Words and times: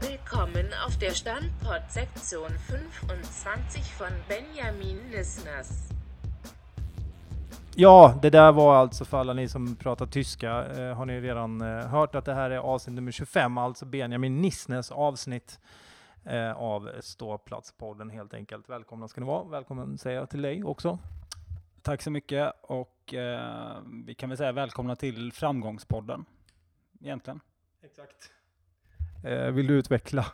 Willkommen 0.00 0.72
auf 0.86 0.96
der 0.96 1.14
Standport-Sektion 1.14 2.50
25 2.68 3.82
von 3.98 4.08
Benjamin 4.28 5.10
Nissners. 5.10 5.85
Ja, 7.78 8.18
det 8.22 8.30
där 8.30 8.52
var 8.52 8.76
alltså 8.76 9.04
för 9.04 9.18
alla 9.18 9.32
ni 9.32 9.48
som 9.48 9.76
pratar 9.76 10.06
tyska, 10.06 10.64
eh, 10.66 10.94
har 10.94 11.06
ni 11.06 11.20
redan 11.20 11.60
eh, 11.60 11.86
hört 11.86 12.14
att 12.14 12.24
det 12.24 12.34
här 12.34 12.50
är 12.50 12.58
avsnitt 12.58 12.94
nummer 12.94 13.12
25, 13.12 13.58
alltså 13.58 13.84
Benjamin 13.84 14.42
Nissnes 14.42 14.92
avsnitt 14.92 15.60
eh, 16.24 16.52
av 16.52 16.90
Ståplatspodden 17.00 18.10
helt 18.10 18.34
enkelt. 18.34 18.68
Välkomna 18.68 19.08
ska 19.08 19.20
ni 19.20 19.26
vara. 19.26 19.44
Välkommen 19.44 19.98
säger 19.98 20.18
jag 20.18 20.30
till 20.30 20.42
dig 20.42 20.64
också. 20.64 20.98
Tack 21.82 22.02
så 22.02 22.10
mycket 22.10 22.52
och 22.62 23.14
eh, 23.14 23.78
vi 24.06 24.14
kan 24.14 24.28
väl 24.28 24.38
säga 24.38 24.52
välkomna 24.52 24.96
till 24.96 25.32
Framgångspodden 25.32 26.24
egentligen. 27.00 27.40
Exakt. 27.82 28.32
Eh, 29.24 29.50
vill 29.50 29.66
du 29.66 29.74
utveckla? 29.74 30.26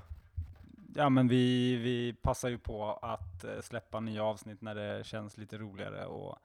Ja, 0.94 1.08
men 1.08 1.28
vi, 1.28 1.76
vi 1.76 2.12
passar 2.12 2.48
ju 2.48 2.58
på 2.58 2.92
att 3.02 3.44
eh, 3.44 3.60
släppa 3.60 4.00
nya 4.00 4.24
avsnitt 4.24 4.60
när 4.60 4.74
det 4.74 5.06
känns 5.06 5.38
lite 5.38 5.58
roligare 5.58 6.06
och 6.06 6.38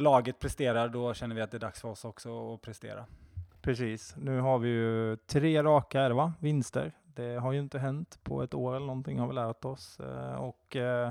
laget 0.00 0.38
presterar, 0.38 0.88
då 0.88 1.14
känner 1.14 1.34
vi 1.34 1.40
att 1.40 1.50
det 1.50 1.56
är 1.56 1.60
dags 1.60 1.80
för 1.80 1.88
oss 1.88 2.04
också 2.04 2.54
att 2.54 2.62
prestera. 2.62 3.04
Precis. 3.60 4.14
Nu 4.16 4.40
har 4.40 4.58
vi 4.58 4.68
ju 4.68 5.16
tre 5.16 5.62
raka 5.62 6.00
är 6.00 6.08
det 6.08 6.14
va? 6.14 6.32
vinster. 6.40 6.92
Det 7.14 7.34
har 7.34 7.52
ju 7.52 7.58
inte 7.58 7.78
hänt 7.78 8.18
på 8.22 8.42
ett 8.42 8.54
år 8.54 8.76
eller 8.76 8.86
någonting 8.86 9.18
har 9.18 9.28
vi 9.28 9.34
lärt 9.34 9.64
oss. 9.64 10.00
Eh, 10.00 10.34
och 10.34 10.76
eh, 10.76 11.10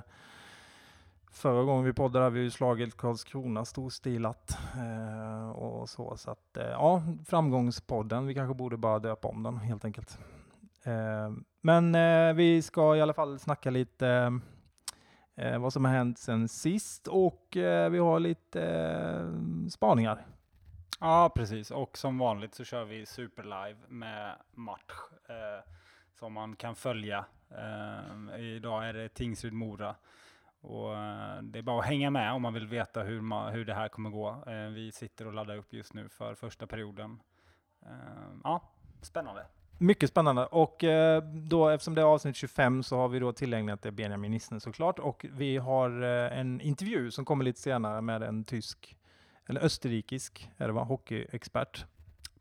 förra 1.32 1.64
gången 1.64 1.86
vi 1.86 1.94
poddade 1.94 2.26
hade 2.26 2.36
vi 2.36 2.42
ju 2.42 2.52
slagit 2.52 2.98
Karlskrona 2.98 3.66
storstilat. 3.66 4.58
Eh, 4.76 5.50
och 5.50 5.90
så, 5.90 6.18
så 6.18 6.32
att 6.32 6.58
eh, 6.58 6.66
ja, 6.66 7.04
framgångspodden. 7.26 8.28
Vi 8.28 8.34
kanske 8.34 8.56
borde 8.56 8.78
bara 8.78 9.00
döpa 9.00 9.28
om 9.28 9.44
den 9.44 9.58
helt 9.58 9.86
enkelt. 9.86 10.20
Eh, 10.84 11.32
men 11.62 11.96
eh, 11.96 12.34
vi 12.34 12.62
ska 12.62 12.96
i 12.96 13.02
alla 13.02 13.14
fall 13.14 13.40
snacka 13.40 13.70
lite 13.70 14.40
eh, 15.38 15.58
vad 15.58 15.74
som 15.74 15.86
har 15.86 15.92
hänt 15.92 16.20
sen 16.20 16.48
sist 16.48 17.08
och 17.08 17.58
eh, 17.58 17.90
vi 17.90 17.98
har 17.98 18.20
lite 18.20 18.64
eh, 18.64 19.68
spaningar. 19.70 20.26
Ja, 21.00 21.32
precis. 21.36 21.72
Och 21.72 21.98
som 21.98 22.18
vanligt 22.18 22.56
så 22.56 22.64
kör 22.64 22.86
vi 22.86 23.06
superlive 23.06 23.78
med 23.88 24.36
match 24.52 24.92
eh, 25.30 25.72
som 26.14 26.34
man 26.34 26.56
kan 26.56 26.76
följa. 26.76 27.26
Eh, 27.50 28.40
idag 28.40 28.90
är 28.90 28.94
det 28.94 29.08
Tingsryd-Mora. 29.14 29.96
Och 30.62 30.96
eh, 30.96 31.42
det 31.42 31.60
är 31.60 31.64
bara 31.64 31.80
att 31.80 31.86
hänga 31.86 32.10
med 32.10 32.34
om 32.34 32.42
man 32.42 32.54
vill 32.54 32.68
veta 32.68 33.04
hur, 33.04 33.22
ma- 33.22 33.52
hur 33.52 33.66
det 33.66 33.74
här 33.74 33.88
kommer 33.90 34.10
gå. 34.10 34.44
Eh, 34.48 34.68
vi 34.68 34.92
sitter 34.92 35.28
och 35.28 35.34
laddar 35.34 35.58
upp 35.58 35.74
just 35.74 35.94
nu 35.94 36.10
för 36.10 36.36
första 36.36 36.68
perioden. 36.68 37.20
Eh, 37.86 37.90
ja, 38.44 38.62
spännande. 39.02 39.46
Mycket 39.80 40.10
spännande 40.10 40.46
och 40.46 40.84
eh, 40.84 41.24
då 41.24 41.70
eftersom 41.70 41.96
det 41.96 42.02
är 42.02 42.06
avsnitt 42.06 42.36
25 42.36 42.84
så 42.84 42.98
har 42.98 43.08
vi 43.08 43.20
då 43.20 43.34
tillägnat 43.34 43.82
det 43.82 43.92
Benjamin 43.92 44.32
Nissen 44.32 44.60
såklart 44.60 45.00
och 45.00 45.26
vi 45.32 45.58
har 45.58 46.04
eh, 46.04 46.40
en 46.40 46.62
intervju 46.62 47.12
som 47.12 47.26
kommer 47.26 47.46
lite 47.46 47.60
senare 47.60 48.02
med 48.02 48.24
en 48.24 48.44
tysk 48.44 48.98
eller 49.46 49.62
österrikisk 49.62 50.50
är 50.58 50.68
det 50.68 50.74
va, 50.74 50.84
hockeyexpert. 50.84 51.86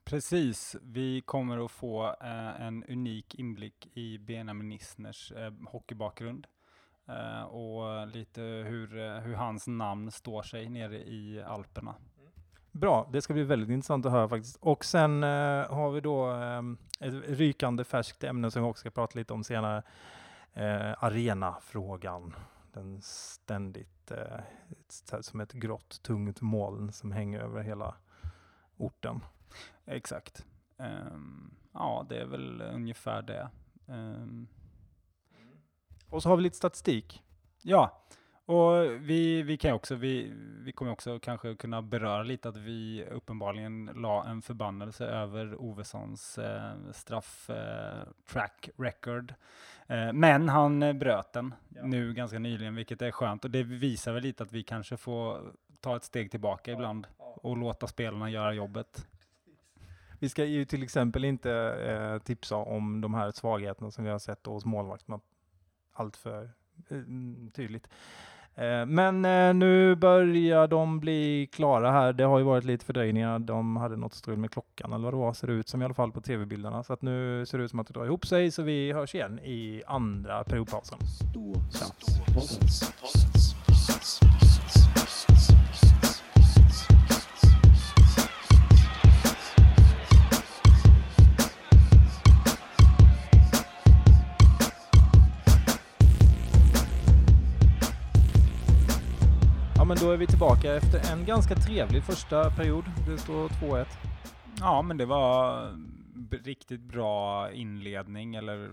Precis, 0.05 0.77
vi 0.83 1.21
kommer 1.21 1.65
att 1.65 1.71
få 1.71 2.07
eh, 2.07 2.61
en 2.61 2.85
unik 2.85 3.35
inblick 3.35 3.89
i 3.95 4.19
Benjamin 4.19 4.69
Nissners 4.69 5.33
eh, 5.33 5.53
hockeybakgrund. 5.67 6.47
Eh, 7.09 7.43
och 7.43 8.07
lite 8.07 8.41
hur, 8.41 8.99
eh, 8.99 9.19
hur 9.19 9.35
hans 9.35 9.67
namn 9.67 10.11
står 10.11 10.43
sig 10.43 10.69
nere 10.69 10.97
i 10.97 11.43
Alperna. 11.43 11.95
Bra, 12.81 13.09
det 13.13 13.23
ska 13.23 13.33
bli 13.33 13.43
väldigt 13.43 13.71
intressant 13.71 14.07
att 14.07 14.13
höra 14.13 14.29
faktiskt. 14.29 14.57
Och 14.61 14.85
sen 14.85 15.23
eh, 15.23 15.29
har 15.75 15.91
vi 15.91 16.01
då 16.01 16.31
eh, 16.33 16.63
ett 17.01 17.15
rykande 17.39 17.85
färskt 17.85 18.25
ämne 18.25 18.51
som 18.51 18.63
vi 18.63 18.69
också 18.69 18.81
ska 18.81 18.91
prata 18.91 19.19
lite 19.19 19.33
om 19.33 19.45
senare. 19.45 19.83
Eh, 20.53 21.05
arenafrågan. 21.05 22.35
Den 22.73 23.03
ständigt 23.03 24.11
eh, 24.11 24.39
ett- 24.71 25.25
som 25.25 25.41
ett 25.41 25.53
grått, 25.53 26.03
tungt 26.03 26.41
moln 26.41 26.93
som 26.93 27.13
hänger 27.13 27.41
över 27.41 27.63
hela 27.63 27.95
orten. 28.77 29.21
Exakt. 29.85 30.45
Ehm, 30.79 31.55
ja, 31.73 32.07
det 32.09 32.19
är 32.21 32.27
väl 32.27 32.63
ungefär 32.63 33.23
det. 33.23 33.49
Ehm, 33.89 34.49
Och 36.11 36.23
så 36.23 36.29
har 36.29 36.37
vi 36.37 36.43
lite 36.43 36.57
statistik. 36.57 37.23
Ja, 37.63 38.03
och 38.47 39.01
vi, 39.01 39.43
vi 39.43 39.57
kan 39.57 39.73
också, 39.73 39.95
vi, 39.95 40.33
vi 40.65 40.73
kommer 40.73 40.93
också 40.93 41.19
kanske 41.19 41.55
kunna 41.55 41.83
beröra 41.83 42.23
lite 42.23 42.49
att 42.49 42.57
vi 42.57 43.05
uppenbarligen 43.11 43.91
la 43.95 44.27
en 44.27 44.43
förbannelse 44.43 45.07
över 45.07 45.63
Ovessons 45.63 46.39
eh, 46.39 46.73
straff 46.93 47.51
eh, 47.51 48.09
track 48.33 48.69
record. 48.77 49.35
Eh, 49.87 50.13
men 50.13 50.49
han 50.49 50.83
eh, 50.83 50.93
bröt 50.93 51.33
den 51.33 51.55
nu 51.69 52.15
ganska 52.15 52.39
nyligen, 52.39 52.75
vilket 52.75 53.03
är 53.03 53.11
skönt. 53.11 53.45
Och 53.45 53.51
det 53.51 53.63
visar 53.63 54.13
väl 54.13 54.23
lite 54.23 54.43
att 54.43 54.53
vi 54.53 54.63
kanske 54.63 54.97
får 54.97 55.53
ta 55.81 55.97
ett 55.97 56.05
steg 56.05 56.31
tillbaka 56.31 56.73
ibland 56.73 57.07
och 57.19 57.57
låta 57.57 57.87
spelarna 57.87 58.31
göra 58.31 58.53
jobbet. 58.53 59.07
Vi 60.19 60.29
ska 60.29 60.45
ju 60.45 60.65
till 60.65 60.83
exempel 60.83 61.25
inte 61.25 61.53
eh, 61.53 62.23
tipsa 62.23 62.57
om 62.57 63.01
de 63.01 63.15
här 63.15 63.31
svagheterna 63.31 63.91
som 63.91 64.05
vi 64.05 64.11
har 64.11 64.19
sett 64.19 64.47
hos 64.47 64.65
målvakterna 64.65 65.21
allt 65.93 66.17
för 66.17 66.51
eh, 66.89 67.03
tydligt. 67.53 67.89
Eh, 68.59 68.87
men 68.87 69.25
eh, 69.25 69.55
nu 69.55 69.95
börjar 69.95 70.67
de 70.67 71.01
bli 71.01 71.49
klara 71.53 71.91
här. 71.91 72.13
Det 72.13 72.25
har 72.25 72.39
ju 72.39 72.45
varit 72.45 72.65
lite 72.65 72.85
fördröjningar. 72.85 73.39
De 73.39 73.77
hade 73.77 73.97
något 73.97 74.15
strul 74.15 74.39
med 74.39 74.51
klockan 74.51 74.93
eller 74.93 75.05
vad 75.05 75.13
det 75.13 75.19
var, 75.19 75.33
ser 75.33 75.47
det 75.47 75.53
ut 75.53 75.69
som 75.69 75.83
i 75.83 75.85
alla 75.85 75.95
fall 75.95 76.13
på 76.13 76.21
tv-bilderna. 76.21 76.83
Så 76.83 76.93
att 76.93 77.03
nu 77.03 77.47
ser 77.47 77.59
det 77.59 77.65
ut 77.65 77.71
som 77.71 77.81
att 77.81 77.87
det 77.87 77.93
drar 77.93 78.05
ihop 78.05 78.27
sig, 78.27 78.51
så 78.51 78.63
vi 78.63 78.93
hörs 78.93 79.15
igen 79.15 79.39
i 79.39 79.83
andra 79.87 80.45
periodpausen. 80.45 80.99
Ja, 81.35 81.87
men 99.87 99.97
då 100.01 100.11
är 100.11 100.17
vi 100.17 100.27
tillbaka 100.27 100.75
efter 100.77 101.13
en 101.13 101.25
ganska 101.25 101.55
trevlig 101.55 102.03
första 102.05 102.51
period. 102.51 102.85
Det 103.07 103.19
står 103.19 103.49
2-1. 103.49 103.87
Ja, 104.61 104.83
men 104.83 104.97
det 104.97 105.07
var 105.07 105.71
b- 106.15 106.37
riktigt 106.45 106.81
bra 106.81 107.51
inledning, 107.53 108.35
eller 108.35 108.71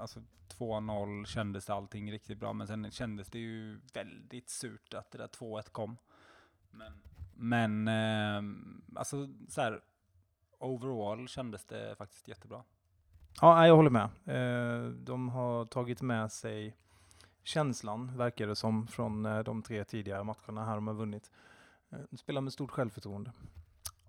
alltså 0.00 0.20
2-0 0.58 1.24
kändes 1.24 1.70
allting 1.70 2.12
riktigt 2.12 2.38
bra, 2.40 2.52
men 2.52 2.66
sen 2.66 2.90
kändes 2.90 3.28
det 3.30 3.38
ju 3.38 3.80
väldigt 3.94 4.50
surt 4.50 4.94
att 4.94 5.10
det 5.10 5.18
där 5.18 5.26
2-1 5.26 5.70
kom. 5.72 5.96
Men, 6.70 6.92
men 7.34 7.88
ehm, 7.88 8.82
alltså 8.96 9.28
så 9.48 9.60
här, 9.60 9.80
overall 10.58 11.28
kändes 11.28 11.64
det 11.64 11.94
faktiskt 11.98 12.28
jättebra. 12.28 12.62
Ja, 13.40 13.66
jag 13.66 13.76
håller 13.76 13.90
med. 13.90 14.08
Eh, 14.26 14.90
de 14.90 15.28
har 15.28 15.64
tagit 15.64 16.02
med 16.02 16.32
sig 16.32 16.76
känslan, 17.42 18.16
verkar 18.16 18.46
det 18.46 18.56
som, 18.56 18.86
från 18.86 19.26
eh, 19.26 19.38
de 19.38 19.62
tre 19.62 19.84
tidigare 19.84 20.24
matcherna 20.24 20.64
här 20.64 20.74
de 20.74 20.86
har 20.86 20.94
vunnit. 20.94 21.30
Eh, 21.90 21.98
de 22.10 22.16
spelar 22.16 22.40
med 22.40 22.52
stort 22.52 22.70
självförtroende. 22.70 23.32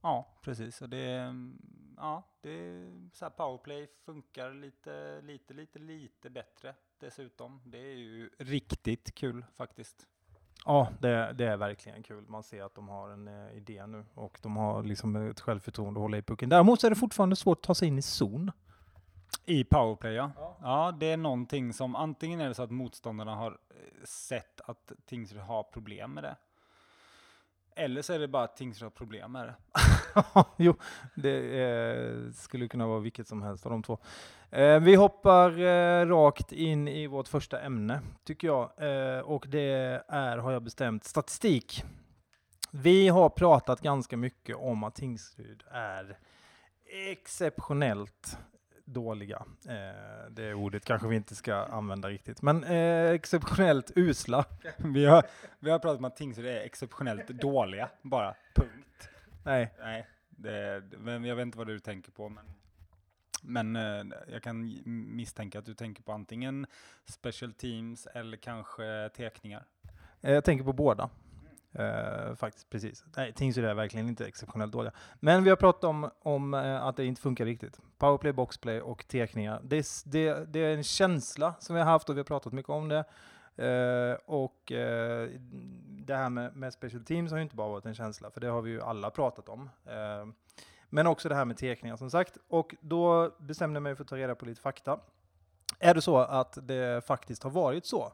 Ja, 0.02 0.28
precis. 0.42 0.82
Och 0.82 0.90
det, 0.90 1.12
mm, 1.12 1.62
ja, 1.98 2.24
det 2.42 2.86
så 3.14 3.26
här 3.26 3.30
powerplay 3.30 3.88
funkar 4.06 4.54
lite, 4.54 5.22
lite, 5.22 5.54
lite, 5.54 5.80
lite 5.80 6.30
bättre 6.30 6.76
dessutom. 7.00 7.62
Det 7.66 7.78
är 7.78 7.96
ju 7.96 8.30
riktigt 8.38 9.16
kul 9.16 9.46
faktiskt. 9.56 10.08
Ja, 10.66 10.88
det, 11.00 11.34
det 11.34 11.46
är 11.46 11.58
verkligen 11.58 12.04
kul. 12.04 12.26
Man 12.28 12.44
ser 12.44 12.64
att 12.64 12.76
de 12.76 12.90
har 12.90 13.10
en 13.10 13.28
eh, 13.28 13.58
idé 13.58 13.88
nu 13.88 14.06
och 14.14 14.40
de 14.42 14.58
har 14.58 14.84
liksom 14.84 15.16
ett 15.16 15.40
självförtroende 15.40 15.98
att 16.00 16.02
hålla 16.02 16.18
i 16.18 16.22
pucken. 16.22 16.50
Däremot 16.50 16.82
så 16.82 16.88
är 16.88 16.90
det 16.90 16.96
fortfarande 16.96 17.36
svårt 17.36 17.58
att 17.58 17.64
ta 17.64 17.76
sig 17.76 17.88
in 17.88 17.98
i 17.98 18.02
zon. 18.02 18.52
I 19.46 19.64
powerplay, 19.64 20.14
ja. 20.14 20.32
ja. 20.62 20.94
det 21.00 21.12
är 21.12 21.18
någonting 21.18 21.74
som 21.74 21.96
antingen 21.96 22.42
är 22.42 22.48
det 22.48 22.54
så 22.54 22.64
att 22.64 22.72
motståndarna 22.72 23.36
har 23.36 23.52
eh, 23.52 24.04
sett 24.04 24.62
att 24.62 24.92
Tingsryd 25.06 25.42
har 25.42 25.64
problem 25.64 26.14
med 26.14 26.24
det. 26.24 26.36
Eller 27.76 28.02
så 28.02 28.14
är 28.14 28.20
det 28.20 28.28
bara 28.28 28.44
att 28.44 28.58
Tingsryd 28.58 28.84
har 28.84 28.90
problem 28.90 29.32
med 29.32 29.48
det. 29.48 29.56
jo, 30.58 30.76
det 31.16 31.62
eh, 31.62 32.32
skulle 32.32 32.68
kunna 32.68 32.88
vara 32.88 33.00
vilket 33.00 33.28
som 33.28 33.42
helst 33.42 33.66
av 33.66 33.72
de 33.72 33.84
två. 33.84 33.98
Eh, 34.52 34.80
vi 34.80 34.96
hoppar 34.96 35.60
eh, 35.60 36.06
rakt 36.06 36.52
in 36.52 36.88
i 36.88 37.08
vårt 37.08 37.28
första 37.28 37.62
ämne, 37.62 38.02
tycker 38.24 38.48
jag. 38.48 38.72
Eh, 38.78 39.20
och 39.20 39.46
det 39.48 40.02
är, 40.08 40.38
har 40.38 40.52
jag 40.52 40.64
bestämt, 40.64 41.04
statistik. 41.04 41.84
Vi 42.72 43.08
har 43.08 43.30
pratat 43.30 43.82
ganska 43.82 44.18
mycket 44.18 44.56
om 44.56 44.84
att 44.84 44.96
Tingsryd 44.96 45.64
är 45.72 46.18
exceptionellt 47.12 48.38
dåliga. 48.94 49.46
Eh, 49.68 50.32
det 50.32 50.54
ordet 50.54 50.86
kanske 50.86 51.08
vi 51.08 51.16
inte 51.16 51.36
ska 51.36 51.56
använda 51.56 52.10
riktigt, 52.10 52.42
men 52.42 52.64
eh, 52.64 53.10
exceptionellt 53.10 53.92
usla. 53.96 54.46
Vi 54.78 55.06
har, 55.06 55.24
vi 55.60 55.70
har 55.72 55.80
pratat 55.80 56.00
om 56.00 56.06
att 56.06 56.16
Tingsryd 56.16 56.46
är 56.46 56.62
exceptionellt 56.62 57.28
dåliga, 57.28 57.90
bara. 58.02 58.36
Punkt. 58.56 59.10
Nej, 59.44 59.74
Nej, 59.80 60.08
det, 60.30 60.84
men 60.98 61.24
jag 61.26 61.36
vet 61.36 61.44
inte 61.44 61.58
vad 61.58 61.68
du 61.68 61.80
tänker 61.80 62.12
på, 62.12 62.30
men, 62.30 62.46
men 63.42 63.76
eh, 63.76 64.18
jag 64.28 64.44
kan 64.44 64.82
misstänka 65.16 65.60
att 65.60 65.66
du 65.66 65.74
tänker 65.74 66.04
på 66.04 66.12
antingen 66.12 66.66
special 67.06 67.54
teams 67.54 68.06
eller 68.14 68.38
kanske 68.38 69.10
tekningar. 69.18 69.66
eh, 70.22 70.34
jag 70.34 70.44
tänker 70.44 70.64
på 70.66 70.74
båda. 70.74 71.10
Uh, 71.80 72.36
faktiskt, 72.36 72.70
precis. 72.70 73.06
Nej, 73.18 73.34
Tingsryd 73.34 73.66
är 73.66 73.74
verkligen 73.74 74.08
inte 74.08 74.28
exceptionellt 74.28 74.72
dåliga. 74.72 74.94
Men 75.20 75.44
vi 75.44 75.50
har 75.50 75.58
pratat 75.58 75.84
om, 75.84 76.10
om 76.20 76.54
uh, 76.54 76.86
att 76.86 76.96
det 76.96 77.06
inte 77.06 77.22
funkar 77.22 77.46
riktigt. 77.46 77.80
Powerplay, 77.98 78.34
boxplay 78.34 78.82
och 78.82 79.08
tekningar. 79.08 79.62
Det 79.64 79.78
är, 79.78 80.10
det, 80.10 80.54
det 80.54 80.60
är 80.60 80.78
en 80.78 80.84
känsla 80.84 81.54
som 81.60 81.76
vi 81.76 81.82
har 81.82 81.92
haft 81.92 82.10
och 82.10 82.16
vi 82.16 82.20
har 82.20 82.26
pratat 82.26 82.54
mycket 82.54 82.70
om 82.70 82.90
det. 82.90 83.06
Uh, 83.60 84.18
och 84.26 84.72
det 86.06 86.16
här 86.16 86.30
med, 86.30 86.56
med 86.56 86.74
special 86.74 87.04
teams 87.04 87.32
har 87.32 87.38
ju 87.38 87.44
inte 87.44 87.56
bara 87.56 87.70
varit 87.70 87.86
en 87.86 87.96
känsla, 87.96 88.32
för 88.32 88.42
det 88.42 88.48
har 88.48 88.62
vi 88.62 88.72
ju 88.72 88.82
alla 88.82 89.10
pratat 89.10 89.50
om. 89.50 89.70
Men 90.90 91.08
också 91.08 91.30
det 91.30 91.36
här 91.36 91.46
med 91.46 91.58
tekningar 91.58 91.96
som 91.96 92.10
sagt. 92.10 92.38
Och 92.48 92.76
då 92.82 93.32
bestämde 93.40 93.76
jag 93.76 93.84
mig 93.84 93.96
för 93.96 94.04
att 94.04 94.10
ta 94.10 94.18
reda 94.18 94.36
på 94.36 94.46
lite 94.46 94.62
fakta. 94.62 95.00
Är 95.80 95.94
det 95.94 96.02
så 96.02 96.18
att 96.18 96.58
det 96.62 97.06
faktiskt 97.06 97.44
har 97.44 97.52
varit 97.52 97.86
så 97.86 98.14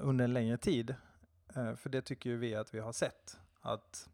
under 0.00 0.24
en 0.24 0.32
längre 0.32 0.56
tid? 0.56 0.94
Eh, 1.56 1.74
för 1.74 1.90
det 1.90 2.02
tycker 2.02 2.30
ju 2.30 2.36
vi 2.36 2.54
att 2.54 2.74
vi 2.74 2.78
har 2.78 2.92
sett. 2.92 3.38
Att 3.60 4.08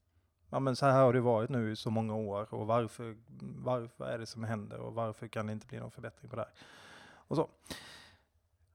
ja, 0.51 0.61
men 0.61 0.77
så 0.77 0.87
här 0.87 1.03
har 1.05 1.13
det 1.13 1.21
varit 1.21 1.51
nu 1.51 1.73
i 1.73 1.77
så 1.77 1.91
många 1.91 2.15
år 2.15 2.55
och 2.55 2.67
varför, 2.67 3.17
varför 3.65 4.05
är 4.05 4.19
det 4.19 4.27
som 4.27 4.45
händer 4.45 4.79
och 4.79 4.95
varför 4.95 5.29
kan 5.29 5.47
det 5.47 5.53
inte 5.53 5.67
bli 5.67 5.79
någon 5.79 5.91
förbättring 5.91 6.31
på 6.31 6.37
det 6.37 6.43
här? 6.43 6.53
Och 7.15 7.37
så. 7.37 7.51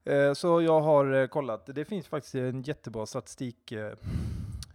Eh, 0.03 0.33
så 0.33 0.61
jag 0.61 0.81
har 0.81 1.13
eh, 1.13 1.27
kollat, 1.27 1.65
det 1.65 1.85
finns 1.85 2.07
faktiskt 2.07 2.35
en 2.35 2.61
jättebra 2.61 3.05
statistik 3.05 3.73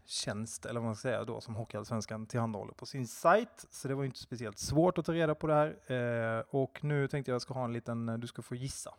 tjänst, 0.07 0.67
eller 0.67 0.81
vad 0.81 0.87
man 0.87 0.97
ska 0.97 1.09
säga 1.09 1.25
då, 1.25 1.41
som 1.41 1.55
Hockeyallsvenskan 1.55 2.27
tillhandahåller 2.27 2.73
på 2.73 2.87
sin 2.87 3.07
sajt. 3.07 3.67
Så 3.71 3.89
det 3.89 3.95
var 3.95 4.03
ju 4.03 4.07
inte 4.07 4.19
speciellt 4.19 4.59
svårt 4.59 4.99
att 4.99 5.05
ta 5.07 5.13
reda 5.13 5.35
på 5.35 5.47
det 5.47 5.55
här. 5.55 5.93
Eh, 6.39 6.45
och 6.51 6.85
nu 6.85 7.09
tänkte 7.09 7.33
jag 7.33 7.43
ska 7.43 7.55
ha 7.55 7.65
en 7.65 7.73
liten, 7.73 8.21
du 8.21 8.27
ska 8.27 8.43
få 8.43 8.55
gissa. 8.55 8.95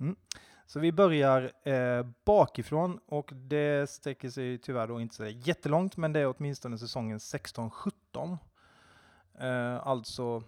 Mm. 0.00 0.16
Så 0.68 0.80
vi 0.80 0.92
börjar 0.92 1.52
eh, 1.64 2.06
bakifrån 2.24 3.00
och 3.06 3.30
det 3.34 3.90
sträcker 3.90 4.30
sig 4.30 4.58
tyvärr 4.58 4.86
då 4.86 5.00
inte 5.00 5.14
så 5.14 5.26
jättelångt, 5.26 5.96
men 5.96 6.12
det 6.12 6.20
är 6.20 6.34
åtminstone 6.36 6.78
säsongen 6.78 7.18
16-17. 7.18 8.38
Eh, 9.38 9.86
alltså 9.86 10.42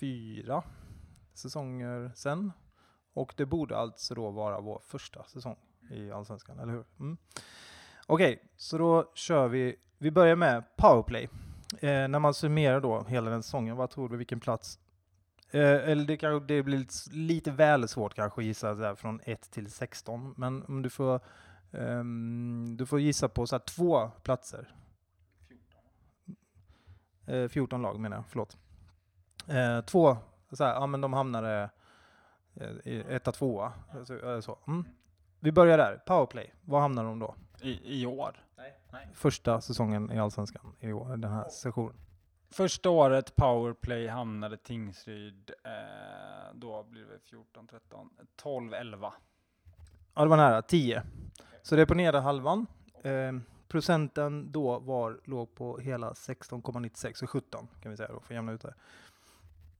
fyra 0.00 0.62
säsonger 1.34 2.12
sen. 2.14 2.52
Och 3.12 3.34
det 3.36 3.46
borde 3.46 3.76
alltså 3.76 4.14
då 4.14 4.30
vara 4.30 4.60
vår 4.60 4.80
första 4.86 5.24
säsong 5.24 5.56
i 5.90 6.10
Allsvenskan, 6.10 6.58
eller 6.58 6.72
hur? 6.72 6.84
Mm. 7.00 7.16
Okej, 8.06 8.42
så 8.56 8.78
då 8.78 9.10
kör 9.14 9.48
vi. 9.48 9.76
Vi 9.98 10.10
börjar 10.10 10.36
med 10.36 10.76
powerplay. 10.76 11.28
Eh, 11.80 12.08
när 12.08 12.18
man 12.18 12.34
summerar 12.34 12.80
då 12.80 13.04
hela 13.08 13.30
den 13.30 13.42
säsongen, 13.42 13.76
vad 13.76 13.90
tror 13.90 14.08
du 14.08 14.16
vilken 14.16 14.40
plats 14.40 14.78
Eh, 15.50 15.90
eller 15.90 16.04
det, 16.04 16.16
kanske, 16.16 16.46
det 16.54 16.62
blir 16.62 16.78
lite, 16.78 16.94
lite 17.10 17.50
väl 17.50 17.88
svårt 17.88 18.14
kanske 18.14 18.40
att 18.40 18.44
gissa 18.44 18.74
där 18.74 18.94
från 18.94 19.20
1 19.24 19.50
till 19.50 19.70
16. 19.70 20.34
Men 20.36 20.64
om 20.68 20.82
du 20.82 20.90
får, 20.90 21.20
ehm, 21.72 22.76
du 22.78 22.86
får 22.86 23.00
gissa 23.00 23.28
på 23.28 23.46
så 23.46 23.54
här 23.54 23.60
två 23.60 24.10
platser. 24.22 24.74
14. 27.26 27.48
14 27.48 27.82
lag 27.82 28.00
menar 28.00 28.16
jag, 28.16 28.24
förlåt. 28.28 28.56
Eh, 29.48 29.80
två, 29.80 30.16
så 30.52 30.64
här, 30.64 30.74
ja 30.74 30.86
men 30.86 31.00
de 31.00 31.12
hamnade 31.12 31.70
eh, 32.54 32.96
etta, 33.08 33.32
tvåa. 33.32 33.72
Så, 34.04 34.34
eh, 34.34 34.40
så. 34.40 34.58
Mm. 34.66 34.84
Vi 35.40 35.52
börjar 35.52 35.78
där, 35.78 36.02
powerplay. 36.06 36.54
Var 36.64 36.80
hamnar 36.80 37.04
de 37.04 37.18
då? 37.18 37.34
I, 37.60 38.00
i 38.02 38.06
år. 38.06 38.44
Första 39.12 39.60
säsongen 39.60 40.12
i 40.12 40.18
Allsvenskan 40.18 40.72
i 40.80 40.92
år, 40.92 41.16
den 41.16 41.30
här 41.32 41.48
sessionen. 41.48 41.94
Första 42.50 42.90
året 42.90 43.36
powerplay 43.36 44.08
hamnade 44.08 44.56
Tingsryd, 44.56 45.50
eh, 45.64 46.54
då 46.54 46.82
blir 46.82 47.04
det 47.04 47.18
14, 47.18 47.66
13, 47.66 48.10
12, 48.36 48.74
11. 48.74 49.12
Ja, 50.14 50.22
det 50.22 50.28
var 50.28 50.36
nära. 50.36 50.62
10. 50.62 51.02
Så 51.62 51.76
det 51.76 51.82
är 51.82 51.86
på 51.86 51.94
nedre 51.94 52.20
halvan. 52.20 52.66
Eh, 53.02 53.32
procenten 53.68 54.52
då 54.52 54.78
var, 54.78 55.20
låg 55.24 55.54
på 55.54 55.78
hela 55.78 56.12
16,96, 56.12 57.14
så 57.14 57.26
17 57.26 57.68
kan 57.82 57.90
vi 57.90 57.96
säga 57.96 58.12
då, 58.12 58.20
för 58.20 58.34
att 58.34 58.36
jämna 58.36 58.52
ut 58.52 58.60
det. 58.60 58.74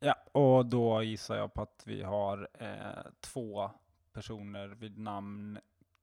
Ja, 0.00 0.14
och 0.32 0.66
då 0.66 1.02
gissar 1.02 1.36
jag 1.36 1.54
på 1.54 1.62
att 1.62 1.82
vi 1.86 2.02
har 2.02 2.48
eh, 2.54 3.12
två 3.20 3.70
personer 4.12 4.68
vid 4.68 4.98
namn 4.98 5.58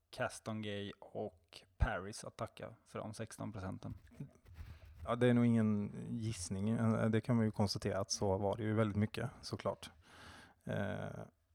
Caston 0.09 0.61
Gay 0.61 0.91
och 0.99 1.61
Paris 1.77 2.23
att 2.23 2.37
tacka 2.37 2.69
för 2.87 2.99
de 2.99 3.13
16 3.13 3.51
procenten. 3.51 3.93
Ja, 5.05 5.15
det 5.15 5.27
är 5.27 5.33
nog 5.33 5.45
ingen 5.45 5.91
gissning. 6.09 6.69
Eh, 6.69 7.05
Det 7.09 7.21
kan 7.21 7.39
vi 7.39 7.45
ju 7.45 7.51
konstatera 7.51 7.99
att 7.99 8.11
så 8.11 8.37
var 8.37 8.57
det 8.57 8.63
ju 8.63 8.73
väldigt 8.73 8.97
mycket 8.97 9.29
såklart. 9.41 9.89
Eh, 10.65 10.95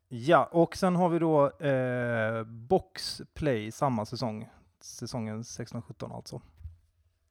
ja, 0.09 0.49
och 0.53 0.77
sen 0.77 0.97
har 0.97 1.09
vi 1.09 1.19
då 1.19 1.51
eh, 1.51 2.45
boxplay 2.45 3.73
samma 3.73 4.07
säsong. 4.07 4.49
Säsongen 4.81 5.43
16-17 5.43 6.15
alltså. 6.15 6.41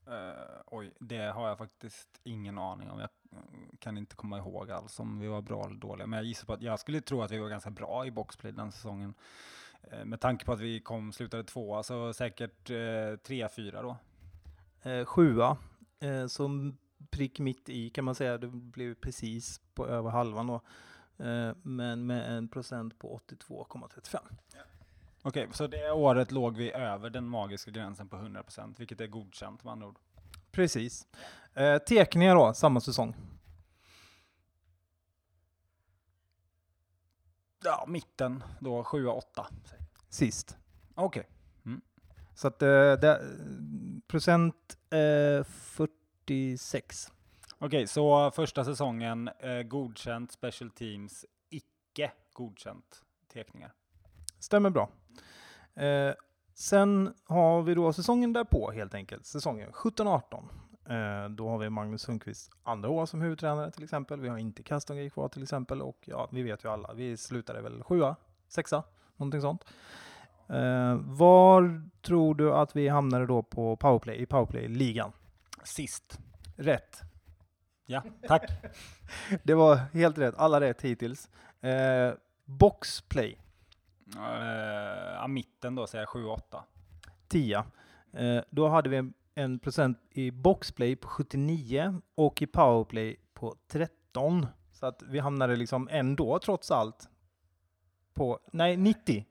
Eh, 0.06 0.60
oj, 0.66 0.92
det 1.00 1.18
har 1.32 1.48
jag 1.48 1.58
faktiskt 1.58 2.08
ingen 2.22 2.58
aning 2.58 2.90
om. 2.90 3.00
Jag 3.00 3.08
kan 3.78 3.98
inte 3.98 4.16
komma 4.16 4.38
ihåg 4.38 4.70
alls 4.70 5.00
om 5.00 5.18
vi 5.18 5.26
var 5.26 5.42
bra 5.42 5.64
eller 5.64 5.76
dåliga. 5.76 6.06
Men 6.06 6.16
jag 6.16 6.26
gissar 6.26 6.46
på 6.46 6.52
att 6.52 6.62
jag 6.62 6.80
skulle 6.80 7.00
tro 7.00 7.22
att 7.22 7.30
vi 7.30 7.38
var 7.38 7.48
ganska 7.48 7.70
bra 7.70 8.06
i 8.06 8.10
boxplay 8.10 8.52
den 8.52 8.72
säsongen. 8.72 9.14
Eh, 9.82 10.04
med 10.04 10.20
tanke 10.20 10.44
på 10.44 10.52
att 10.52 10.60
vi 10.60 10.80
kom, 10.80 11.12
slutade 11.12 11.44
tvåa, 11.44 11.82
så 11.82 12.12
säkert 12.12 12.70
eh, 12.70 13.16
tre, 13.22 13.48
fyra 13.48 13.82
då. 13.82 13.96
Eh, 14.90 15.04
sjua, 15.04 15.56
eh, 16.00 16.26
som 16.26 16.78
prick 17.10 17.38
mitt 17.38 17.68
i 17.68 17.90
kan 17.90 18.04
man 18.04 18.14
säga. 18.14 18.38
Det 18.38 18.48
blev 18.48 18.94
precis 18.94 19.60
på 19.74 19.86
över 19.86 20.10
halvan 20.10 20.46
då. 20.46 20.54
Eh, 21.24 21.54
men 21.62 22.06
med 22.06 22.36
en 22.36 22.48
procent 22.48 22.98
på 22.98 23.20
82,35. 23.28 24.18
Okej, 25.22 25.48
så 25.52 25.66
det 25.66 25.90
året 25.90 26.32
låg 26.32 26.56
vi 26.56 26.72
över 26.72 27.10
den 27.10 27.28
magiska 27.28 27.70
gränsen 27.70 28.08
på 28.08 28.16
100%, 28.16 28.74
vilket 28.78 29.00
är 29.00 29.06
godkänt 29.06 29.64
med 29.64 29.72
andra 29.72 29.86
ord. 29.86 29.98
Precis. 30.50 31.06
Eh, 31.54 31.78
Tekningar 31.78 32.34
då, 32.34 32.54
samma 32.54 32.80
säsong. 32.80 33.16
Ja, 37.64 37.84
mitten 37.88 38.44
då, 38.60 38.82
7-8. 38.82 39.22
Sist. 40.08 40.56
Okej. 40.94 41.28
Så 42.40 42.48
att 42.48 42.62
eh, 42.62 42.92
det, 42.92 43.20
procent 44.06 44.78
eh, 44.90 45.44
46. 46.30 47.12
Okej, 47.58 47.86
så 47.86 48.30
första 48.30 48.64
säsongen 48.64 49.30
eh, 49.38 49.62
godkänt 49.62 50.32
special 50.32 50.70
teams, 50.70 51.24
icke 51.48 52.12
godkänt 52.32 53.02
tekningar. 53.32 53.72
Stämmer 54.38 54.70
bra. 54.70 54.88
Eh, 55.74 56.14
sen 56.54 57.14
har 57.24 57.62
vi 57.62 57.74
då 57.74 57.92
säsongen 57.92 58.32
därpå 58.32 58.70
helt 58.70 58.94
enkelt, 58.94 59.26
säsongen 59.26 59.72
17-18. 59.72 60.44
Eh, 60.88 61.30
då 61.30 61.48
har 61.48 61.58
vi 61.58 61.70
Magnus 61.70 62.02
Sundqvist 62.02 62.50
andra 62.62 62.90
år 62.90 63.06
som 63.06 63.20
huvudtränare 63.20 63.70
till 63.70 63.84
exempel. 63.84 64.20
Vi 64.20 64.28
har 64.28 64.38
inte 64.38 64.62
Kastongrej 64.62 65.10
kvar 65.10 65.28
till 65.28 65.42
exempel 65.42 65.82
och 65.82 65.98
ja, 66.04 66.28
vi 66.32 66.42
vet 66.42 66.64
ju 66.64 66.68
alla, 66.68 66.92
vi 66.94 67.16
slutade 67.16 67.62
väl 67.62 67.82
sjua, 67.82 68.16
sexa, 68.48 68.82
någonting 69.16 69.40
sånt. 69.40 69.64
Eh, 70.48 70.94
var 70.94 71.82
tror 72.02 72.34
du 72.34 72.52
att 72.52 72.76
vi 72.76 72.88
hamnade 72.88 73.26
då 73.26 73.42
på 73.42 73.76
powerplay, 73.76 74.16
i 74.16 74.26
powerplay-ligan? 74.26 75.12
Sist. 75.64 76.18
Rätt. 76.56 77.00
Ja, 77.86 78.02
tack. 78.28 78.50
Det 79.42 79.54
var 79.54 79.76
helt 79.76 80.18
rätt, 80.18 80.34
alla 80.38 80.60
rätt 80.60 80.82
hittills. 80.82 81.28
Eh, 81.60 82.12
boxplay, 82.44 83.38
Eh, 84.16 85.28
mitten 85.28 85.74
då 85.74 85.86
säger 85.86 86.06
jag 86.14 86.22
7-8. 86.24 86.62
10. 87.28 87.64
Eh, 88.12 88.42
då 88.50 88.68
hade 88.68 88.88
vi 88.88 88.96
en, 88.96 89.14
en 89.34 89.58
procent 89.58 89.98
i 90.10 90.30
boxplay 90.30 90.96
på 90.96 91.08
79 91.08 92.00
och 92.14 92.42
i 92.42 92.46
powerplay 92.46 93.16
på 93.34 93.56
13. 93.68 94.46
Så 94.72 94.86
att 94.86 95.02
vi 95.02 95.18
hamnade 95.18 95.56
liksom 95.56 95.88
ändå 95.90 96.38
trots 96.38 96.70
allt 96.70 97.08
på, 98.14 98.38
nej 98.52 98.76
90. 98.76 99.26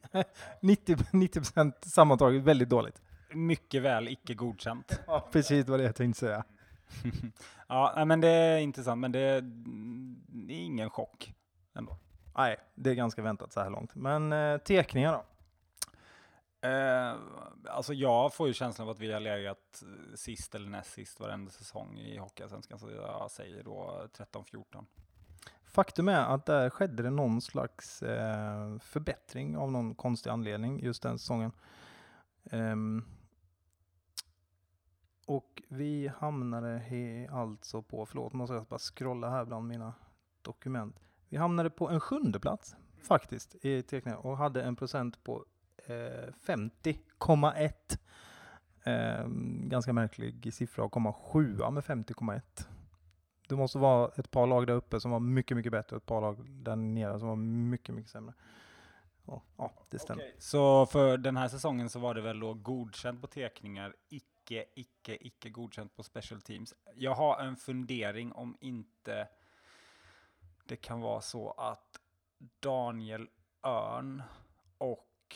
90, 0.62 0.98
90 1.12 1.39
procent 1.39 1.75
sammantaget, 1.81 2.43
väldigt 2.43 2.69
dåligt. 2.69 3.01
Mycket 3.33 3.81
väl 3.81 4.07
icke 4.07 4.33
godkänt. 4.33 5.00
Ja, 5.07 5.27
precis 5.31 5.67
vad 5.67 5.79
det 5.79 5.83
jag 5.83 5.95
tänkte 5.95 6.19
säga. 6.19 6.43
ja, 7.67 8.05
men 8.05 8.21
det 8.21 8.29
är 8.29 8.57
intressant, 8.57 9.00
men 9.00 9.12
det 9.12 9.19
är, 9.19 9.41
det 10.27 10.53
är 10.53 10.59
ingen 10.59 10.89
chock 10.89 11.33
ändå. 11.74 11.98
Nej, 12.38 12.57
det 12.75 12.89
är 12.89 12.95
ganska 12.95 13.21
väntat 13.21 13.53
så 13.53 13.59
här 13.59 13.69
långt. 13.69 13.95
Men 13.95 14.33
eh, 14.33 14.57
tekningar 14.57 15.12
då? 15.12 15.24
Eh, 16.62 17.15
alltså 17.69 17.93
jag 17.93 18.33
får 18.33 18.48
ju 18.48 18.53
känslan 18.53 18.88
av 18.88 18.91
att 18.91 19.00
vi 19.00 19.13
har 19.13 19.19
legat 19.19 19.83
sist 20.15 20.55
eller 20.55 20.69
näst 20.69 20.91
sist 20.91 21.19
varenda 21.19 21.51
säsong 21.51 21.98
i 21.98 22.17
Hockeyallsvenskan, 22.17 22.79
så 22.79 22.91
jag 22.91 23.31
säger 23.31 23.63
då 23.63 24.07
13-14. 24.17 24.86
Faktum 25.65 26.07
är 26.07 26.36
att 26.36 26.45
där 26.45 26.69
skedde 26.69 27.03
det 27.03 27.09
någon 27.09 27.41
slags 27.41 28.01
eh, 28.03 28.77
förbättring 28.79 29.57
av 29.57 29.71
någon 29.71 29.95
konstig 29.95 30.29
anledning 30.29 30.79
just 30.79 31.03
den 31.03 31.19
säsongen. 31.19 31.51
Ehm, 32.51 33.05
och 35.29 35.62
vi 35.67 36.12
hamnade 36.17 36.77
he, 36.77 37.29
alltså 37.31 37.81
på, 37.81 38.05
förlåt 38.05 38.33
måste 38.33 38.53
jag 38.53 38.65
bara 38.65 38.79
scrolla 38.79 39.29
här 39.29 39.45
bland 39.45 39.67
mina 39.67 39.93
dokument. 40.41 41.00
Vi 41.29 41.38
hamnade 41.38 41.69
på 41.69 41.89
en 41.89 42.00
sjunde 42.00 42.39
plats 42.39 42.75
faktiskt 43.01 43.55
i 43.65 43.81
teckningen 43.81 44.19
och 44.19 44.38
hade 44.38 44.63
en 44.63 44.75
procent 44.75 45.24
på 45.24 45.45
eh, 45.86 46.33
50,1. 46.45 47.71
Eh, 48.83 49.27
ganska 49.69 49.93
märklig 49.93 50.53
siffra 50.53 50.86
att 50.86 50.91
komma 50.91 51.13
sjua 51.13 51.69
med 51.69 51.83
50,1. 51.83 52.41
Det 53.50 53.55
måste 53.55 53.77
vara 53.77 54.12
ett 54.15 54.31
par 54.31 54.48
lag 54.48 54.67
där 54.67 54.74
uppe 54.74 55.00
som 55.00 55.12
var 55.12 55.19
mycket, 55.19 55.57
mycket 55.57 55.71
bättre 55.71 55.95
och 55.95 56.01
ett 56.01 56.07
par 56.07 56.21
lag 56.21 56.50
där 56.50 56.75
nere 56.75 57.19
som 57.19 57.27
var 57.27 57.36
mycket, 57.36 57.95
mycket 57.95 58.12
sämre. 58.12 58.33
Ja, 59.57 59.71
det 59.89 60.00
stämmer. 60.00 60.24
Okay. 60.24 60.36
Så 60.39 60.86
för 60.86 61.17
den 61.17 61.38
här 61.38 61.48
säsongen 61.48 61.89
så 61.89 62.00
var 62.00 62.13
det 62.13 62.21
väl 62.21 62.39
då 62.39 62.53
godkänt 62.53 63.21
på 63.21 63.27
teckningar, 63.27 63.95
icke, 64.09 64.25
icke, 64.56 65.18
icke 65.27 65.50
godkänt 65.50 65.96
på 65.96 66.03
special 66.03 66.41
teams. 66.41 66.74
Jag 66.96 67.15
har 67.15 67.39
en 67.39 67.56
fundering 67.56 68.34
om 68.34 68.58
inte 68.62 69.27
det 70.65 70.75
kan 70.75 71.01
vara 71.01 71.22
så 71.22 71.51
att 71.51 72.00
Daniel 72.60 73.29
Örn 73.63 74.24
och 74.77 75.36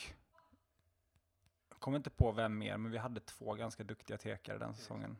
jag 1.68 1.80
kommer 1.80 1.96
inte 1.96 2.10
på 2.10 2.32
vem 2.32 2.58
mer, 2.58 2.76
men 2.76 2.92
vi 2.92 2.98
hade 2.98 3.20
två 3.20 3.54
ganska 3.54 3.84
duktiga 3.84 4.18
tekare 4.18 4.58
den 4.58 4.74
säsongen. 4.74 5.16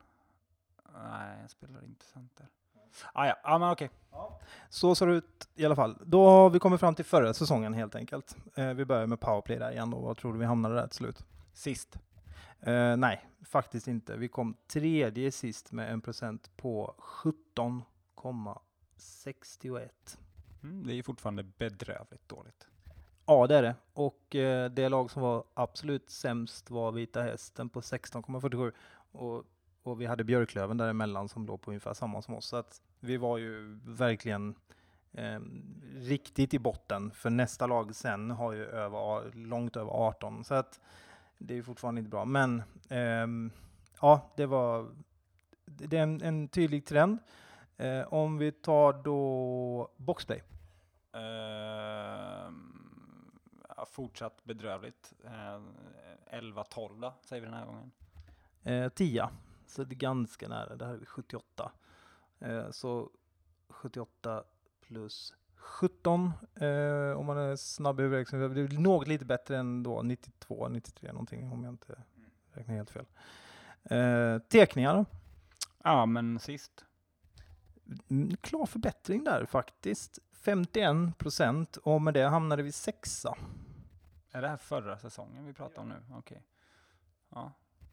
Nej, 0.93 1.39
jag 1.41 1.51
spelar 1.51 1.85
inte 1.85 2.05
center. 2.05 2.47
Ah, 3.13 3.27
ja, 3.27 3.37
ah, 3.43 3.59
men 3.59 3.71
okej. 3.71 3.91
Okay. 4.11 4.47
Så 4.69 4.95
ser 4.95 5.07
det 5.07 5.13
ut 5.13 5.49
i 5.55 5.65
alla 5.65 5.77
fall. 5.77 5.99
Då 6.07 6.29
har 6.29 6.51
vi 6.51 6.59
kommit 6.59 6.81
fram 6.81 6.95
till 6.95 7.05
förra 7.05 7.35
säsongen 7.35 7.75
helt 7.75 7.95
enkelt. 7.95 8.37
Eh, 8.55 8.69
vi 8.69 8.85
börjar 8.85 9.07
med 9.07 9.21
powerplay 9.21 9.59
där 9.59 9.71
igen 9.71 9.91
då. 9.91 9.99
Vad 9.99 10.17
tror 10.17 10.33
du 10.33 10.39
vi 10.39 10.45
hamnade 10.45 10.75
där 10.75 10.87
till 10.87 10.97
slut? 10.97 11.25
Sist. 11.53 11.99
Eh, 12.67 12.97
nej, 12.97 13.29
faktiskt 13.43 13.89
inte. 13.89 14.17
Vi 14.17 14.29
kom 14.29 14.57
tredje 14.67 15.33
sist 15.33 15.73
med 15.73 15.93
en 15.93 16.01
procent 16.01 16.51
på 16.57 16.95
17,61. 16.99 19.89
Mm, 20.63 20.87
det 20.87 20.95
är 20.95 21.03
fortfarande 21.03 21.43
bedrövligt 21.43 22.29
dåligt. 22.29 22.69
Ja, 23.27 23.47
det 23.47 23.57
är 23.57 23.63
det. 23.63 23.75
Och 23.93 24.35
eh, 24.35 24.71
det 24.71 24.89
lag 24.89 25.11
som 25.11 25.23
var 25.23 25.45
absolut 25.55 26.11
sämst 26.11 26.71
var 26.71 26.93
Vita 26.93 27.23
Hästen 27.23 27.69
på 27.69 27.81
16,47. 27.81 28.73
Och 29.13 29.45
och 29.85 30.01
vi 30.01 30.07
hade 30.07 30.25
Björklöven 30.25 30.77
däremellan 30.77 31.29
som 31.29 31.47
låg 31.47 31.63
på 31.63 31.71
ungefär 31.71 31.95
samma 31.95 32.23
som 32.23 32.35
oss. 32.35 32.47
Så 32.47 32.57
att 32.57 32.81
vi 33.01 33.17
var 33.17 33.39
ju 33.39 33.79
verkligen 33.85 34.55
eh, 35.13 35.41
riktigt 35.95 36.55
i 36.55 36.59
botten. 36.59 37.11
För 37.11 37.31
nästa 37.31 37.67
lag 37.67 37.95
sen 37.95 38.31
har 38.31 38.53
ju 38.53 38.65
över, 38.65 39.33
långt 39.33 39.77
över 39.77 39.91
18. 39.91 40.45
Så 40.45 40.55
att 40.55 40.81
det 41.47 41.59
är 41.59 41.63
fortfarande 41.63 41.99
inte 41.99 42.11
bra. 42.11 42.25
Men 42.25 42.63
eh, 42.89 43.27
ja, 44.01 44.33
det 44.37 44.47
var 44.47 44.91
det 45.65 45.97
är 45.97 46.03
en, 46.03 46.23
en 46.23 46.49
tydlig 46.49 46.87
trend. 46.87 47.19
Eh, 47.77 48.15
om 48.15 48.39
vi 48.39 48.53
tar 48.53 48.93
då 48.93 49.91
boxplay. 49.97 50.43
Uh, 51.17 52.51
fortsatt 53.87 54.45
bedrövligt. 54.45 55.13
Uh, 55.25 55.61
11-12 56.33 57.01
då, 57.01 57.15
säger 57.23 57.43
vi 57.43 57.47
den 57.47 57.57
här 57.57 57.67
gången. 57.67 57.91
Eh, 58.63 58.89
10. 58.89 59.29
Så 59.67 59.85
det 59.85 59.95
är 59.95 59.97
ganska 59.97 60.49
nära. 60.49 60.77
Det 60.77 60.87
här 60.87 60.93
är 60.93 60.99
vi 60.99 61.07
78. 61.07 61.73
Eh, 62.39 62.71
så 62.71 63.11
78 63.69 64.45
plus 64.81 65.35
17 65.65 66.33
eh, 66.55 67.19
om 67.19 67.27
man 67.27 67.39
är 67.39 67.57
snabb 67.57 68.01
i 68.01 68.03
huvudräkning. 68.03 68.55
Det 68.55 68.61
är 68.61 68.79
något 68.79 69.09
lite 69.09 69.25
bättre 69.25 69.59
än 69.59 69.83
då 69.83 70.03
92, 70.03 70.69
93 70.69 71.13
någonting 71.13 71.53
om 71.53 71.65
jag 71.65 71.73
inte 71.73 71.97
räknar 72.53 72.75
helt 72.75 72.91
fel. 72.91 73.07
Eh, 73.83 74.39
tekningar. 74.39 75.07
Ja, 75.85 76.07
men 76.07 76.39
sist. 76.39 76.85
Mm, 78.11 78.37
klar 78.37 78.67
förbättring 78.67 79.25
där 79.25 79.47
faktiskt. 79.47 80.19
51 80.33 81.19
procent 81.19 81.77
och 81.77 82.03
med 82.03 82.15
det 82.15 82.29
hamnade 82.29 82.63
vi 82.63 82.73
sexa. 82.73 83.37
Är 84.31 84.43
det 84.43 84.49
här 84.49 84.57
förra 84.57 84.99
säsongen 84.99 85.47
vi 85.47 85.53
pratar 85.53 85.83
om 85.83 85.89
nu? 85.89 86.03
Okej. 86.09 86.19
Okay. 86.19 86.43
Ja. 87.31 87.53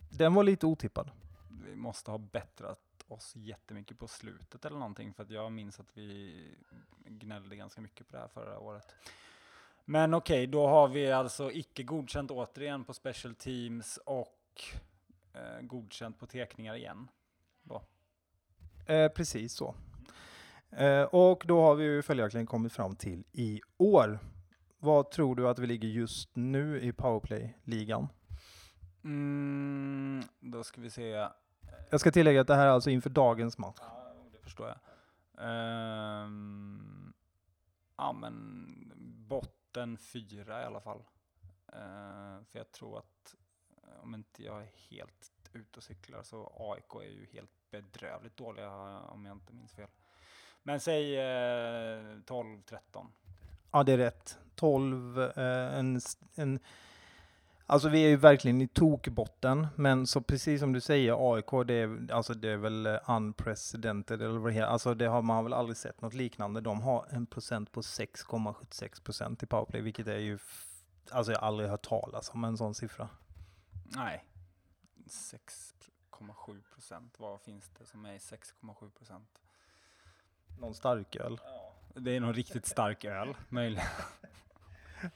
Den 0.09 0.33
var 0.33 0.43
lite 0.43 0.65
otippad 0.65 1.11
vi 1.71 1.75
måste 1.75 2.11
ha 2.11 2.17
bättrat 2.17 2.79
oss 3.11 3.35
jättemycket 3.35 3.99
på 3.99 4.07
slutet 4.07 4.65
eller 4.65 4.77
någonting, 4.77 5.13
för 5.13 5.23
att 5.23 5.29
jag 5.29 5.51
minns 5.51 5.79
att 5.79 5.97
vi 5.97 6.33
gnällde 7.05 7.55
ganska 7.55 7.81
mycket 7.81 8.07
på 8.07 8.15
det 8.15 8.21
här 8.21 8.27
förra 8.27 8.59
året. 8.59 8.95
Men 9.85 10.13
okej, 10.13 10.43
okay, 10.43 10.47
då 10.47 10.67
har 10.67 10.87
vi 10.87 11.11
alltså 11.11 11.51
icke 11.51 11.83
godkänt 11.83 12.31
återigen 12.31 12.83
på 12.83 12.93
special 12.93 13.35
teams 13.35 13.99
och 14.05 14.63
eh, 15.33 15.61
godkänt 15.61 16.19
på 16.19 16.25
tekningar 16.25 16.75
igen. 16.75 17.07
Eh, 18.91 19.11
precis 19.11 19.53
så. 19.53 19.75
Eh, 20.69 21.03
och 21.03 21.43
då 21.47 21.61
har 21.61 21.75
vi 21.75 21.83
ju 21.83 22.01
följaktligen 22.01 22.47
kommit 22.47 22.73
fram 22.73 22.95
till 22.95 23.23
i 23.31 23.61
år. 23.77 24.19
Vad 24.79 25.11
tror 25.11 25.35
du 25.35 25.49
att 25.49 25.59
vi 25.59 25.67
ligger 25.67 25.87
just 25.87 26.35
nu 26.35 26.81
i 26.81 26.91
powerplay-ligan? 26.91 28.07
Mm, 29.03 30.23
då 30.39 30.63
ska 30.63 30.81
vi 30.81 30.89
se. 30.89 31.27
Jag 31.89 31.99
ska 31.99 32.11
tillägga 32.11 32.41
att 32.41 32.47
det 32.47 32.55
här 32.55 32.65
är 32.65 32.69
alltså 32.69 32.89
inför 32.89 33.09
dagens 33.09 33.57
match. 33.57 33.77
Ja, 33.79 34.13
det 34.31 34.37
förstår 34.37 34.67
jag. 34.67 34.77
Um, 36.25 37.13
ja, 37.97 38.13
men 38.13 38.67
botten 39.27 39.97
fyra 39.97 40.61
i 40.61 40.65
alla 40.65 40.81
fall. 40.81 40.99
Uh, 41.73 42.43
för 42.43 42.59
jag 42.59 42.71
tror 42.71 42.97
att, 42.97 43.35
om 44.01 44.15
inte 44.15 44.43
jag 44.43 44.61
är 44.61 44.71
helt 44.89 45.31
ute 45.53 45.77
och 45.77 45.83
cyklar, 45.83 46.23
så 46.23 46.53
AIK 46.59 46.95
är 46.95 47.11
ju 47.11 47.25
helt 47.25 47.51
bedrövligt 47.71 48.37
dåliga 48.37 48.69
om 48.99 49.25
jag 49.25 49.35
inte 49.35 49.53
minns 49.53 49.73
fel. 49.73 49.87
Men 50.63 50.79
säg 50.79 51.17
uh, 51.17 52.19
12-13. 52.19 53.07
Ja, 53.71 53.83
det 53.83 53.91
är 53.91 53.97
rätt. 53.97 54.39
12, 54.55 55.19
uh, 55.19 55.25
eh, 55.25 55.77
en, 55.79 56.01
en 56.35 56.59
Alltså 57.71 57.89
vi 57.89 58.03
är 58.05 58.09
ju 58.09 58.15
verkligen 58.15 58.61
i 58.61 58.67
tokbotten, 58.67 59.67
men 59.75 60.07
så 60.07 60.21
precis 60.21 60.59
som 60.59 60.73
du 60.73 60.81
säger, 60.81 61.33
AIK, 61.33 61.67
det 61.67 61.73
är, 61.73 62.11
alltså 62.11 62.33
det 62.33 62.49
är 62.49 62.57
väl 62.57 62.85
eh, 62.85 63.09
unprecedented, 63.09 64.21
eller 64.21 64.39
vad 64.39 64.51
det 64.51 64.53
heter. 64.53 64.67
Alltså 64.67 64.93
det 64.93 65.05
har 65.05 65.21
man 65.21 65.43
väl 65.43 65.53
aldrig 65.53 65.77
sett 65.77 66.01
något 66.01 66.13
liknande. 66.13 66.61
De 66.61 66.81
har 66.81 67.07
en 67.09 67.25
procent 67.25 67.71
på 67.71 67.81
6,76 67.81 69.03
procent 69.03 69.43
i 69.43 69.45
powerplay, 69.45 69.81
vilket 69.81 70.07
är 70.07 70.17
ju, 70.17 70.39
alltså 71.11 71.31
jag 71.31 71.39
har 71.39 71.47
aldrig 71.47 71.69
hört 71.69 71.87
talas 71.87 72.29
om 72.33 72.43
en 72.43 72.57
sån 72.57 72.75
siffra. 72.75 73.09
Nej, 73.83 74.25
6,7 75.07 76.61
procent, 76.73 77.19
vad 77.19 77.41
finns 77.41 77.69
det 77.79 77.85
som 77.85 78.05
är 78.05 78.17
6,7 78.17 78.89
procent? 78.89 79.41
Någon 80.59 80.73
starköl? 80.73 81.39
Ja, 81.43 81.73
det 81.95 82.15
är 82.15 82.19
någon 82.19 82.33
riktigt 82.33 82.65
stark 82.65 83.05
öl, 83.05 83.35
möjligen. 83.49 83.85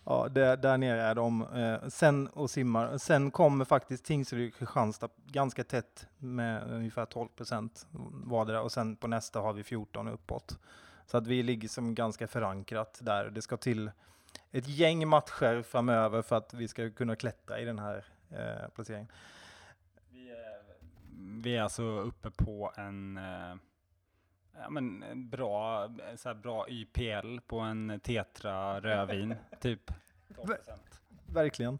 Ja, 0.03 0.27
det, 0.31 0.55
där 0.55 0.77
nere 0.77 1.01
är 1.01 1.15
de. 1.15 1.41
Eh, 1.41 1.87
sen 1.89 2.27
och 2.27 2.49
simmar. 2.49 2.97
Sen 2.97 3.31
kommer 3.31 3.65
faktiskt 3.65 4.05
Tingsryd 4.05 4.53
och 4.53 4.59
Kristianstad 4.59 5.09
ganska 5.25 5.63
tätt 5.63 6.07
med 6.17 6.71
ungefär 6.71 7.05
12 7.05 7.27
procent 7.27 7.87
vardera 8.25 8.61
och 8.61 8.71
sen 8.71 8.95
på 8.95 9.07
nästa 9.07 9.39
har 9.39 9.53
vi 9.53 9.63
14 9.63 10.07
uppåt. 10.07 10.59
Så 11.05 11.17
att 11.17 11.27
vi 11.27 11.43
ligger 11.43 11.67
som 11.67 11.95
ganska 11.95 12.27
förankrat 12.27 12.99
där. 13.01 13.29
Det 13.29 13.41
ska 13.41 13.57
till 13.57 13.91
ett 14.51 14.67
gäng 14.67 15.07
matcher 15.07 15.61
framöver 15.61 16.21
för 16.21 16.35
att 16.35 16.53
vi 16.53 16.67
ska 16.67 16.89
kunna 16.89 17.15
klättra 17.15 17.59
i 17.59 17.65
den 17.65 17.79
här 17.79 18.05
eh, 18.29 18.69
placeringen. 18.75 19.11
Vi 20.09 20.29
är, 20.29 20.61
vi 21.41 21.57
är 21.57 21.61
alltså 21.61 21.83
uppe 21.83 22.31
på 22.31 22.71
en 22.77 23.17
eh 23.17 23.55
ja, 24.59 24.69
men 24.69 25.03
bra, 25.29 25.89
så 26.15 26.33
bra 26.33 26.69
YPL 26.69 27.39
på 27.47 27.59
en 27.59 27.99
Tetra 28.03 28.79
rödvin, 28.81 29.35
typ. 29.59 29.91
12%. 30.29 30.57
Verkligen. 31.33 31.79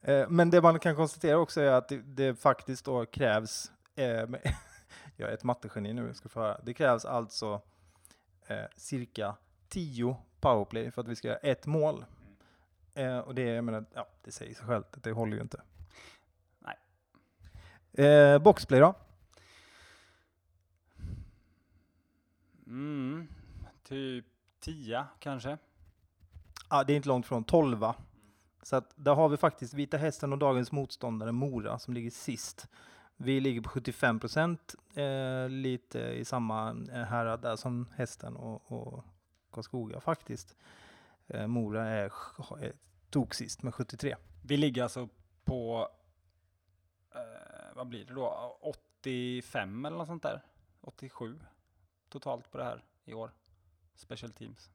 Eh, 0.00 0.28
men 0.28 0.50
det 0.50 0.62
man 0.62 0.78
kan 0.78 0.96
konstatera 0.96 1.38
också 1.38 1.60
är 1.60 1.70
att 1.70 1.88
det, 1.88 1.96
det 1.96 2.34
faktiskt 2.34 2.84
då 2.84 3.06
krävs, 3.06 3.72
eh, 3.94 4.04
jag 5.16 5.30
är 5.30 5.34
ett 5.34 5.44
mattegeni 5.44 5.92
nu, 5.92 6.14
ska 6.14 6.28
få 6.28 6.40
höra. 6.40 6.60
Det 6.62 6.74
krävs 6.74 7.04
alltså 7.04 7.60
eh, 8.46 8.64
cirka 8.76 9.36
10 9.68 10.16
powerplay 10.40 10.90
för 10.90 11.00
att 11.00 11.08
vi 11.08 11.16
ska 11.16 11.28
göra 11.28 11.38
ett 11.38 11.66
mål. 11.66 12.04
Mm. 12.94 13.16
Eh, 13.16 13.18
och 13.18 13.34
det, 13.34 13.42
jag 13.42 13.64
menar, 13.64 13.84
ja, 13.94 14.08
det 14.24 14.32
säger 14.32 14.54
sig 14.54 14.66
självt 14.66 14.96
att 14.96 15.02
det 15.02 15.12
håller 15.12 15.36
ju 15.36 15.42
inte. 15.42 15.60
Nej. 16.58 18.06
Eh, 18.06 18.38
boxplay 18.38 18.80
då? 18.80 18.94
Mm, 22.70 23.28
typ 23.82 24.26
10 24.60 25.06
kanske. 25.18 25.58
Ja, 26.70 26.84
det 26.84 26.92
är 26.92 26.96
inte 26.96 27.08
långt 27.08 27.26
från 27.26 27.44
12. 27.44 27.84
Så 28.62 28.76
att 28.76 28.92
där 28.96 29.14
har 29.14 29.28
vi 29.28 29.36
faktiskt 29.36 29.74
Vita 29.74 29.96
Hästen 29.96 30.32
och 30.32 30.38
dagens 30.38 30.72
motståndare 30.72 31.32
Mora 31.32 31.78
som 31.78 31.94
ligger 31.94 32.10
sist. 32.10 32.68
Vi 33.16 33.40
ligger 33.40 33.60
på 33.60 33.68
75 33.68 34.20
procent, 34.20 34.74
eh, 34.94 35.48
lite 35.48 35.98
i 35.98 36.24
samma 36.24 36.70
eh, 36.92 37.04
härad 37.04 37.42
där 37.42 37.56
som 37.56 37.88
Hästen 37.94 38.36
och, 38.36 38.72
och 38.72 39.04
Karlskoga 39.50 40.00
faktiskt. 40.00 40.56
Eh, 41.26 41.46
Mora 41.46 41.88
är, 41.88 42.12
är 42.60 42.72
tog 43.10 43.34
sist 43.34 43.62
med 43.62 43.74
73. 43.74 44.16
Vi 44.42 44.56
ligger 44.56 44.82
alltså 44.82 45.08
på, 45.44 45.88
eh, 47.14 47.76
vad 47.76 47.86
blir 47.86 48.04
det 48.04 48.14
då, 48.14 48.58
85 48.60 49.84
eller 49.84 49.96
något 49.96 50.06
sånt 50.06 50.22
där? 50.22 50.42
87 50.80 51.40
totalt 52.10 52.50
på 52.50 52.58
det 52.58 52.64
här 52.64 52.84
i 53.04 53.14
år. 53.14 53.30
Special 53.94 54.32
Teams. 54.32 54.70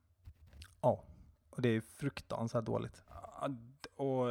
Ja, 0.81 1.03
och 1.49 1.61
det 1.61 1.69
är 1.69 1.81
fruktansvärt 1.81 2.65
dåligt. 2.65 3.03
Och 3.95 4.27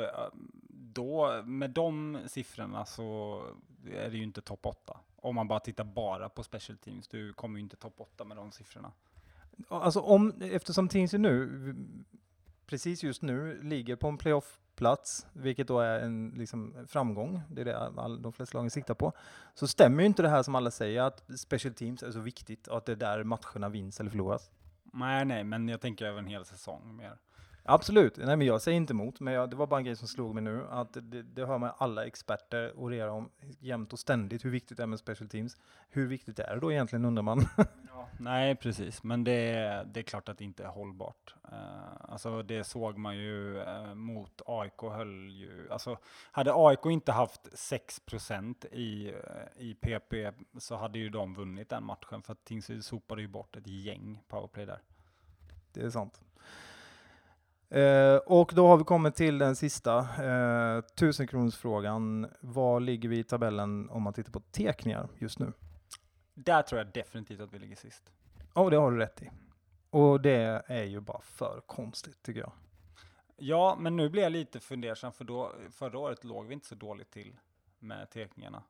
då, 0.68 1.42
med 1.42 1.70
de 1.70 2.18
siffrorna 2.26 2.86
så 2.86 3.40
är 3.86 4.10
det 4.10 4.16
ju 4.16 4.22
inte 4.22 4.42
topp 4.42 4.66
8. 4.66 5.00
Om 5.16 5.34
man 5.34 5.48
bara 5.48 5.60
tittar 5.60 5.84
bara 5.84 6.28
på 6.28 6.42
Special 6.42 6.78
Teams, 6.78 7.08
du 7.08 7.32
kommer 7.32 7.58
ju 7.58 7.62
inte 7.62 7.76
topp 7.76 7.94
8 8.00 8.24
med 8.24 8.36
de 8.36 8.52
siffrorna. 8.52 8.92
Alltså 9.68 10.00
om, 10.00 10.32
eftersom 10.40 10.88
Tingsryd 10.88 11.20
nu, 11.20 11.74
precis 12.66 13.02
just 13.02 13.22
nu, 13.22 13.62
ligger 13.62 13.96
på 13.96 14.08
en 14.08 14.18
plats, 14.76 15.26
vilket 15.32 15.68
då 15.68 15.80
är 15.80 16.00
en 16.00 16.32
liksom, 16.36 16.74
framgång, 16.88 17.42
det 17.50 17.60
är 17.60 17.64
det 17.64 17.78
all, 17.78 18.22
de 18.22 18.32
flesta 18.32 18.58
lagen 18.58 18.70
siktar 18.70 18.94
på, 18.94 19.12
så 19.54 19.68
stämmer 19.68 20.02
ju 20.02 20.06
inte 20.06 20.22
det 20.22 20.28
här 20.28 20.42
som 20.42 20.54
alla 20.54 20.70
säger, 20.70 21.02
att 21.02 21.24
special 21.36 21.74
teams 21.74 22.02
är 22.02 22.10
så 22.10 22.20
viktigt 22.20 22.66
och 22.66 22.76
att 22.76 22.86
det 22.86 22.92
är 22.92 22.96
där 22.96 23.24
matcherna 23.24 23.68
vinns 23.68 24.00
eller 24.00 24.10
förloras. 24.10 24.50
Nej, 24.92 25.24
nej, 25.24 25.44
men 25.44 25.68
jag 25.68 25.80
tänker 25.80 26.04
över 26.04 26.18
en 26.18 26.26
hel 26.26 26.44
säsong 26.44 26.96
mer. 26.96 27.18
Absolut, 27.66 28.16
nej 28.16 28.36
men 28.36 28.46
jag 28.46 28.62
säger 28.62 28.76
inte 28.76 28.92
emot, 28.92 29.20
men 29.20 29.34
jag, 29.34 29.50
det 29.50 29.56
var 29.56 29.66
bara 29.66 29.78
en 29.78 29.84
grej 29.84 29.96
som 29.96 30.08
slog 30.08 30.34
mig 30.34 30.42
nu, 30.42 30.66
att 30.70 30.92
det, 30.92 31.22
det 31.22 31.46
hör 31.46 31.58
man 31.58 31.70
alla 31.78 32.06
experter 32.06 32.72
orera 32.76 33.12
om 33.12 33.30
jämt 33.60 33.92
och 33.92 33.98
ständigt 33.98 34.44
hur 34.44 34.50
viktigt 34.50 34.76
det 34.76 34.82
är 34.82 34.86
med 34.86 34.98
special 34.98 35.28
teams. 35.28 35.56
Hur 35.88 36.06
viktigt 36.06 36.38
är 36.38 36.54
det 36.54 36.60
då 36.60 36.72
egentligen 36.72 37.04
undrar 37.04 37.22
man? 37.22 37.46
ja, 37.88 38.08
nej, 38.18 38.56
precis, 38.56 39.02
men 39.02 39.24
det, 39.24 39.86
det 39.86 40.00
är 40.00 40.04
klart 40.04 40.28
att 40.28 40.38
det 40.38 40.44
inte 40.44 40.64
är 40.64 40.68
hållbart. 40.68 41.34
Uh, 41.52 42.12
alltså 42.12 42.42
det 42.42 42.64
såg 42.64 42.98
man 42.98 43.16
ju 43.16 43.56
uh, 43.56 43.94
mot 43.94 44.42
AIK 44.46 44.80
höll 44.80 45.30
ju, 45.30 45.68
alltså 45.70 45.98
hade 46.30 46.52
AIK 46.54 46.86
inte 46.86 47.12
haft 47.12 47.48
6% 47.48 48.74
i, 48.74 49.12
uh, 49.12 49.16
i 49.56 49.74
PP 49.74 50.14
så 50.58 50.76
hade 50.76 50.98
ju 50.98 51.08
de 51.08 51.34
vunnit 51.34 51.68
den 51.68 51.84
matchen, 51.84 52.22
för 52.22 52.32
att 52.32 52.44
Tingsryd 52.44 52.84
sopade 52.84 53.22
ju 53.22 53.28
bort 53.28 53.56
ett 53.56 53.66
gäng 53.66 54.22
powerplay 54.28 54.66
där. 54.66 54.82
Det 55.72 55.80
är 55.80 55.90
sant. 55.90 56.20
Eh, 57.74 58.16
och 58.16 58.52
då 58.54 58.66
har 58.66 58.76
vi 58.76 58.84
kommit 58.84 59.14
till 59.14 59.38
den 59.38 59.56
sista 59.56 59.98
eh, 59.98 60.80
tusenkronorsfrågan. 60.80 62.26
Var 62.40 62.80
ligger 62.80 63.08
vi 63.08 63.18
i 63.18 63.24
tabellen 63.24 63.90
om 63.90 64.02
man 64.02 64.12
tittar 64.12 64.32
på 64.32 64.40
tekningar 64.40 65.08
just 65.18 65.38
nu? 65.38 65.52
Där 66.34 66.62
tror 66.62 66.78
jag 66.78 66.92
definitivt 66.92 67.40
att 67.40 67.52
vi 67.52 67.58
ligger 67.58 67.76
sist. 67.76 68.12
Ja, 68.54 68.62
oh, 68.62 68.70
det 68.70 68.76
har 68.76 68.90
du 68.90 68.98
rätt 68.98 69.22
i. 69.22 69.30
Och 69.90 70.20
det 70.20 70.62
är 70.66 70.84
ju 70.84 71.00
bara 71.00 71.20
för 71.20 71.62
konstigt 71.66 72.22
tycker 72.22 72.40
jag. 72.40 72.52
Ja, 73.36 73.76
men 73.80 73.96
nu 73.96 74.08
blir 74.08 74.22
jag 74.22 74.32
lite 74.32 74.60
fundersam 74.60 75.12
för 75.12 75.24
då, 75.24 75.52
förra 75.70 75.98
året 75.98 76.24
låg 76.24 76.46
vi 76.46 76.54
inte 76.54 76.66
så 76.66 76.74
dåligt 76.74 77.10
till 77.10 77.36
med 77.78 78.10
teckningarna. 78.10 78.62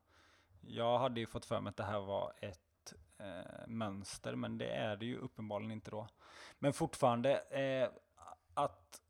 Jag 0.61 0.99
hade 0.99 1.21
ju 1.21 1.27
fått 1.27 1.45
för 1.45 1.61
mig 1.61 1.71
att 1.71 1.77
det 1.77 1.85
här 1.85 2.01
var 2.01 2.33
ett 2.41 2.95
eh, 3.19 3.67
mönster, 3.67 4.35
men 4.35 4.59
det 4.59 4.69
är 4.69 4.97
det 4.97 5.07
ju 5.07 5.19
uppenbarligen 5.19 5.73
inte 5.73 5.91
då. 5.91 6.09
Men 6.59 6.73
fortfarande, 6.73 7.39
eh, 7.39 7.89
att... 8.55 9.01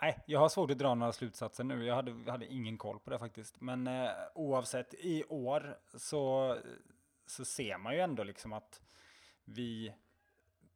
Nej, 0.00 0.18
jag 0.26 0.40
har 0.40 0.48
svårt 0.48 0.70
att 0.70 0.78
dra 0.78 0.94
några 0.94 1.12
slutsatser 1.12 1.64
nu. 1.64 1.84
Jag 1.84 1.94
hade, 1.94 2.30
hade 2.30 2.46
ingen 2.46 2.78
koll 2.78 2.98
på 2.98 3.10
det 3.10 3.18
faktiskt. 3.18 3.60
Men 3.60 3.86
eh, 3.86 4.10
oavsett, 4.34 4.94
i 4.94 5.24
år 5.24 5.78
så, 5.94 6.56
så 7.26 7.44
ser 7.44 7.78
man 7.78 7.94
ju 7.94 8.00
ändå 8.00 8.22
liksom 8.22 8.52
att 8.52 8.82
vi 9.44 9.94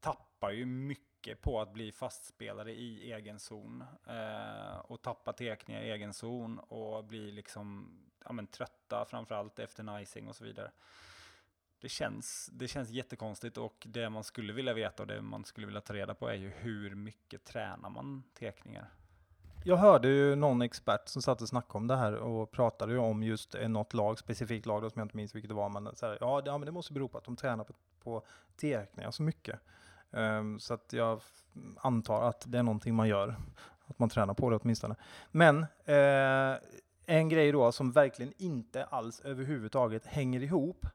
tappar 0.00 0.50
ju 0.50 0.66
mycket 0.66 1.40
på 1.40 1.60
att 1.60 1.72
bli 1.72 1.92
fastspelare 1.92 2.72
i 2.72 3.12
egen 3.12 3.38
zon. 3.38 3.84
Eh, 4.06 4.78
och 4.78 5.02
tappa 5.02 5.32
tekningar 5.32 5.82
i 5.82 5.90
egen 5.90 6.14
zon 6.14 6.58
och 6.58 7.04
bli 7.04 7.32
liksom 7.32 7.96
ja, 8.24 8.32
men, 8.32 8.46
trötta 8.46 9.04
framförallt 9.04 9.58
efter 9.58 9.98
nicing 9.98 10.28
och 10.28 10.36
så 10.36 10.44
vidare 10.44 10.70
det 11.80 11.88
känns, 11.88 12.50
det 12.52 12.68
känns 12.68 12.90
jättekonstigt 12.90 13.58
och 13.58 13.86
det 13.90 14.10
man 14.10 14.24
skulle 14.24 14.52
vilja 14.52 14.74
veta 14.74 15.02
och 15.02 15.06
det 15.06 15.22
man 15.22 15.44
skulle 15.44 15.66
vilja 15.66 15.80
ta 15.80 15.94
reda 15.94 16.14
på 16.14 16.28
är 16.28 16.34
ju 16.34 16.48
hur 16.48 16.94
mycket 16.94 17.44
tränar 17.44 17.90
man 17.90 18.22
tekningar? 18.38 18.90
Jag 19.64 19.76
hörde 19.76 20.08
ju 20.08 20.34
någon 20.34 20.62
expert 20.62 21.08
som 21.08 21.22
satt 21.22 21.42
och 21.42 21.48
snackade 21.48 21.78
om 21.78 21.86
det 21.86 21.96
här 21.96 22.12
och 22.12 22.50
pratade 22.50 22.92
ju 22.92 22.98
om 22.98 23.22
just 23.22 23.56
något 23.68 23.94
lag, 23.94 24.18
specifikt 24.18 24.66
lag 24.66 24.82
då, 24.82 24.90
som 24.90 25.00
jag 25.00 25.04
inte 25.04 25.16
minns 25.16 25.34
vilket 25.34 25.48
det 25.48 25.54
var, 25.54 25.68
men 25.68 25.96
så 25.96 26.06
här, 26.06 26.18
ja, 26.20 26.40
det, 26.40 26.50
ja, 26.50 26.58
men 26.58 26.66
det 26.66 26.72
måste 26.72 26.92
bero 26.92 27.08
på 27.08 27.18
att 27.18 27.24
de 27.24 27.36
tränar 27.36 27.64
på, 27.64 27.74
på 28.02 28.22
tekningar 28.60 29.10
så 29.10 29.22
mycket. 29.22 29.60
Um, 30.10 30.60
så 30.60 30.74
att 30.74 30.92
jag 30.92 31.20
antar 31.76 32.22
att 32.22 32.44
det 32.46 32.58
är 32.58 32.62
någonting 32.62 32.94
man 32.94 33.08
gör, 33.08 33.36
att 33.86 33.98
man 33.98 34.08
tränar 34.08 34.34
på 34.34 34.50
det 34.50 34.56
åtminstone. 34.56 34.96
Men 35.30 35.58
uh, 35.88 36.58
en 37.06 37.28
grej 37.28 37.52
då 37.52 37.72
som 37.72 37.92
verkligen 37.92 38.32
inte 38.36 38.84
alls 38.84 39.20
överhuvudtaget 39.20 40.06
hänger 40.06 40.42
ihop, 40.42 40.86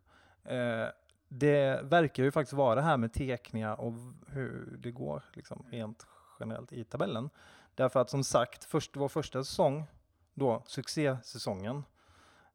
Eh, 0.44 0.88
det 1.28 1.82
verkar 1.84 2.24
ju 2.24 2.32
faktiskt 2.32 2.54
vara 2.54 2.76
det 2.76 2.82
här 2.82 2.98
med 2.98 3.14
tekningar 3.14 3.80
och 3.80 3.94
hur 4.28 4.78
det 4.80 4.92
går 4.92 5.24
liksom, 5.34 5.66
rent 5.70 6.08
generellt 6.40 6.74
i 6.74 6.84
tabellen. 6.84 7.30
Därför 7.76 8.00
att 8.00 8.10
som 8.10 8.24
sagt, 8.24 8.64
först, 8.64 8.98
vår 8.98 9.10
första 9.10 9.44
säsong, 9.44 9.84
då 10.34 10.64
succésäsongen, 10.66 11.84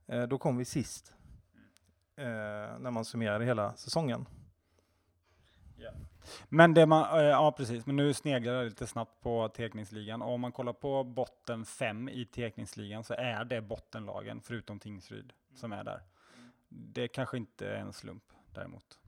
eh, 0.07 0.23
då 0.23 0.39
kom 0.39 0.57
vi 0.57 0.65
sist. 0.65 1.13
Eh, 2.17 2.25
när 2.79 2.91
man 2.91 3.05
summerade 3.05 3.45
hela 3.45 3.77
säsongen. 3.77 4.27
Yeah. 5.79 5.95
Men 6.49 6.75
det 6.75 6.87
man, 6.87 7.19
eh, 7.19 7.25
ja 7.25 7.53
precis, 7.53 7.87
men 7.87 7.97
nu 7.97 8.15
sneglar 8.15 8.53
jag 8.53 8.65
lite 8.65 8.87
snabbt 8.87 9.21
på 9.23 9.49
tekningsligan. 9.49 10.23
Och 10.23 10.33
om 10.33 10.41
man 10.41 10.53
kollar 10.53 10.73
på 10.73 11.05
botten 11.05 11.65
fem 11.65 12.09
i 12.09 12.25
tekningsligan 12.25 13.05
så 13.05 13.15
är 13.15 13.45
det 13.45 13.61
bottenlagen, 13.61 14.41
förutom 14.41 14.79
Tingsryd, 14.79 15.33
som 15.55 15.73
är 15.73 15.85
där. 15.85 16.01
Det 16.69 17.09
kanske 17.09 17.37
inte 17.37 17.69
är 17.69 17.77
en 17.77 17.93
slump 17.93 18.23
däremot. 18.55 18.99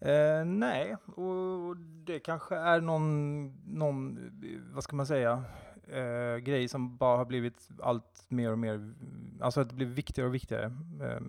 Eh, 0.00 0.44
nej, 0.44 0.96
och 1.16 1.76
det 1.76 2.18
kanske 2.18 2.56
är 2.56 2.80
någon, 2.80 3.46
någon 3.66 4.18
vad 4.74 4.84
ska 4.84 4.96
man 4.96 5.06
säga, 5.06 5.44
eh, 5.88 6.36
grej 6.36 6.68
som 6.68 6.96
bara 6.96 7.16
har 7.16 7.24
blivit 7.24 7.68
allt 7.82 8.24
mer 8.28 8.52
och 8.52 8.58
mer, 8.58 8.94
alltså 9.40 9.60
att 9.60 9.68
det 9.68 9.74
blir 9.74 9.86
viktigare 9.86 10.28
och 10.28 10.34
viktigare. 10.34 10.64
Eh, 11.02 11.20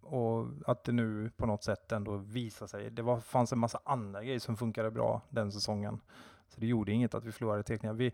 och 0.00 0.46
att 0.66 0.84
det 0.84 0.92
nu 0.92 1.30
på 1.36 1.46
något 1.46 1.64
sätt 1.64 1.92
ändå 1.92 2.16
visar 2.16 2.66
sig. 2.66 2.90
Det 2.90 3.02
var, 3.02 3.20
fanns 3.20 3.52
en 3.52 3.58
massa 3.58 3.80
andra 3.84 4.24
grejer 4.24 4.38
som 4.38 4.56
funkade 4.56 4.90
bra 4.90 5.22
den 5.30 5.52
säsongen. 5.52 6.00
Så 6.56 6.60
det 6.60 6.66
gjorde 6.66 6.92
inget 6.92 7.14
att 7.14 7.24
vi 7.24 7.32
förlorade 7.32 7.62
teckningar. 7.62 7.94
Vi, 7.94 8.12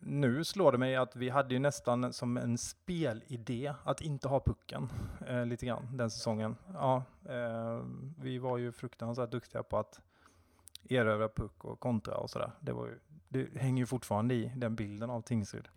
nu 0.00 0.44
slår 0.44 0.72
det 0.72 0.78
mig 0.78 0.96
att 0.96 1.16
vi 1.16 1.28
hade 1.28 1.54
ju 1.54 1.60
nästan 1.60 2.12
som 2.12 2.36
en 2.36 2.58
spelidé 2.58 3.74
att 3.84 4.00
inte 4.00 4.28
ha 4.28 4.40
pucken 4.40 4.88
eh, 5.26 5.46
lite 5.46 5.66
grann 5.66 5.96
den 5.96 6.10
säsongen. 6.10 6.56
Ja, 6.74 7.04
eh, 7.24 7.84
vi 8.20 8.38
var 8.38 8.58
ju 8.58 8.72
fruktansvärt 8.72 9.30
duktiga 9.30 9.62
på 9.62 9.78
att 9.78 10.00
erövra 10.88 11.28
puck 11.28 11.64
och 11.64 11.80
kontra 11.80 12.16
och 12.16 12.30
sådär. 12.30 12.50
Det, 12.60 12.74
det 13.28 13.60
hänger 13.60 13.82
ju 13.82 13.86
fortfarande 13.86 14.34
i 14.34 14.52
den 14.56 14.74
bilden 14.74 15.10
av 15.10 15.20
Tingsryd. 15.20 15.68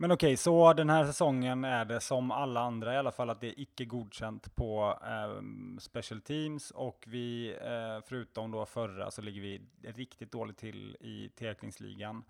Men 0.00 0.10
okej, 0.10 0.26
okay, 0.26 0.36
så 0.36 0.72
den 0.72 0.90
här 0.90 1.04
säsongen 1.04 1.64
är 1.64 1.84
det 1.84 2.00
som 2.00 2.30
alla 2.30 2.60
andra 2.60 2.94
i 2.94 2.96
alla 2.96 3.12
fall 3.12 3.30
att 3.30 3.40
det 3.40 3.48
är 3.48 3.60
icke 3.60 3.84
godkänt 3.84 4.54
på 4.54 4.98
eh, 5.02 5.42
special 5.78 6.20
teams 6.20 6.70
och 6.70 7.04
vi, 7.06 7.50
eh, 7.50 8.04
förutom 8.06 8.50
då 8.50 8.66
förra, 8.66 9.10
så 9.10 9.22
ligger 9.22 9.40
vi 9.40 9.60
riktigt 9.82 10.32
dåligt 10.32 10.56
till 10.56 10.96
i 11.00 11.28
tekningsligan. 11.28 12.24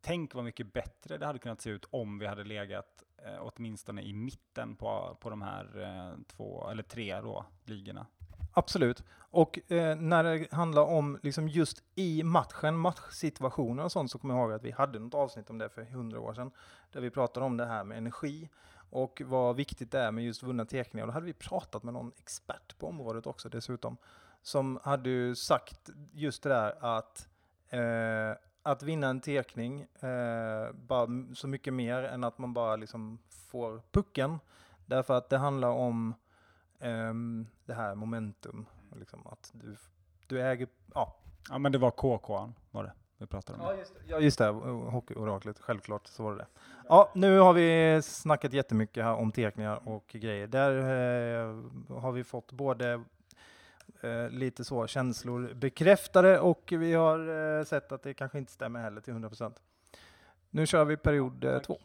Tänk 0.00 0.34
vad 0.34 0.44
mycket 0.44 0.72
bättre 0.72 1.18
det 1.18 1.26
hade 1.26 1.38
kunnat 1.38 1.60
se 1.60 1.70
ut 1.70 1.84
om 1.90 2.18
vi 2.18 2.26
hade 2.26 2.44
legat 2.44 3.02
eh, 3.26 3.38
åtminstone 3.40 4.02
i 4.02 4.12
mitten 4.12 4.76
på, 4.76 5.16
på 5.20 5.30
de 5.30 5.42
här 5.42 5.80
eh, 5.82 6.18
två, 6.26 6.70
eller 6.70 6.82
tre 6.82 7.20
då, 7.20 7.44
ligorna. 7.64 8.06
Absolut. 8.52 9.04
Och 9.14 9.72
eh, 9.72 9.96
när 9.96 10.24
det 10.24 10.52
handlar 10.52 10.82
om 10.82 11.18
liksom 11.22 11.48
just 11.48 11.82
i 11.94 12.22
matchen, 12.22 12.78
matchsituationer 12.78 13.84
och 13.84 13.92
sånt, 13.92 14.10
så 14.10 14.18
kommer 14.18 14.34
jag 14.34 14.42
ihåg 14.42 14.52
att 14.52 14.62
vi 14.62 14.70
hade 14.70 14.98
något 14.98 15.14
avsnitt 15.14 15.50
om 15.50 15.58
det 15.58 15.68
för 15.68 15.82
hundra 15.82 16.20
år 16.20 16.34
sedan, 16.34 16.50
där 16.92 17.00
vi 17.00 17.10
pratade 17.10 17.46
om 17.46 17.56
det 17.56 17.66
här 17.66 17.84
med 17.84 17.98
energi 17.98 18.48
och 18.90 19.22
vad 19.24 19.56
viktigt 19.56 19.90
det 19.90 19.98
är 19.98 20.10
med 20.10 20.24
just 20.24 20.42
vunna 20.42 20.64
teckningar. 20.64 21.06
Och 21.06 21.08
då 21.08 21.12
hade 21.12 21.26
vi 21.26 21.32
pratat 21.32 21.82
med 21.82 21.94
någon 21.94 22.12
expert 22.18 22.78
på 22.78 22.88
området 22.88 23.26
också 23.26 23.48
dessutom, 23.48 23.96
som 24.42 24.78
hade 24.82 25.10
ju 25.10 25.34
sagt 25.34 25.90
just 26.12 26.42
det 26.42 26.48
där 26.48 26.74
att 26.80 27.28
eh, 27.68 28.38
att 28.62 28.82
vinna 28.82 29.06
en 29.06 29.20
tekning, 29.20 29.80
eh, 29.80 30.72
bara 30.72 31.08
så 31.34 31.48
mycket 31.48 31.74
mer 31.74 32.02
än 32.02 32.24
att 32.24 32.38
man 32.38 32.54
bara 32.54 32.76
liksom 32.76 33.18
får 33.50 33.82
pucken. 33.90 34.38
Därför 34.86 35.14
att 35.14 35.28
det 35.28 35.38
handlar 35.38 35.68
om 35.68 36.14
um, 36.82 37.46
det 37.64 37.74
här 37.74 37.94
momentum. 37.94 38.66
Liksom 38.96 39.26
att 39.26 39.50
du, 39.54 39.76
du 40.26 40.42
äger, 40.42 40.68
ja. 40.94 41.16
Ja 41.50 41.58
men 41.58 41.72
det 41.72 41.78
var 41.78 41.90
KK 41.90 42.52
var 42.70 42.84
det 42.84 42.92
vi 43.22 43.26
pratar 43.26 43.54
om. 43.54 43.60
Ja, 43.60 43.74
just 43.74 43.94
det. 43.94 44.00
Ja, 44.06 44.20
just 44.20 44.38
det. 44.38 44.46
Hockeyoraklet. 44.46 45.58
Självklart 45.60 46.06
så 46.06 46.22
var 46.22 46.32
det 46.32 46.38
det. 46.38 46.46
Ja, 46.88 47.10
nu 47.14 47.38
har 47.38 47.52
vi 47.52 48.00
snackat 48.02 48.52
jättemycket 48.52 49.04
här 49.04 49.14
om 49.14 49.32
teckningar 49.32 49.88
och 49.88 50.06
grejer. 50.08 50.46
Där 50.46 50.76
eh, 50.76 51.56
har 51.98 52.12
vi 52.12 52.24
fått 52.24 52.52
både 52.52 53.02
eh, 54.00 54.28
lite 54.30 54.64
så 54.64 54.86
känslor 54.86 55.54
bekräftade 55.54 56.38
och 56.40 56.72
vi 56.76 56.94
har 56.94 57.58
eh, 57.58 57.64
sett 57.64 57.92
att 57.92 58.02
det 58.02 58.14
kanske 58.14 58.38
inte 58.38 58.52
stämmer 58.52 58.80
heller 58.80 59.00
till 59.00 59.12
100 59.12 59.28
procent. 59.28 59.62
Nu 60.50 60.66
kör 60.66 60.84
vi 60.84 60.96
period 60.96 61.44
eh, 61.44 61.58
två. 61.58 61.78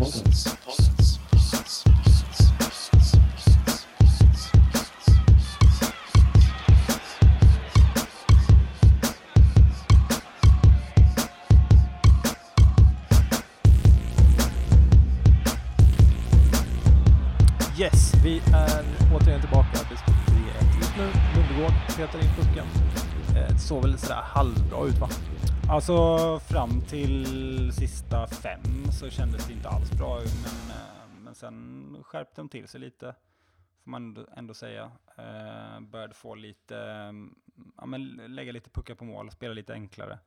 Yes, 0.00 0.54
vi 18.24 18.42
är 18.54 18.84
återigen 19.14 19.40
tillbaka. 19.40 19.78
Det 19.90 19.96
står 19.96 20.12
3-1 20.12 20.78
just 20.78 20.92
nu. 20.98 21.10
Lundegård 21.34 21.72
petar 21.96 22.18
in 22.18 22.28
pucken. 22.36 22.66
Eh, 23.36 23.52
det 23.52 23.58
såg 23.58 23.82
väl 23.82 23.98
sådär 23.98 24.22
halvbra 24.24 24.86
ut 24.86 24.98
va? 24.98 25.08
Alltså 25.70 26.38
fram 26.38 26.80
till 26.80 27.72
sista 27.72 28.26
fem 28.26 28.92
så 28.92 29.10
kändes 29.10 29.46
det 29.46 29.52
inte 29.52 29.68
alls 29.68 29.90
bra 29.92 30.16
men, 30.16 30.76
eh, 30.76 31.22
men 31.24 31.34
sen 31.34 31.96
skärpte 32.04 32.40
de 32.40 32.48
till 32.48 32.68
sig 32.68 32.80
lite, 32.80 33.14
får 33.84 33.90
man 33.90 34.26
ändå, 34.36 34.54
säga. 34.54 34.90
Eh, 35.18 35.80
började 35.80 36.14
få 36.14 36.34
lite, 36.34 36.74
ja 37.76 37.86
men 37.86 38.06
lägga 38.08 38.52
lite 38.52 38.70
puckar 38.70 38.94
på 38.94 39.04
mål, 39.04 39.30
spela 39.30 39.54
lite 39.54 39.72
enklare. 39.72 40.18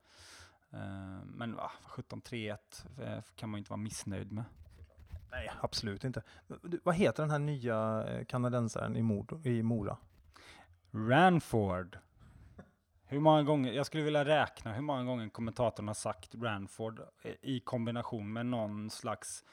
Eh, 0.71 1.19
men 1.25 1.55
va, 1.55 1.71
17-3-1 1.87 2.57
eh, 3.01 3.21
kan 3.35 3.49
man 3.49 3.57
ju 3.57 3.59
inte 3.59 3.71
vara 3.71 3.81
missnöjd 3.81 4.31
med. 4.31 4.43
Nej, 5.31 5.51
absolut 5.61 6.03
inte. 6.03 6.21
Vad 6.83 6.95
heter 6.95 7.23
den 7.23 7.29
här 7.31 7.39
nya 7.39 8.05
eh, 8.07 8.25
kanadensaren 8.25 8.95
i, 8.95 9.01
Mor- 9.01 9.47
i 9.47 9.63
Mora? 9.63 9.97
Ranford. 10.91 11.97
Hur 13.11 13.19
många 13.19 13.43
gånger, 13.43 13.73
jag 13.73 13.85
skulle 13.85 14.03
vilja 14.03 14.25
räkna 14.25 14.73
hur 14.73 14.81
många 14.81 15.03
gånger 15.03 15.29
kommentatorn 15.29 15.87
har 15.87 15.95
sagt 15.95 16.35
Ranford 16.35 17.01
i 17.41 17.59
kombination 17.59 18.33
med 18.33 18.45
någon 18.45 18.89
slags, 18.89 19.43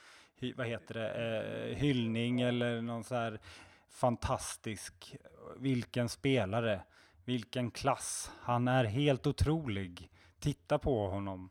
vad 0.57 0.67
heter 0.67 0.95
det, 0.95 1.11
eh, 1.11 1.77
hyllning 1.77 2.41
eller 2.41 2.83
någon 2.83 3.05
så 3.05 3.15
här 3.15 3.41
fantastisk, 3.89 5.17
vilken 5.57 6.09
spelare, 6.09 6.83
vilken 7.25 7.71
klass, 7.71 8.33
han 8.41 8.69
är 8.69 8.85
helt 8.85 9.27
otrolig, 9.27 10.11
titta 10.41 10.79
på 10.79 11.09
honom. 11.09 11.51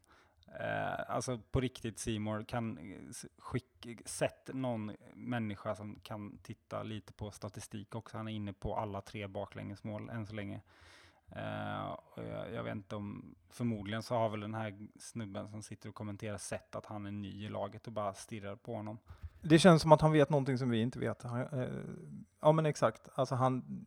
Eh, 0.59 1.15
alltså 1.15 1.39
på 1.51 1.61
riktigt 1.61 1.99
Simor 1.99 2.43
kan 2.43 2.79
skick, 3.37 3.87
sätt 4.05 4.49
någon 4.53 4.95
människa 5.13 5.75
som 5.75 5.99
kan 6.03 6.37
titta 6.37 6.83
lite 6.83 7.13
på 7.13 7.31
statistik 7.31 7.95
också. 7.95 8.17
Han 8.17 8.27
är 8.27 8.33
inne 8.33 8.53
på 8.53 8.75
alla 8.75 9.01
tre 9.01 9.27
baklängesmål 9.27 10.09
än 10.09 10.25
så 10.25 10.35
länge. 10.35 10.61
Och 12.17 12.23
jag, 12.23 12.53
jag 12.53 12.63
vet 12.63 12.75
inte 12.75 12.95
om, 12.95 13.35
förmodligen 13.49 14.03
så 14.03 14.15
har 14.15 14.29
väl 14.29 14.39
den 14.39 14.53
här 14.53 14.87
snubben 14.99 15.49
som 15.49 15.63
sitter 15.63 15.89
och 15.89 15.95
kommenterar 15.95 16.37
sett 16.37 16.75
att 16.75 16.85
han 16.85 17.05
är 17.05 17.11
ny 17.11 17.45
i 17.45 17.49
laget 17.49 17.87
och 17.87 17.93
bara 17.93 18.13
stirrar 18.13 18.55
på 18.55 18.75
honom. 18.75 18.97
Det 19.41 19.59
känns 19.59 19.81
som 19.81 19.91
att 19.91 20.01
han 20.01 20.11
vet 20.11 20.29
någonting 20.29 20.57
som 20.57 20.69
vi 20.69 20.81
inte 20.81 20.99
vet. 20.99 21.23
Han, 21.23 21.41
eh, 21.41 21.69
ja 22.41 22.51
men 22.51 22.65
exakt, 22.65 23.09
alltså 23.15 23.35
han 23.35 23.85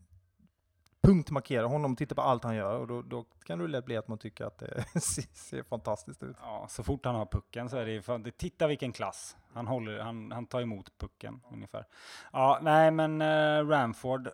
punktmarkerar 1.03 1.65
honom, 1.65 1.97
tittar 1.97 2.17
på 2.17 2.23
allt 2.23 2.45
han 2.45 2.57
gör 2.57 2.79
och 2.79 2.87
då, 2.87 3.03
då 3.03 3.25
kan 3.45 3.59
det 3.59 3.67
lätt 3.67 3.85
bli 3.85 3.97
att 3.97 4.09
man 4.09 4.19
tycker 4.19 4.45
att 4.45 4.59
det 4.59 4.85
ser, 5.01 5.63
fantastiskt 5.63 6.23
ut. 6.23 6.37
Ja, 6.41 6.67
så 6.69 6.83
fort 6.83 7.05
han 7.05 7.15
har 7.15 7.27
pucken 7.27 7.69
så 7.69 7.77
är 7.77 7.87
det 7.87 7.93
ju, 7.93 8.31
titta 8.31 8.67
vilken 8.67 8.93
klass. 8.93 9.37
Han, 9.53 9.67
håller, 9.67 9.99
han, 9.99 10.33
han 10.33 10.47
tar 10.47 10.61
emot 10.61 10.99
pucken 10.99 11.41
ungefär. 11.53 11.87
Ja, 12.33 12.59
nej 12.63 12.91
men 12.91 13.23
uh, 13.23 13.69
Ramford, 13.69 14.29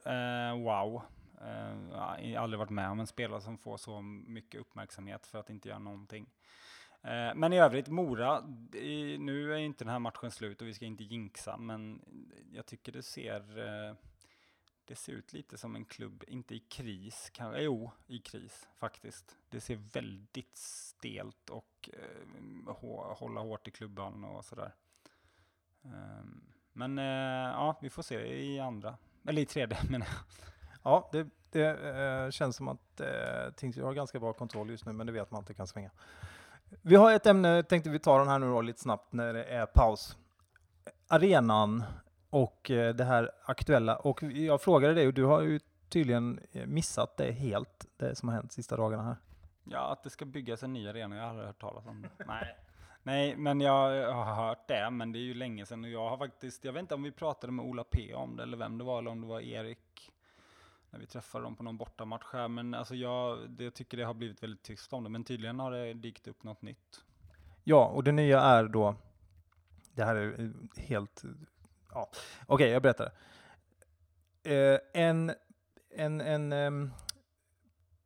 wow. 0.64 1.02
Eh, 1.46 1.76
jag 1.90 1.98
har 1.98 2.36
aldrig 2.36 2.58
varit 2.58 2.70
med 2.70 2.90
om 2.90 3.00
en 3.00 3.06
spelare 3.06 3.40
som 3.40 3.58
får 3.58 3.76
så 3.76 4.02
mycket 4.02 4.60
uppmärksamhet 4.60 5.26
för 5.26 5.38
att 5.38 5.50
inte 5.50 5.68
göra 5.68 5.78
någonting. 5.78 6.30
Eh, 7.02 7.34
men 7.34 7.52
i 7.52 7.58
övrigt, 7.58 7.88
Mora, 7.88 8.44
i, 8.72 9.18
nu 9.18 9.52
är 9.54 9.58
inte 9.58 9.84
den 9.84 9.92
här 9.92 9.98
matchen 9.98 10.30
slut 10.30 10.60
och 10.60 10.68
vi 10.68 10.74
ska 10.74 10.84
inte 10.84 11.04
jinxa, 11.04 11.56
men 11.56 12.00
jag 12.52 12.66
tycker 12.66 12.92
det 12.92 13.02
ser, 13.02 13.58
eh, 13.58 13.94
det 14.84 14.94
ser 14.94 15.12
ut 15.12 15.32
lite 15.32 15.58
som 15.58 15.76
en 15.76 15.84
klubb, 15.84 16.24
inte 16.28 16.54
i 16.54 16.58
kris, 16.58 17.30
kanske, 17.34 17.58
eh, 17.58 17.64
jo, 17.64 17.90
i 18.06 18.18
kris 18.18 18.68
faktiskt. 18.74 19.36
Det 19.48 19.60
ser 19.60 19.76
väldigt 19.76 20.56
stelt 20.56 21.50
och 21.50 21.90
eh, 21.92 22.76
hålla 23.18 23.40
hårt 23.40 23.68
i 23.68 23.70
klubban 23.70 24.24
och 24.24 24.44
sådär. 24.44 24.74
Ehm, 25.84 26.52
men 26.72 26.98
eh, 26.98 27.04
ja, 27.52 27.78
vi 27.82 27.90
får 27.90 28.02
se 28.02 28.44
i 28.44 28.60
andra, 28.60 28.96
eller 29.24 29.42
i 29.42 29.46
tredje 29.46 29.78
menar 29.90 30.06
jag. 30.06 30.46
Ja, 30.86 31.08
det, 31.12 31.26
det 31.50 31.66
eh, 32.24 32.30
känns 32.30 32.56
som 32.56 32.68
att 32.68 33.00
eh, 33.00 33.52
Tingsryd 33.56 33.84
har 33.84 33.94
ganska 33.94 34.20
bra 34.20 34.32
kontroll 34.32 34.70
just 34.70 34.86
nu, 34.86 34.92
men 34.92 35.06
det 35.06 35.12
vet 35.12 35.30
man 35.30 35.40
att 35.40 35.46
det 35.46 35.54
kan 35.54 35.66
svänga. 35.66 35.90
Vi 36.82 36.96
har 36.96 37.12
ett 37.12 37.26
ämne, 37.26 37.62
tänkte 37.62 37.90
vi 37.90 37.98
ta 37.98 38.18
den 38.18 38.28
här 38.28 38.38
nu 38.38 38.46
då 38.46 38.60
lite 38.60 38.80
snabbt 38.80 39.12
när 39.12 39.34
det 39.34 39.44
är 39.44 39.66
paus. 39.66 40.16
Arenan 41.08 41.84
och 42.30 42.70
eh, 42.70 42.94
det 42.94 43.04
här 43.04 43.30
aktuella. 43.44 43.96
Och 43.96 44.22
jag 44.22 44.62
frågade 44.62 44.94
dig 44.94 45.06
och 45.06 45.14
du 45.14 45.24
har 45.24 45.42
ju 45.42 45.60
tydligen 45.88 46.40
eh, 46.52 46.66
missat 46.66 47.16
det 47.16 47.32
helt, 47.32 47.86
det 47.96 48.14
som 48.14 48.28
har 48.28 48.36
hänt 48.36 48.52
sista 48.52 48.76
dagarna 48.76 49.02
här. 49.02 49.16
Ja, 49.64 49.92
att 49.92 50.02
det 50.02 50.10
ska 50.10 50.24
byggas 50.24 50.62
en 50.62 50.72
ny 50.72 50.88
arena, 50.88 51.16
jag 51.16 51.22
har 51.22 51.30
aldrig 51.30 51.46
hört 51.46 51.60
talas 51.60 51.86
om 51.86 52.02
det. 52.02 52.24
Nej. 52.26 52.56
Nej, 53.02 53.36
men 53.36 53.60
jag 53.60 54.12
har 54.12 54.34
hört 54.34 54.68
det, 54.68 54.90
men 54.90 55.12
det 55.12 55.18
är 55.18 55.20
ju 55.20 55.34
länge 55.34 55.66
sedan 55.66 55.84
och 55.84 55.90
jag 55.90 56.10
har 56.10 56.18
faktiskt, 56.18 56.64
jag 56.64 56.72
vet 56.72 56.80
inte 56.80 56.94
om 56.94 57.02
vi 57.02 57.12
pratade 57.12 57.52
med 57.52 57.64
Ola 57.64 57.84
P 57.84 58.14
om 58.14 58.36
det 58.36 58.42
eller 58.42 58.56
vem 58.56 58.78
det 58.78 58.84
var, 58.84 58.98
eller 58.98 59.10
om 59.10 59.20
det 59.20 59.26
var 59.26 59.40
Erik 59.40 60.12
när 60.90 61.00
vi 61.00 61.06
träffade 61.06 61.44
dem 61.44 61.56
på 61.56 61.62
någon 61.62 61.76
bortamatch 61.76 62.26
här, 62.32 62.48
men 62.48 62.74
alltså 62.74 62.94
jag, 62.94 63.50
det, 63.50 63.64
jag 63.64 63.74
tycker 63.74 63.96
det 63.96 64.04
har 64.04 64.14
blivit 64.14 64.42
väldigt 64.42 64.62
tyst 64.62 64.92
om 64.92 65.04
det, 65.04 65.10
men 65.10 65.24
tydligen 65.24 65.60
har 65.60 65.70
det 65.70 65.94
dykt 65.94 66.28
upp 66.28 66.42
något 66.42 66.62
nytt. 66.62 67.04
Ja, 67.64 67.86
och 67.86 68.04
det 68.04 68.12
nya 68.12 68.40
är 68.40 68.64
då, 68.64 68.96
det 69.94 70.04
här 70.04 70.16
är 70.16 70.52
helt, 70.76 71.22
ja, 71.92 72.10
okej 72.46 72.70
jag 72.70 72.82
berättar. 72.82 73.12
Eh, 74.42 74.78
en, 74.92 75.32
en, 75.90 76.20
en 76.20 76.52
eh, 76.52 76.90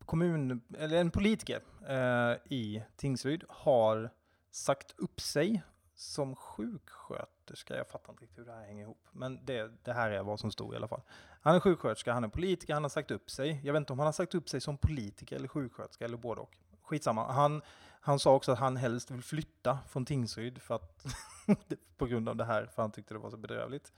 kommun, 0.05 0.61
eller 0.79 1.01
en 1.01 1.11
politiker 1.11 1.61
eh, 1.89 2.37
i 2.53 2.83
Tingsryd 2.97 3.45
har 3.49 4.11
sagt 4.51 4.95
upp 4.99 5.21
sig 5.21 5.63
som 5.95 6.37
sjuksköterska. 6.37 7.77
Jag 7.77 7.89
fattar 7.89 8.13
inte 8.13 8.23
riktigt 8.23 8.39
hur 8.39 8.45
det 8.45 8.53
här 8.53 8.67
hänger 8.67 8.83
ihop, 8.83 9.07
men 9.13 9.45
det, 9.45 9.71
det 9.85 9.93
här 9.93 10.11
är 10.11 10.23
vad 10.23 10.41
som 10.41 10.51
stod 10.51 10.75
i 10.75 10.77
alla 10.77 10.89
fall. 10.89 11.03
Han 11.43 11.55
är 11.55 11.61
sjuksköterska, 11.61 12.13
han 12.13 12.25
är 12.25 12.29
politiker, 12.29 12.75
han 12.75 12.85
har 12.85 12.91
sagt 12.91 13.11
upp 13.11 13.31
sig. 13.31 13.61
Jag 13.65 13.73
vet 13.73 13.81
inte 13.81 13.93
om 13.93 13.99
han 13.99 14.07
har 14.07 14.13
sagt 14.13 14.35
upp 14.35 14.49
sig 14.49 14.61
som 14.61 14.77
politiker 14.77 15.37
eller 15.37 15.49
sjuksköterska 15.49 16.05
eller 16.05 16.17
både 16.17 16.41
och. 16.41 16.57
Skitsamma. 16.83 17.33
Han, 17.33 17.63
han 18.01 18.19
sa 18.19 18.35
också 18.35 18.53
att 18.53 18.59
han 18.59 18.77
helst 18.77 19.11
vill 19.11 19.23
flytta 19.23 19.79
från 19.89 20.05
Tingsryd 20.05 20.63
för 20.63 20.75
att, 20.75 21.07
på 21.99 22.07
grund 22.07 22.29
av 22.29 22.37
det 22.37 22.45
här, 22.45 22.67
för 22.75 22.83
han 22.83 22.91
tyckte 22.93 23.15
det 23.15 23.19
var 23.19 23.31
så 23.31 23.37
bedrövligt. 23.37 23.93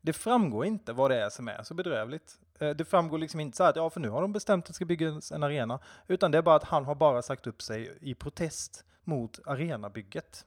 Det 0.00 0.12
framgår 0.12 0.64
inte 0.64 0.92
vad 0.92 1.10
det 1.10 1.20
är 1.20 1.30
som 1.30 1.48
är 1.48 1.62
så 1.62 1.74
bedrövligt. 1.74 2.38
Eh, 2.58 2.70
det 2.70 2.84
framgår 2.84 3.18
liksom 3.18 3.40
inte 3.40 3.56
så 3.56 3.64
att 3.64 3.76
ja, 3.76 3.90
för 3.90 4.00
nu 4.00 4.08
har 4.08 4.22
de 4.22 4.32
bestämt 4.32 4.64
att 4.64 4.66
det 4.66 4.74
ska 4.74 4.84
byggas 4.84 5.32
en 5.32 5.42
arena, 5.42 5.78
utan 6.06 6.30
det 6.30 6.38
är 6.38 6.42
bara 6.42 6.56
att 6.56 6.64
han 6.64 6.84
har 6.84 6.94
bara 6.94 7.22
sagt 7.22 7.46
upp 7.46 7.62
sig 7.62 7.98
i 8.00 8.14
protest 8.14 8.84
mot 9.04 9.40
arenabygget. 9.46 10.46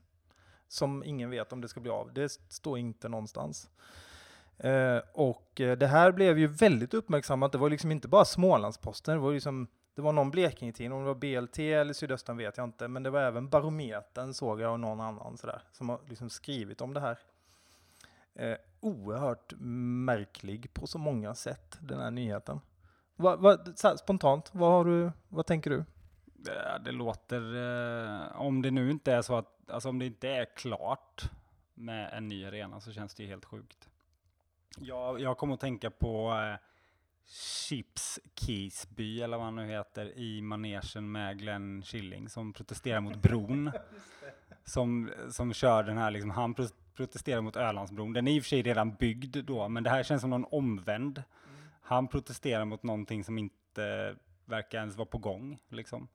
Som 0.67 1.03
ingen 1.03 1.29
vet 1.29 1.53
om 1.53 1.61
det 1.61 1.67
ska 1.67 1.79
bli 1.79 1.91
av. 1.91 2.13
Det 2.13 2.29
står 2.49 2.77
inte 2.77 3.09
någonstans. 3.09 3.69
Eh, 4.57 4.99
och 5.13 5.61
eh, 5.61 5.77
det 5.77 5.87
här 5.87 6.11
blev 6.11 6.39
ju 6.39 6.47
väldigt 6.47 6.93
uppmärksammat. 6.93 7.51
Det 7.51 7.57
var 7.57 7.69
liksom 7.69 7.91
inte 7.91 8.07
bara 8.07 8.25
Smålandsposten, 8.25 9.15
det 9.15 9.21
var 9.21 9.33
liksom 9.33 9.67
det 9.97 10.01
var 10.01 10.13
någon 10.13 10.31
Blekingetidning, 10.31 10.93
om 10.93 10.99
det 10.99 11.13
var 11.13 11.15
BLT 11.15 11.59
eller 11.59 11.93
Sydöstern 11.93 12.37
vet 12.37 12.57
jag 12.57 12.63
inte, 12.63 12.87
men 12.87 13.03
det 13.03 13.09
var 13.09 13.21
även 13.21 13.49
Barometern 13.49 14.33
såg 14.33 14.61
jag 14.61 14.71
och 14.71 14.79
någon 14.79 15.01
annan 15.01 15.37
sådär, 15.37 15.61
som 15.71 15.89
har 15.89 15.99
liksom 16.05 16.29
skrivit 16.29 16.81
om 16.81 16.93
det 16.93 16.99
här. 16.99 17.19
Eh, 18.35 18.57
oerhört 18.79 19.53
märklig 20.05 20.73
på 20.73 20.87
så 20.87 20.97
många 20.97 21.35
sätt, 21.35 21.77
den 21.81 21.99
här 21.99 22.11
nyheten. 22.11 22.59
Va, 23.15 23.35
va, 23.35 23.57
så 23.75 23.87
här, 23.87 23.95
spontant, 23.95 24.49
vad, 24.53 24.71
har 24.71 24.85
du, 24.85 25.11
vad 25.29 25.45
tänker 25.45 25.69
du? 25.69 25.85
Det, 26.25 26.81
det 26.85 26.91
låter, 26.91 27.55
eh, 27.55 28.41
om 28.41 28.61
det 28.61 28.71
nu 28.71 28.91
inte 28.91 29.13
är 29.13 29.21
så 29.21 29.35
att, 29.35 29.69
alltså 29.69 29.89
om 29.89 29.99
det 29.99 30.05
inte 30.05 30.29
är 30.29 30.45
klart 30.55 31.31
med 31.73 32.13
en 32.13 32.27
ny 32.27 32.45
arena 32.45 32.79
så 32.79 32.91
känns 32.91 33.15
det 33.15 33.23
ju 33.23 33.29
helt 33.29 33.45
sjukt. 33.45 33.89
Jag, 34.79 35.21
jag 35.21 35.37
kommer 35.37 35.53
att 35.53 35.59
tänka 35.59 35.89
på 35.91 36.31
eh, 36.31 36.59
Chips 37.27 38.19
Keysby, 38.35 39.21
eller 39.21 39.37
vad 39.37 39.45
han 39.45 39.55
nu 39.55 39.65
heter, 39.67 40.17
i 40.17 40.41
manegen 40.41 41.11
med 41.11 41.39
Glenn 41.39 41.81
Killing 41.81 42.29
som 42.29 42.53
protesterar 42.53 42.99
mot 42.99 43.15
bron. 43.15 43.71
som, 44.65 45.11
som 45.29 45.53
kör 45.53 45.83
den 45.83 45.97
här, 45.97 46.11
liksom, 46.11 46.29
han 46.29 46.53
pro- 46.53 46.67
protesterar 46.95 47.41
mot 47.41 47.55
Ölandsbron. 47.55 48.13
Den 48.13 48.27
är 48.27 48.31
i 48.31 48.39
och 48.39 48.43
för 48.43 48.49
sig 48.49 48.61
redan 48.61 48.95
byggd 48.95 49.37
då, 49.45 49.67
men 49.69 49.83
det 49.83 49.89
här 49.89 50.03
känns 50.03 50.21
som 50.21 50.29
någon 50.29 50.45
omvänd. 50.51 51.23
Han 51.81 52.07
protesterar 52.07 52.65
mot 52.65 52.83
någonting 52.83 53.23
som 53.23 53.37
inte 53.37 54.15
verkar 54.45 54.79
ens 54.79 54.95
vara 54.95 55.05
på 55.05 55.17
gång. 55.17 55.59
Liksom. 55.69 56.07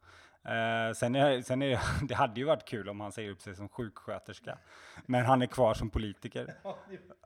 Eh, 0.44 0.94
sen 0.94 1.14
är, 1.14 1.42
sen 1.42 1.62
är 1.62 1.81
det 2.09 2.14
hade 2.14 2.40
ju 2.40 2.46
varit 2.46 2.64
kul 2.64 2.88
om 2.88 3.00
han 3.00 3.12
säger 3.12 3.31
upp 3.31 3.40
sig 3.40 3.57
som 3.57 3.68
sjuksköterska, 3.68 4.59
men 5.07 5.24
han 5.24 5.42
är 5.42 5.46
kvar 5.46 5.74
som 5.74 5.90
politiker. 5.90 6.55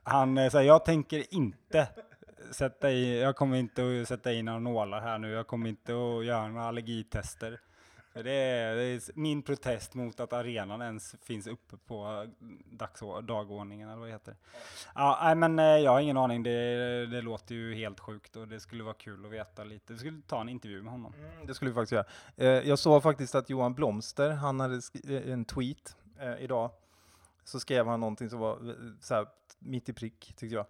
Han 0.08 0.38
eh, 0.38 0.50
säger, 0.50 0.66
jag 0.66 0.84
tänker 0.84 1.34
inte 1.34 1.88
sätta 2.50 2.90
i, 2.90 3.20
jag 3.20 3.36
kommer 3.36 3.56
inte 3.56 3.82
att 4.02 4.08
sätta 4.08 4.32
in 4.32 4.44
några 4.44 4.58
nålar 4.58 5.00
här 5.00 5.18
nu, 5.18 5.30
jag 5.30 5.46
kommer 5.46 5.68
inte 5.68 5.92
att 5.92 6.24
göra 6.24 6.48
några 6.48 6.66
allergitester. 6.66 7.60
Det, 8.22 8.30
är, 8.32 8.76
det 8.76 8.82
är 8.82 9.00
min 9.14 9.42
protest 9.42 9.94
mot 9.94 10.20
att 10.20 10.32
arenan 10.32 10.82
ens 10.82 11.14
finns 11.22 11.46
uppe 11.46 11.76
på 11.76 12.26
dagså- 12.70 13.22
dagordningen, 13.22 13.88
eller 13.88 13.98
vad 13.98 14.08
det 14.08 14.12
heter. 14.12 14.36
Ja, 14.94 15.20
nej, 15.22 15.34
men 15.34 15.58
eh, 15.58 15.64
jag 15.64 15.90
har 15.90 16.00
ingen 16.00 16.16
aning, 16.16 16.42
det, 16.42 17.06
det 17.06 17.22
låter 17.22 17.54
ju 17.54 17.74
helt 17.74 18.00
sjukt 18.00 18.36
och 18.36 18.48
det 18.48 18.60
skulle 18.60 18.84
vara 18.84 18.94
kul 18.94 19.24
att 19.24 19.32
veta 19.32 19.64
lite. 19.64 19.92
Vi 19.92 19.98
skulle 19.98 20.20
ta 20.26 20.40
en 20.40 20.48
intervju 20.48 20.82
med 20.82 20.92
honom. 20.92 21.12
Mm, 21.14 21.46
det 21.46 21.54
skulle 21.54 21.70
vi 21.70 21.74
faktiskt 21.74 21.92
göra. 21.92 22.04
Eh, 22.36 22.68
jag 22.68 22.78
såg 22.78 23.02
faktiskt 23.02 23.34
att 23.34 23.50
Johan 23.50 23.74
Blomster, 23.74 24.30
han 24.30 24.60
hade 24.60 24.80
eh, 25.08 25.32
en 25.32 25.44
tweet 25.44 25.96
eh, 26.20 26.34
idag. 26.44 26.70
Så 27.44 27.60
skrev 27.60 27.86
han 27.86 28.00
någonting 28.00 28.30
som 28.30 28.38
var 28.38 28.68
eh, 28.68 28.74
så 29.00 29.14
här, 29.14 29.26
mitt 29.58 29.88
i 29.88 29.92
prick, 29.92 30.32
tyckte 30.36 30.54
jag. 30.54 30.66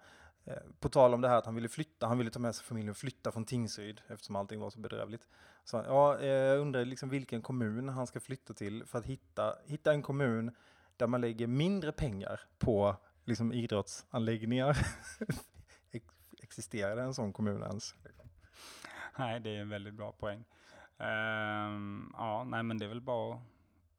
Eh, 0.46 0.62
på 0.80 0.88
tal 0.88 1.14
om 1.14 1.20
det 1.20 1.28
här 1.28 1.38
att 1.38 1.46
han 1.46 1.54
ville 1.54 1.68
flytta, 1.68 2.06
han 2.06 2.18
ville 2.18 2.30
ta 2.30 2.38
med 2.38 2.54
sig 2.54 2.64
familjen 2.64 2.90
och 2.90 2.96
flytta 2.96 3.32
från 3.32 3.44
Tingsryd 3.44 4.00
eftersom 4.08 4.36
allting 4.36 4.60
var 4.60 4.70
så 4.70 4.80
bedrövligt. 4.80 5.28
Så 5.64 5.76
han, 5.76 5.86
ja, 5.86 6.20
jag 6.20 6.58
undrar 6.58 6.84
liksom 6.84 7.08
vilken 7.08 7.42
kommun 7.42 7.88
han 7.88 8.06
ska 8.06 8.20
flytta 8.20 8.54
till 8.54 8.84
för 8.84 8.98
att 8.98 9.06
hitta, 9.06 9.54
hitta 9.64 9.92
en 9.92 10.02
kommun 10.02 10.50
där 10.96 11.06
man 11.06 11.20
lägger 11.20 11.46
mindre 11.46 11.92
pengar 11.92 12.40
på 12.58 12.96
liksom, 13.24 13.52
idrottsanläggningar. 13.52 14.76
Ex- 15.92 16.34
Existerar 16.42 16.96
det 16.96 17.02
en 17.02 17.14
sån 17.14 17.32
kommun 17.32 17.62
ens? 17.62 17.94
Nej, 19.18 19.40
det 19.40 19.50
är 19.56 19.60
en 19.60 19.68
väldigt 19.68 19.94
bra 19.94 20.12
poäng. 20.12 20.44
Um, 20.98 22.14
ja, 22.16 22.44
nej, 22.44 22.62
men 22.62 22.78
det 22.78 22.84
är 22.84 22.88
väl 22.88 23.00
bara 23.00 23.34
att 23.34 23.40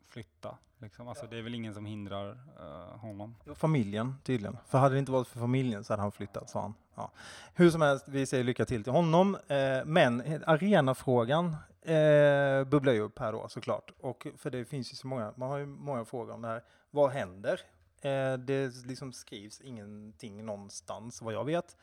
flytta. 0.07 0.57
Liksom. 0.77 1.07
Alltså, 1.07 1.27
Det 1.27 1.37
är 1.37 1.41
väl 1.41 1.55
ingen 1.55 1.73
som 1.73 1.85
hindrar 1.85 2.29
eh, 2.59 2.99
honom. 2.99 3.35
Familjen 3.55 4.15
tydligen. 4.23 4.57
För 4.67 4.77
hade 4.77 4.95
det 4.95 4.99
inte 4.99 5.11
varit 5.11 5.27
för 5.27 5.39
familjen 5.39 5.83
så 5.83 5.93
hade 5.93 6.01
han 6.01 6.11
flyttat, 6.11 6.49
sa 6.49 6.61
han. 6.61 6.73
Ja. 6.95 7.11
Hur 7.53 7.69
som 7.71 7.81
helst, 7.81 8.05
vi 8.07 8.25
säger 8.25 8.43
lycka 8.43 8.65
till 8.65 8.83
till 8.83 8.93
honom. 8.93 9.37
Eh, 9.47 9.85
men 9.85 10.43
arenafrågan 10.45 11.55
eh, 11.81 12.63
bubblar 12.63 12.93
ju 12.93 12.99
upp 12.99 13.19
här 13.19 13.31
då 13.31 13.47
såklart. 13.47 13.91
Och 13.99 14.27
för 14.37 14.49
det 14.49 14.65
finns 14.65 14.91
ju 14.91 14.95
så 14.95 15.07
många, 15.07 15.33
man 15.35 15.49
har 15.49 15.57
ju 15.57 15.65
många 15.65 16.05
frågor 16.05 16.33
om 16.33 16.41
det 16.41 16.47
här. 16.47 16.63
Vad 16.91 17.11
händer? 17.11 17.61
Eh, 18.01 18.33
det 18.33 18.85
liksom 18.85 19.13
skrivs 19.13 19.61
ingenting 19.61 20.45
någonstans 20.45 21.21
vad 21.21 21.33
jag 21.33 21.45
vet. 21.45 21.75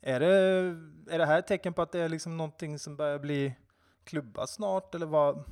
Är 0.00 0.20
det, 0.20 0.26
är 1.14 1.18
det 1.18 1.26
här 1.26 1.38
ett 1.38 1.46
tecken 1.46 1.74
på 1.74 1.82
att 1.82 1.92
det 1.92 2.00
är 2.00 2.08
liksom 2.08 2.36
någonting 2.36 2.78
som 2.78 2.96
börjar 2.96 3.18
bli 3.18 3.54
klubbat 4.04 4.50
snart 4.50 4.94
eller 4.94 5.06
vad, 5.06 5.44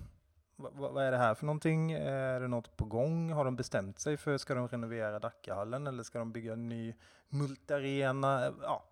vad, 0.56 1.06
är 1.06 1.10
det 1.10 1.18
här 1.18 1.34
för 1.34 1.46
någonting? 1.46 1.92
Är 1.92 2.40
det 2.40 2.48
något 2.48 2.76
på 2.76 2.84
gång? 2.84 3.32
Har 3.32 3.44
de 3.44 3.56
bestämt 3.56 3.98
sig 3.98 4.16
för, 4.16 4.38
ska 4.38 4.54
de 4.54 4.68
renovera 4.68 5.18
Dackahallen 5.18 5.86
eller 5.86 6.02
ska 6.02 6.18
de 6.18 6.32
bygga 6.32 6.52
en 6.52 6.68
ny 6.68 6.94
multarena? 7.28 8.52
Ja, 8.62 8.84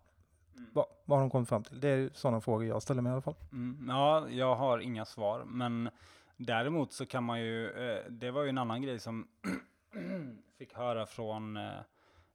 vad, 0.73 0.85
vad 1.05 1.17
har 1.17 1.23
de 1.23 1.29
kommit 1.29 1.49
fram 1.49 1.63
till? 1.63 1.79
Det 1.79 1.89
är 1.89 2.09
sådana 2.13 2.41
frågor 2.41 2.65
jag 2.65 2.81
ställer 2.81 3.01
mig 3.01 3.09
i 3.09 3.13
alla 3.13 3.21
fall. 3.21 3.35
Mm, 3.51 3.85
ja, 3.89 4.29
jag 4.29 4.55
har 4.55 4.79
inga 4.79 5.05
svar, 5.05 5.43
men 5.45 5.89
däremot 6.37 6.93
så 6.93 7.05
kan 7.05 7.23
man 7.23 7.41
ju, 7.41 7.69
eh, 7.71 8.03
det 8.09 8.31
var 8.31 8.43
ju 8.43 8.49
en 8.49 8.57
annan 8.57 8.81
grej 8.81 8.99
som 8.99 9.27
fick 10.57 10.73
höra 10.73 11.05
från, 11.05 11.57
eh, 11.57 11.63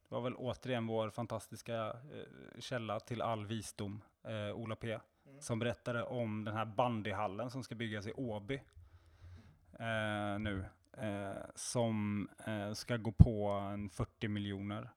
det 0.09 0.15
var 0.15 0.21
väl 0.21 0.35
återigen 0.35 0.87
vår 0.87 1.11
fantastiska 1.11 1.87
eh, 1.87 2.61
källa 2.61 3.01
till 3.01 3.23
all 3.23 3.47
visdom, 3.47 4.03
Ola 4.55 4.77
P, 4.77 4.99
som 5.41 5.59
berättade 5.59 6.03
om 6.03 6.45
den 6.45 6.57
här 6.57 6.65
bandyhallen 6.65 7.51
som 7.51 7.63
ska 7.63 7.75
byggas 7.75 8.07
i 8.07 8.13
Åby 8.13 8.63
eh, 9.79 10.39
nu, 10.39 10.65
eh, 10.99 11.43
som 11.55 12.29
eh, 12.47 12.73
ska 12.73 12.97
gå 12.97 13.13
på 13.13 13.49
en 13.49 13.89
40 13.89 14.29
miljoner. 14.29 14.91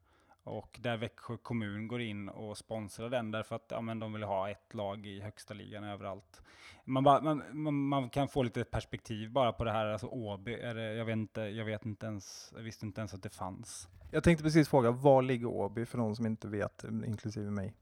Och 0.44 0.80
där 0.82 0.98
Växjö 0.98 1.38
kommun 1.38 1.88
går 1.88 2.02
in 2.02 2.30
och 2.30 2.58
sponsrar 2.58 3.10
den 3.10 3.32
därför 3.32 3.56
att 3.56 3.66
ja, 3.70 3.82
men 3.82 4.00
de 4.00 4.14
vill 4.14 4.24
ha 4.24 4.50
ett 4.50 4.74
lag 4.74 5.06
i 5.06 5.22
högsta 5.22 5.54
ligan 5.54 5.84
överallt. 5.84 6.42
Man, 6.86 7.04
bara, 7.04 7.22
man, 7.22 7.44
man, 7.52 7.74
man 7.74 8.10
kan 8.10 8.28
få 8.28 8.44
lite 8.44 8.64
perspektiv 8.64 9.32
bara 9.32 9.54
på 9.54 9.64
det 9.64 9.72
här, 9.72 9.86
alltså 9.86 10.08
Åby, 10.08 10.54
är 10.54 10.76
det, 10.76 10.94
jag, 10.94 11.06
vet 11.06 11.14
inte, 11.14 11.42
jag 11.42 11.66
vet 11.66 11.86
inte 11.86 12.06
ens, 12.06 12.54
jag 12.56 12.64
visste 12.64 12.86
inte 12.86 13.02
ens 13.02 13.14
att 13.14 13.24
det 13.24 13.30
fanns. 13.30 13.88
Jag 14.12 14.24
tänkte 14.24 14.44
precis 14.44 14.70
fråga, 14.70 14.92
var 14.92 15.22
ligger 15.22 15.48
Åby 15.48 15.86
för 15.86 15.98
de 15.98 16.16
som 16.16 16.26
inte 16.26 16.48
vet, 16.48 16.84
inklusive 16.84 17.52
mig? 17.52 17.74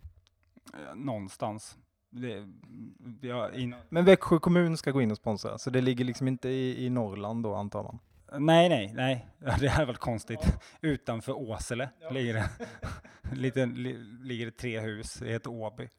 Eh, 0.74 0.96
någonstans. 0.96 1.78
Det, 2.10 2.48
ja, 3.22 3.52
in, 3.52 3.76
Men 3.90 4.06
Växjö 4.06 4.40
kommun 4.40 4.78
ska 4.78 4.92
gå 4.92 5.02
in 5.02 5.12
och 5.12 5.18
sponsra, 5.18 5.58
så 5.58 5.70
det 5.70 5.82
ligger 5.82 6.06
liksom 6.06 6.28
inte 6.28 6.50
i, 6.50 6.86
i 6.86 6.90
Norrland 6.90 7.44
då 7.44 7.56
antar 7.56 7.84
man? 7.84 8.00
nej, 8.32 8.70
nej, 8.70 8.94
nej, 8.96 9.28
det 9.60 9.70
här 9.70 9.82
är 9.82 9.86
väl 9.86 9.96
konstigt. 9.98 10.58
Utanför 10.82 11.34
Åsele 11.34 11.90
ligger 12.12 12.34
det, 12.34 12.50
lite, 13.36 13.66
li, 13.66 13.94
ligger 14.22 14.46
det 14.46 14.52
tre 14.52 14.80
hus, 14.80 15.14
det 15.14 15.32
heter 15.32 15.50
Åby. 15.50 15.90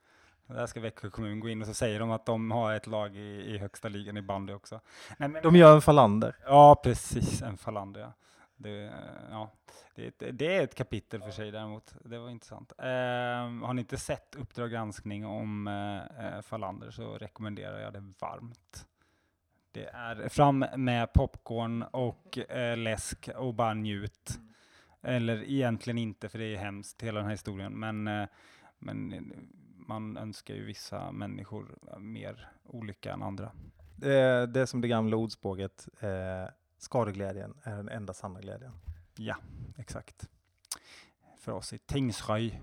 Där 0.47 0.67
ska 0.67 0.81
Växjö 0.81 1.11
kommun 1.11 1.41
gå 1.41 1.49
in 1.49 1.61
och 1.61 1.67
så 1.67 1.75
säger 1.75 2.01
de 2.01 2.11
att 2.11 2.27
de 2.27 2.51
har 2.51 2.75
ett 2.75 2.87
lag 2.87 3.17
i, 3.17 3.55
i 3.55 3.59
högsta 3.59 3.89
ligan 3.89 4.17
i 4.17 4.23
bandy 4.23 4.53
också. 4.53 4.81
Nej, 5.17 5.29
men, 5.29 5.43
De 5.43 5.57
gör 5.57 5.75
en 5.75 5.83
falander. 5.83 6.37
Ja, 6.45 6.81
precis. 6.85 7.43
En 7.43 7.57
falander, 7.57 8.01
ja. 8.01 8.13
Det, 8.61 8.85
eh, 8.85 8.93
ja. 9.31 9.51
Det, 9.95 10.05
är 10.05 10.09
ett- 10.09 10.39
det 10.39 10.57
är 10.57 10.65
ett 10.65 10.75
kapitel 10.75 11.23
för 11.23 11.31
sig 11.31 11.51
däremot. 11.51 11.95
Det 12.05 12.19
var 12.19 12.31
intressant. 12.31 12.73
Ehm, 12.79 13.63
har 13.63 13.73
ni 13.75 13.81
inte 13.81 13.97
sett 13.97 14.35
Uppdrag 14.37 14.71
granskning 14.71 15.27
om 15.27 15.67
eh, 15.67 16.27
eh, 16.27 16.41
falander 16.43 16.91
så 16.91 17.19
rekommenderar 17.19 17.81
jag 17.81 17.93
det 17.93 18.13
varmt. 18.21 18.87
Det 19.73 19.85
är 19.87 20.29
fram 20.29 20.65
med 20.77 21.13
popcorn 21.13 21.83
och 21.83 22.39
eh, 22.39 22.77
läsk 22.77 23.29
och 23.37 23.55
bara 23.55 23.75
njut. 23.75 24.39
Eller 25.03 25.43
egentligen 25.51 25.99
inte, 25.99 26.29
för 26.29 26.39
det 26.39 26.45
är 26.45 26.57
hemskt 26.59 27.03
hela 27.03 27.19
den 27.19 27.25
här 27.27 27.33
historien. 27.33 27.73
Men, 27.73 28.09
eh, 28.09 28.29
men 28.79 29.13
eh, 29.13 29.21
man 29.87 30.17
önskar 30.17 30.55
ju 30.55 30.65
vissa 30.65 31.13
människor 31.13 31.79
eh, 31.93 31.99
mer 31.99 32.49
olycka 32.65 33.13
än 33.13 33.23
andra. 33.23 33.53
Det 33.97 34.47
det 34.47 34.61
är 34.61 34.67
som 34.67 34.81
det 34.81 34.89
gamla 34.89 35.17
ordspråket, 35.17 35.89
eh, 36.01 36.49
skadeglädjen 36.79 37.55
är 37.63 37.77
den 37.77 37.89
enda 37.89 38.15
sanna 38.15 38.41
glädjen. 38.41 38.73
Ja, 39.17 39.37
exakt. 39.77 40.29
För 41.39 41.53
oss 41.53 41.73
i 41.73 41.79
Tingsröj. 41.79 42.61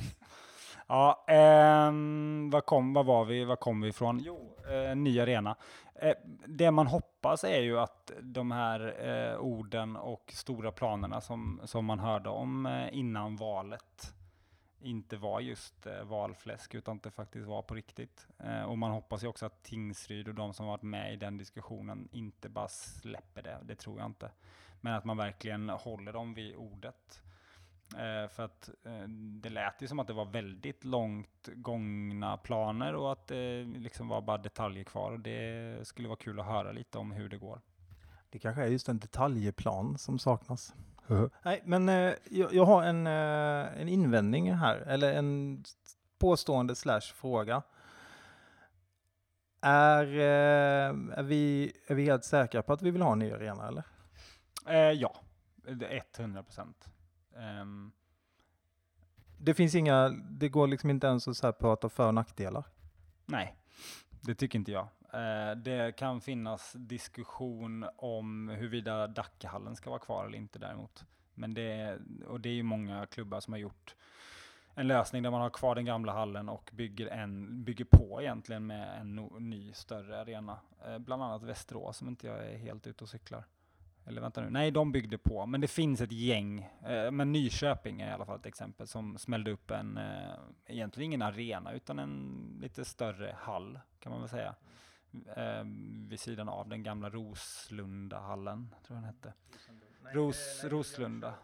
ja, 0.86 1.24
ehm, 1.28 2.50
vad, 2.50 2.66
kom, 2.66 2.92
vad 2.92 3.06
var 3.06 3.24
vi, 3.24 3.44
vad 3.44 3.60
kom 3.60 3.80
vi 3.80 3.88
ifrån? 3.88 4.20
Jo, 4.24 4.56
eh, 4.70 4.96
ny 4.96 5.20
arena. 5.20 5.56
Eh, 5.94 6.14
det 6.46 6.70
man 6.70 6.86
hoppas 6.86 7.44
är 7.44 7.60
ju 7.60 7.78
att 7.78 8.12
de 8.22 8.50
här 8.50 9.06
eh, 9.08 9.38
orden 9.38 9.96
och 9.96 10.32
stora 10.34 10.72
planerna 10.72 11.20
som, 11.20 11.60
som 11.64 11.84
man 11.84 11.98
hörde 11.98 12.28
om 12.28 12.66
eh, 12.66 12.98
innan 12.98 13.36
valet 13.36 14.14
inte 14.84 15.16
var 15.16 15.40
just 15.40 15.86
eh, 15.86 16.04
valfläsk 16.04 16.74
utan 16.74 16.96
att 16.96 17.02
det 17.02 17.10
faktiskt 17.10 17.46
var 17.46 17.62
på 17.62 17.74
riktigt. 17.74 18.28
Eh, 18.38 18.62
och 18.62 18.78
man 18.78 18.90
hoppas 18.90 19.24
ju 19.24 19.28
också 19.28 19.46
att 19.46 19.62
Tingsryd 19.62 20.28
och 20.28 20.34
de 20.34 20.54
som 20.54 20.66
varit 20.66 20.82
med 20.82 21.12
i 21.12 21.16
den 21.16 21.38
diskussionen 21.38 22.08
inte 22.12 22.48
bara 22.48 22.68
släpper 22.68 23.42
det, 23.42 23.58
det 23.62 23.74
tror 23.74 23.98
jag 23.98 24.06
inte. 24.06 24.30
Men 24.80 24.94
att 24.94 25.04
man 25.04 25.16
verkligen 25.16 25.68
håller 25.68 26.12
dem 26.12 26.34
vid 26.34 26.56
ordet. 26.56 27.22
Eh, 27.92 28.28
för 28.28 28.42
att 28.42 28.70
det 29.42 29.48
lät 29.48 29.82
ju 29.82 29.88
som 29.88 29.98
att 29.98 30.06
det 30.06 30.12
var 30.12 30.24
väldigt 30.24 30.84
långt 30.84 31.48
gångna 31.54 32.36
planer 32.36 32.94
och 32.94 33.12
att 33.12 33.26
det 33.26 33.64
liksom 33.64 34.08
var 34.08 34.20
bara 34.20 34.38
detaljer 34.38 34.84
kvar. 34.84 35.12
Och 35.12 35.20
det 35.20 35.78
skulle 35.86 36.08
vara 36.08 36.18
kul 36.18 36.40
att 36.40 36.46
höra 36.46 36.72
lite 36.72 36.98
om 36.98 37.12
hur 37.12 37.28
det 37.28 37.38
går. 37.38 37.60
Det 38.30 38.38
kanske 38.38 38.62
är 38.62 38.66
just 38.66 38.88
en 38.88 38.98
detaljplan 38.98 39.98
som 39.98 40.18
saknas. 40.18 40.74
Nej, 41.42 41.62
men 41.64 41.88
eh, 41.88 42.14
jag, 42.30 42.54
jag 42.54 42.64
har 42.64 42.82
en, 42.82 43.06
eh, 43.06 43.80
en 43.80 43.88
invändning 43.88 44.52
här, 44.54 44.76
eller 44.76 45.12
en 45.12 45.64
påstående 46.18 46.74
slash 46.74 47.00
fråga. 47.00 47.62
Är, 49.60 50.06
eh, 50.06 51.18
är, 51.18 51.22
vi, 51.22 51.72
är 51.86 51.94
vi 51.94 52.04
helt 52.04 52.24
säkra 52.24 52.62
på 52.62 52.72
att 52.72 52.82
vi 52.82 52.90
vill 52.90 53.02
ha 53.02 53.12
en 53.12 53.18
ny 53.18 53.32
arena, 53.32 53.68
eller? 53.68 53.84
Eh, 54.66 54.92
ja, 54.92 55.16
det 55.56 55.86
är 55.96 56.02
100 56.18 56.42
procent. 56.42 56.88
Ehm, 57.36 57.92
Det 59.38 59.54
finns 59.54 59.74
inga, 59.74 60.08
det 60.30 60.48
går 60.48 60.66
liksom 60.66 60.90
inte 60.90 61.06
ens 61.06 61.28
att 61.28 61.36
så 61.36 61.46
här 61.46 61.52
prata 61.52 61.88
för 61.88 62.06
och 62.06 62.14
nackdelar. 62.14 62.64
nej, 63.26 63.56
det 64.20 64.34
tycker 64.34 64.58
inte 64.58 64.72
jag. 64.72 64.88
Eh, 65.14 65.56
det 65.56 65.96
kan 65.96 66.20
finnas 66.20 66.72
diskussion 66.72 67.86
om 67.96 68.48
huruvida 68.48 69.06
Dackehallen 69.06 69.76
ska 69.76 69.90
vara 69.90 70.00
kvar 70.00 70.26
eller 70.26 70.38
inte 70.38 70.58
däremot. 70.58 71.04
Men 71.34 71.54
det, 71.54 71.98
och 72.26 72.40
det 72.40 72.48
är 72.48 72.54
ju 72.54 72.62
många 72.62 73.06
klubbar 73.06 73.40
som 73.40 73.52
har 73.52 73.58
gjort 73.58 73.94
en 74.74 74.88
lösning 74.88 75.22
där 75.22 75.30
man 75.30 75.40
har 75.40 75.50
kvar 75.50 75.74
den 75.74 75.84
gamla 75.84 76.12
hallen 76.12 76.48
och 76.48 76.70
bygger, 76.72 77.06
en, 77.06 77.64
bygger 77.64 77.84
på 77.84 78.22
egentligen 78.22 78.66
med 78.66 79.00
en 79.00 79.16
no, 79.16 79.38
ny 79.38 79.72
större 79.72 80.20
arena. 80.20 80.58
Eh, 80.86 80.98
bland 80.98 81.22
annat 81.22 81.42
Västerås 81.42 81.96
som 81.96 82.08
inte 82.08 82.26
jag 82.26 82.48
är 82.48 82.58
helt 82.58 82.86
ute 82.86 83.04
och 83.04 83.10
cyklar. 83.10 83.44
eller 84.06 84.20
vänta 84.20 84.40
nu, 84.40 84.50
nej 84.50 84.70
de 84.70 84.92
byggde 84.92 85.18
på, 85.18 85.46
men 85.46 85.60
det 85.60 85.68
finns 85.68 86.00
ett 86.00 86.12
gäng, 86.12 86.70
eh, 86.86 87.10
men 87.10 87.32
Nyköping 87.32 88.00
är 88.00 88.10
i 88.10 88.12
alla 88.12 88.26
fall 88.26 88.38
ett 88.38 88.46
exempel 88.46 88.86
som 88.86 89.18
smällde 89.18 89.50
upp 89.50 89.70
en, 89.70 90.00
egentligen 90.66 91.10
ingen 91.10 91.22
arena, 91.22 91.72
utan 91.72 91.98
en 91.98 92.58
lite 92.60 92.84
större 92.84 93.36
hall 93.40 93.80
kan 94.00 94.12
man 94.12 94.20
väl 94.20 94.30
säga, 94.30 94.54
eh, 95.36 95.64
vid 96.08 96.20
sidan 96.20 96.48
av 96.48 96.68
den 96.68 96.82
gamla 96.82 97.10
Roslundahallen, 97.10 98.74
tror 98.86 98.98
jag 98.98 99.02
den 99.02 99.04
hette. 99.04 99.32
Ros, 100.12 100.64
Roslunda. 100.64 101.34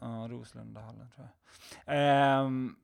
Ja, 0.00 0.28
Roslundahallen 0.30 1.08
tror 1.14 1.28
jag. 1.86 2.46
Um, 2.46 2.76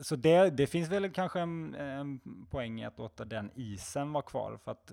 så 0.00 0.16
det, 0.16 0.50
det 0.50 0.66
finns 0.66 0.88
väl 0.90 1.10
kanske 1.12 1.40
en, 1.40 1.74
en 1.74 2.20
poäng 2.50 2.80
i 2.80 2.84
att 2.84 2.98
låta 2.98 3.24
den 3.24 3.50
isen 3.54 4.12
vara 4.12 4.22
kvar, 4.22 4.56
för 4.64 4.72
att 4.72 4.92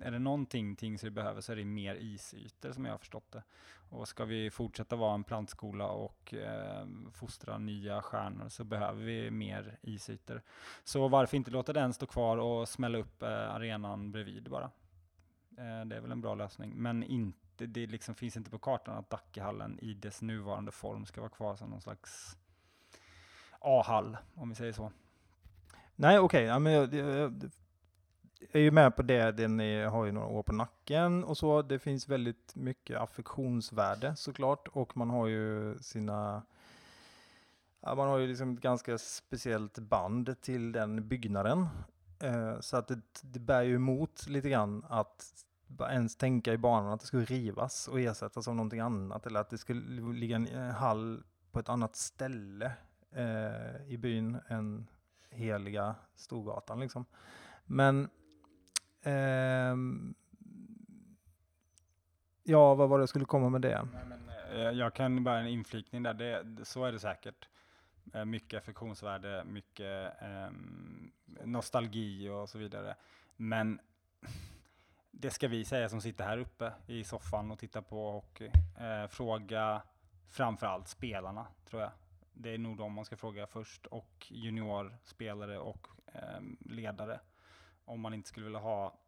är 0.00 0.10
det 0.10 0.18
någonting 0.18 0.76
Tingsryd 0.76 1.12
behöver 1.12 1.40
så 1.40 1.52
är 1.52 1.56
det 1.56 1.64
mer 1.64 1.94
isytor 1.94 2.72
som 2.72 2.84
jag 2.84 2.92
har 2.92 2.98
förstått 2.98 3.32
det. 3.32 3.42
Och 3.88 4.08
ska 4.08 4.24
vi 4.24 4.50
fortsätta 4.50 4.96
vara 4.96 5.14
en 5.14 5.24
plantskola 5.24 5.88
och 5.88 6.34
um, 6.82 7.10
fostra 7.12 7.58
nya 7.58 8.02
stjärnor 8.02 8.48
så 8.48 8.64
behöver 8.64 9.04
vi 9.04 9.30
mer 9.30 9.78
isytor. 9.82 10.42
Så 10.84 11.08
varför 11.08 11.36
inte 11.36 11.50
låta 11.50 11.72
den 11.72 11.92
stå 11.92 12.06
kvar 12.06 12.38
och 12.38 12.68
smälla 12.68 12.98
upp 12.98 13.22
uh, 13.22 13.28
arenan 13.28 14.12
bredvid 14.12 14.50
bara? 14.50 14.70
Eh, 15.56 15.84
det 15.86 15.96
är 15.96 16.00
väl 16.00 16.12
en 16.12 16.20
bra 16.20 16.34
lösning, 16.34 16.72
men 16.76 17.02
inte 17.02 17.38
det, 17.56 17.66
det 17.66 17.86
liksom 17.86 18.14
finns 18.14 18.36
inte 18.36 18.50
på 18.50 18.58
kartan 18.58 18.96
att 18.96 19.10
Dackehallen 19.10 19.78
i 19.82 19.94
dess 19.94 20.22
nuvarande 20.22 20.72
form 20.72 21.06
ska 21.06 21.20
vara 21.20 21.30
kvar 21.30 21.56
som 21.56 21.70
någon 21.70 21.80
slags 21.80 22.36
A-hall, 23.60 24.16
om 24.34 24.48
vi 24.48 24.54
säger 24.54 24.72
så. 24.72 24.92
Nej, 25.96 26.18
okej, 26.18 26.24
okay. 26.24 26.42
ja, 26.42 26.58
men 26.58 26.72
jag, 26.72 26.94
jag, 26.94 27.16
jag, 27.18 27.50
är 28.52 28.60
ju 28.60 28.70
med 28.70 28.96
på 28.96 29.02
det. 29.02 29.32
Den 29.32 29.60
är, 29.60 29.86
har 29.86 30.04
ju 30.04 30.12
några 30.12 30.26
år 30.26 30.42
på 30.42 30.52
nacken 30.52 31.24
och 31.24 31.38
så. 31.38 31.62
Det 31.62 31.78
finns 31.78 32.08
väldigt 32.08 32.54
mycket 32.54 32.96
affektionsvärde 32.96 34.16
såklart 34.16 34.68
och 34.68 34.96
man 34.96 35.10
har 35.10 35.26
ju 35.26 35.78
sina 35.78 36.42
ja, 37.80 37.94
man 37.94 38.08
har 38.08 38.18
ju 38.18 38.26
liksom 38.26 38.54
ett 38.54 38.60
ganska 38.60 38.98
speciellt 38.98 39.78
band 39.78 40.40
till 40.40 40.72
den 40.72 41.08
byggnaden. 41.08 41.66
Eh, 42.18 42.60
så 42.60 42.76
att 42.76 42.88
det, 42.88 43.00
det 43.22 43.40
bär 43.40 43.62
ju 43.62 43.74
emot 43.74 44.26
lite 44.28 44.48
grann 44.48 44.84
att 44.88 45.45
ens 45.80 46.16
tänka 46.16 46.52
i 46.52 46.58
banan 46.58 46.92
att 46.92 47.00
det 47.00 47.06
skulle 47.06 47.24
rivas 47.24 47.88
och 47.88 48.00
ersättas 48.00 48.48
av 48.48 48.54
någonting 48.54 48.80
annat 48.80 49.26
eller 49.26 49.40
att 49.40 49.50
det 49.50 49.58
skulle 49.58 50.12
ligga 50.12 50.36
en 50.36 50.70
hall 50.70 51.22
på 51.52 51.60
ett 51.60 51.68
annat 51.68 51.96
ställe 51.96 52.72
eh, 53.12 53.86
i 53.86 53.98
byn 53.98 54.38
än 54.48 54.86
heliga 55.30 55.94
Storgatan 56.14 56.80
liksom. 56.80 57.04
Men 57.64 58.08
eh, 59.02 59.76
ja, 62.42 62.74
vad 62.74 62.88
var 62.88 62.98
det 62.98 63.02
jag 63.02 63.08
skulle 63.08 63.24
komma 63.24 63.48
med 63.48 63.60
det? 63.60 63.88
Nej, 63.92 64.04
men, 64.08 64.28
eh, 64.56 64.70
jag 64.70 64.94
kan 64.94 65.24
bara 65.24 65.40
en 65.40 65.46
inflikning 65.46 66.02
där, 66.02 66.14
det, 66.14 66.64
så 66.64 66.84
är 66.84 66.92
det 66.92 66.98
säkert. 66.98 67.48
Eh, 68.14 68.24
mycket 68.24 68.58
affektionsvärde, 68.62 69.44
mycket 69.44 70.22
eh, 70.22 70.50
nostalgi 71.44 72.28
och 72.28 72.48
så 72.48 72.58
vidare. 72.58 72.94
Men 73.36 73.80
det 75.20 75.30
ska 75.30 75.48
vi 75.48 75.64
säga 75.64 75.88
som 75.88 76.00
sitter 76.00 76.24
här 76.24 76.38
uppe 76.38 76.72
i 76.86 77.04
soffan 77.04 77.50
och 77.50 77.58
tittar 77.58 77.80
på 77.80 78.10
hockey. 78.12 78.50
Eh, 78.78 79.06
fråga 79.08 79.82
framförallt 80.28 80.88
spelarna, 80.88 81.46
tror 81.64 81.82
jag. 81.82 81.90
Det 82.32 82.54
är 82.54 82.58
nog 82.58 82.76
de 82.76 82.92
man 82.92 83.04
ska 83.04 83.16
fråga 83.16 83.46
först, 83.46 83.86
och 83.86 84.26
juniorspelare 84.28 85.58
och 85.58 85.86
eh, 86.06 86.40
ledare. 86.60 87.20
Om 87.84 88.00
man 88.00 88.14
inte 88.14 88.28
skulle 88.28 88.46
vilja 88.46 88.58
ha 88.58 88.98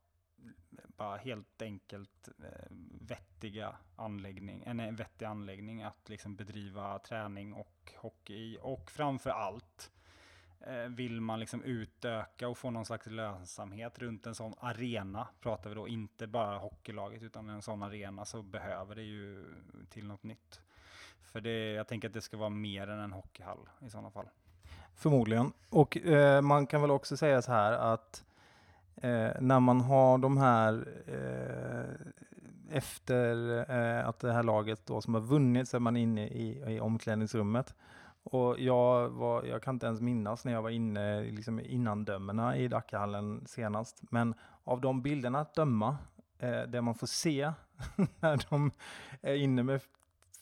bara 0.97 1.17
helt 1.17 1.63
enkelt 1.63 2.29
eh, 2.29 2.67
vettiga 3.01 3.77
anläggning, 3.97 4.63
eh, 4.63 4.71
en 4.71 4.97
vettig 4.97 5.25
anläggning 5.25 5.83
att 5.83 6.09
liksom 6.09 6.37
bedriva 6.37 6.99
träning 6.99 7.53
och 7.53 7.93
hockey 7.97 8.35
i. 8.35 8.59
Och 8.63 8.91
framför 8.91 9.31
allt 9.31 9.91
Eh, 9.91 9.98
Eh, 10.61 10.89
vill 10.89 11.21
man 11.21 11.41
liksom 11.41 11.63
utöka 11.63 12.49
och 12.49 12.59
få 12.59 12.71
någon 12.71 12.85
slags 12.87 13.07
lönsamhet 13.07 13.99
runt 13.99 14.27
en 14.27 14.35
sån 14.35 14.55
arena, 14.61 15.29
pratar 15.41 15.71
vi 15.71 15.77
då 15.77 15.89
inte 15.89 16.27
bara 16.27 16.59
hockeylaget 16.59 17.23
utan 17.23 17.49
en 17.49 17.63
sån 17.63 17.83
arena 17.83 18.25
så 18.25 18.43
behöver 18.43 18.95
det 18.95 19.03
ju 19.03 19.45
till 19.91 20.07
något 20.07 20.23
nytt. 20.23 20.61
För 21.23 21.41
det, 21.41 21.73
jag 21.73 21.89
tänker 21.89 22.09
att 22.09 22.15
det 22.15 22.21
ska 22.21 22.37
vara 22.37 22.51
mer 22.51 22.89
än 22.89 22.99
en 22.99 23.13
hockeyhall 23.13 23.69
i 23.87 23.91
sådana 23.91 24.11
fall. 24.11 24.29
Förmodligen. 24.95 25.53
Och 25.71 25.97
eh, 25.97 26.41
man 26.41 26.67
kan 26.67 26.81
väl 26.81 26.91
också 26.91 27.17
säga 27.17 27.43
så 27.43 27.53
här 27.53 27.73
att 27.73 28.25
eh, 28.97 29.31
när 29.41 29.61
man 29.61 29.81
har 29.81 30.19
de 30.19 30.39
här 30.39 30.89
eh, 31.07 32.77
efter 32.77 33.59
eh, 33.71 34.09
att 34.09 34.21
det 34.21 34.33
här 34.33 34.43
laget 34.43 34.87
då 34.87 35.01
som 35.01 35.15
har 35.15 35.21
vunnit 35.21 35.69
så 35.69 35.77
är 35.77 35.81
man 35.81 35.97
inne 35.97 36.27
i, 36.27 36.75
i 36.75 36.81
omklädningsrummet 36.81 37.75
och 38.31 38.61
jag, 38.61 39.09
var, 39.09 39.45
jag 39.45 39.63
kan 39.63 39.75
inte 39.75 39.87
ens 39.87 40.01
minnas 40.01 40.45
när 40.45 40.53
jag 40.53 40.63
var 40.63 40.71
inne 40.71 41.23
liksom 41.23 41.61
innan 41.61 42.05
dömena 42.05 42.57
i 42.57 42.69
Dackehallen 42.69 43.47
senast. 43.47 44.03
Men 44.11 44.35
av 44.65 44.81
de 44.81 45.03
bilderna 45.03 45.41
att 45.41 45.55
döma, 45.55 45.97
eh, 46.39 46.63
det 46.63 46.83
man 46.83 46.95
får 46.95 47.07
se 47.07 47.53
när 48.21 48.51
de 48.51 48.71
är 49.23 49.35
inne 49.35 49.63
med 49.63 49.81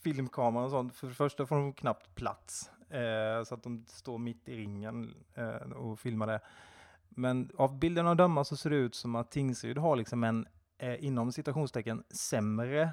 filmkameran 0.03 0.65
och 0.65 0.71
sånt. 0.71 0.95
För 0.95 1.07
det 1.07 1.15
första 1.15 1.47
får 1.47 1.57
de 1.57 1.73
knappt 1.73 2.15
plats, 2.15 2.71
eh, 2.91 3.45
så 3.45 3.55
att 3.55 3.63
de 3.63 3.85
står 3.89 4.19
mitt 4.19 4.49
i 4.49 4.57
ringen 4.57 5.15
eh, 5.35 5.73
och 5.73 5.99
filmar 5.99 6.27
det. 6.27 6.41
Men 7.09 7.51
av 7.57 7.79
bilderna 7.79 8.11
att 8.11 8.19
döma 8.19 8.45
så 8.45 8.57
ser 8.57 8.71
det 8.71 8.77
ut 8.77 8.95
som 8.95 9.17
att 9.17 9.31
Tingsryd 9.31 9.79
har 9.79 9.97
liksom 9.97 10.25
en, 10.25 10.47
eh, 10.79 11.05
inom 11.05 11.33
citationstecken, 11.33 12.05
sämre 12.11 12.91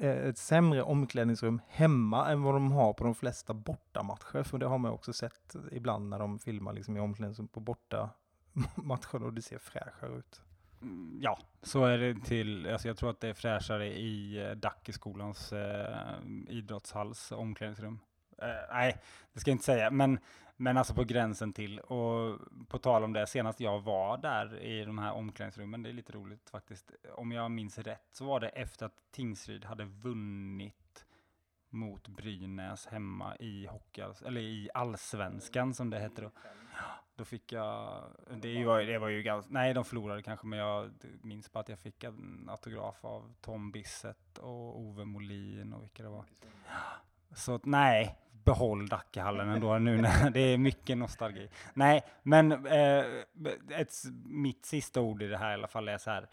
Eh, 0.00 0.28
ett 0.28 0.38
sämre 0.38 0.82
omklädningsrum 0.82 1.60
hemma 1.68 2.30
än 2.30 2.42
vad 2.42 2.54
de 2.54 2.72
har 2.72 2.92
på 2.92 3.04
de 3.04 3.14
flesta 3.14 3.54
bortamatcher. 3.54 4.42
För 4.42 4.58
det 4.58 4.66
har 4.66 4.78
man 4.78 4.92
också 4.92 5.12
sett 5.12 5.56
ibland 5.72 6.08
när 6.08 6.18
de 6.18 6.38
filmar 6.38 6.72
liksom 6.72 6.96
i 6.96 7.00
omklädningsrum 7.00 7.48
på 7.48 7.60
bortamatcher 7.60 9.22
och 9.24 9.32
det 9.32 9.42
ser 9.42 9.58
fräschare 9.58 10.18
ut. 10.18 10.42
Mm, 10.82 11.18
ja, 11.22 11.38
så 11.62 11.84
är 11.84 11.98
det 11.98 12.14
till, 12.14 12.68
alltså 12.68 12.88
jag 12.88 12.96
tror 12.96 13.10
att 13.10 13.20
det 13.20 13.28
är 13.28 13.34
fräschare 13.34 13.86
i 13.86 14.46
eh, 14.46 14.50
Dackeskolans 14.50 15.52
eh, 15.52 16.18
idrottshalls 16.48 17.32
omklädningsrum. 17.32 18.00
Eh, 18.42 18.48
nej, 18.72 18.96
det 19.32 19.40
ska 19.40 19.50
jag 19.50 19.54
inte 19.54 19.64
säga, 19.64 19.90
men 19.90 20.18
men 20.60 20.76
alltså 20.76 20.94
på 20.94 21.04
gränsen 21.04 21.52
till. 21.52 21.80
Och 21.80 22.38
på 22.68 22.78
tal 22.78 23.04
om 23.04 23.12
det, 23.12 23.26
senast 23.26 23.60
jag 23.60 23.80
var 23.80 24.18
där 24.18 24.62
i 24.62 24.84
de 24.84 24.98
här 24.98 25.12
omklädningsrummen, 25.12 25.82
det 25.82 25.88
är 25.88 25.92
lite 25.92 26.12
roligt 26.12 26.50
faktiskt. 26.50 26.92
Om 27.14 27.32
jag 27.32 27.50
minns 27.50 27.78
rätt 27.78 28.08
så 28.12 28.24
var 28.24 28.40
det 28.40 28.48
efter 28.48 28.86
att 28.86 29.02
Tingsryd 29.10 29.64
hade 29.64 29.84
vunnit 29.84 31.06
mot 31.68 32.08
Brynäs 32.08 32.86
hemma 32.86 33.36
i 33.36 33.66
hockey, 33.66 34.02
eller 34.26 34.40
i 34.40 34.70
allsvenskan 34.74 35.74
som 35.74 35.90
det 35.90 36.00
heter 36.00 36.22
då. 36.22 36.30
Då 37.16 37.24
fick 37.24 37.52
jag, 37.52 38.04
det 38.42 38.64
var, 38.64 38.82
det 38.82 38.98
var 38.98 39.08
ju 39.08 39.22
ganska, 39.22 39.52
nej 39.52 39.74
de 39.74 39.84
förlorade 39.84 40.22
kanske, 40.22 40.46
men 40.46 40.58
jag 40.58 40.90
minns 41.22 41.52
bara 41.52 41.60
att 41.60 41.68
jag 41.68 41.78
fick 41.78 42.04
en 42.04 42.48
autograf 42.50 43.04
av 43.04 43.34
Tom 43.40 43.72
Bissett 43.72 44.38
och 44.38 44.80
Ove 44.80 45.04
Molin 45.04 45.72
och 45.72 45.82
vilka 45.82 46.02
det 46.02 46.08
var. 46.08 46.24
Så 47.34 47.60
nej, 47.64 48.18
behåll 48.48 48.88
Dackehallen 48.88 49.48
ändå 49.48 49.78
nu 49.78 49.96
när 49.96 50.30
det 50.34 50.40
är 50.40 50.58
mycket 50.58 50.98
nostalgi. 50.98 51.48
Nej, 51.74 52.02
men 52.22 52.66
eh, 52.66 53.04
ett, 53.70 53.92
mitt 54.24 54.66
sista 54.66 55.00
ord 55.00 55.22
i 55.22 55.26
det 55.26 55.36
här 55.36 55.50
i 55.50 55.54
alla 55.54 55.68
fall 55.68 55.88
är 55.88 55.98
så 55.98 56.10
här. 56.10 56.28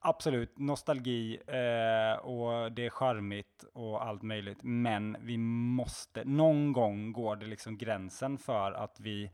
Absolut, 0.00 0.58
nostalgi 0.58 1.36
eh, 1.46 2.18
och 2.18 2.72
det 2.72 2.86
är 2.86 2.90
charmigt 2.90 3.64
och 3.72 4.06
allt 4.06 4.22
möjligt, 4.22 4.58
men 4.62 5.16
vi 5.20 5.38
måste, 5.38 6.24
någon 6.24 6.72
gång 6.72 7.12
går 7.12 7.36
det 7.36 7.46
liksom 7.46 7.78
gränsen 7.78 8.38
för 8.38 8.72
att 8.72 9.00
vi 9.00 9.30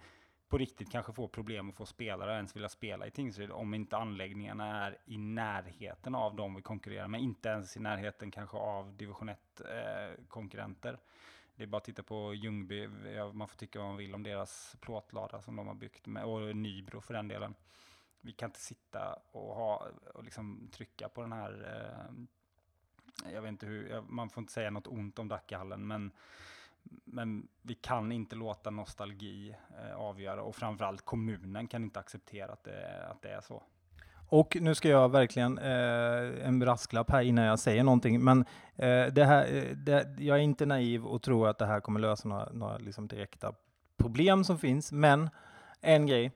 på 0.49 0.59
riktigt 0.59 0.93
kanske 0.93 1.13
får 1.13 1.29
problem 1.29 1.69
att 1.69 1.75
få 1.75 1.87
spelare 1.87 2.31
att 2.31 2.37
ens 2.37 2.57
vilja 2.57 2.69
spela 2.69 3.07
i 3.07 3.11
Tingsryd 3.11 3.51
om 3.51 3.75
inte 3.75 3.97
anläggningarna 3.97 4.87
är 4.87 4.99
i 5.05 5.19
närheten 5.19 6.15
av 6.15 6.37
de 6.37 6.55
vi 6.55 6.63
konkurrerar 6.63 7.09
med, 7.09 7.21
inte 7.21 7.49
ens 7.49 7.77
i 7.77 7.81
närheten 7.81 8.31
kanske 8.31 8.57
av 8.57 8.97
division 8.97 9.29
1 9.29 9.39
eh, 9.61 10.25
konkurrenter. 10.29 10.99
Det 11.59 11.65
är 11.65 11.67
bara 11.67 11.77
att 11.77 11.85
titta 11.85 12.03
på 12.03 12.35
Ljungby, 12.35 12.89
man 13.33 13.49
får 13.49 13.57
tycka 13.57 13.79
vad 13.79 13.89
man 13.89 13.97
vill 13.97 14.15
om 14.15 14.23
deras 14.23 14.77
plåtlada 14.81 15.43
som 15.43 15.57
de 15.57 15.67
har 15.67 15.75
byggt, 15.75 16.07
med, 16.07 16.25
och 16.25 16.57
Nybro 16.57 17.01
för 17.01 17.15
den 17.15 17.29
delen. 17.29 17.55
Vi 18.21 18.33
kan 18.33 18.49
inte 18.49 18.61
sitta 18.61 19.19
och, 19.33 19.55
ha, 19.55 19.87
och 20.15 20.25
liksom 20.25 20.69
trycka 20.73 21.09
på 21.09 21.21
den 21.21 21.33
här, 21.33 21.53
eh, 23.25 23.33
jag 23.33 23.43
vet 23.43 23.49
inte 23.49 23.67
hur, 23.67 24.01
man 24.01 24.31
får 24.31 24.41
inte 24.41 24.53
säga 24.53 24.71
något 24.71 24.87
ont 24.87 25.19
om 25.19 25.29
Dackehallen, 25.29 25.87
men 25.87 26.13
men 27.05 27.49
vi 27.63 27.75
kan 27.75 28.13
inte 28.13 28.37
låta 28.37 28.71
nostalgi 28.71 29.55
eh, 29.79 29.97
avgöra 29.97 30.43
och 30.43 30.57
framförallt 30.57 31.05
kommunen 31.05 31.69
kan 31.69 31.85
inte 31.85 32.01
acceptera 32.01 32.53
att 32.53 32.65
det, 32.65 33.07
att 33.07 33.23
det 33.23 33.31
är 33.31 33.41
så. 33.41 33.63
Och 34.31 34.57
nu 34.61 34.75
ska 34.75 34.89
jag 34.89 35.09
verkligen, 35.09 35.59
eh, 35.59 36.47
en 36.47 36.59
brasklapp 36.59 37.11
här 37.11 37.23
innan 37.23 37.45
jag 37.45 37.59
säger 37.59 37.85
någonting, 37.85 38.25
men 38.25 38.41
eh, 38.77 39.07
det 39.07 39.25
här, 39.25 39.57
eh, 39.57 39.77
det, 39.77 40.17
jag 40.19 40.39
är 40.39 40.43
inte 40.43 40.67
naiv 40.67 41.07
och 41.07 41.23
tror 41.23 41.49
att 41.49 41.59
det 41.59 41.67
här 41.67 41.81
kommer 41.81 42.01
lösa 42.01 42.29
några, 42.29 42.53
några 42.53 42.79
liksom 42.79 43.09
direkta 43.09 43.53
problem 43.97 44.45
som 44.45 44.59
finns, 44.59 44.93
men 44.93 45.31
en 45.81 46.07
grej. 46.07 46.33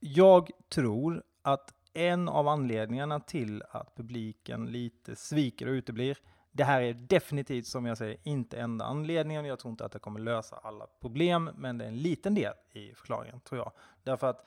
Jag 0.00 0.50
tror 0.68 1.22
att 1.42 1.74
en 1.92 2.28
av 2.28 2.48
anledningarna 2.48 3.20
till 3.20 3.62
att 3.70 3.94
publiken 3.96 4.66
lite 4.66 5.16
sviker 5.16 5.66
och 5.66 5.72
uteblir. 5.72 6.18
Det 6.52 6.64
här 6.64 6.82
är 6.82 6.94
definitivt, 6.94 7.66
som 7.66 7.86
jag 7.86 7.98
säger, 7.98 8.16
inte 8.22 8.60
enda 8.60 8.84
anledningen. 8.84 9.44
Jag 9.44 9.58
tror 9.58 9.70
inte 9.70 9.84
att 9.84 9.92
det 9.92 9.98
kommer 9.98 10.20
lösa 10.20 10.56
alla 10.56 10.86
problem, 11.00 11.50
men 11.54 11.78
det 11.78 11.84
är 11.84 11.88
en 11.88 11.98
liten 11.98 12.34
del 12.34 12.52
i 12.72 12.94
förklaringen, 12.94 13.40
tror 13.40 13.58
jag. 13.58 13.72
Därför 14.02 14.26
att 14.26 14.44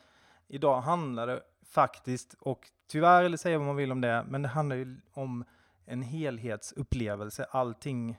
idag 0.54 0.82
handlar 0.82 1.28
det 1.28 1.42
faktiskt, 1.66 2.36
och 2.40 2.70
tyvärr, 2.88 3.24
eller 3.24 3.38
säga 3.38 3.58
vad 3.58 3.68
man 3.68 3.76
vill 3.76 3.92
om 3.92 4.02
det, 4.02 4.26
men 4.28 4.42
det 4.42 4.48
handlar 4.48 4.76
ju 4.76 4.98
om 5.14 5.46
en 5.86 6.02
helhetsupplevelse. 6.02 7.46
Allting, 7.52 8.18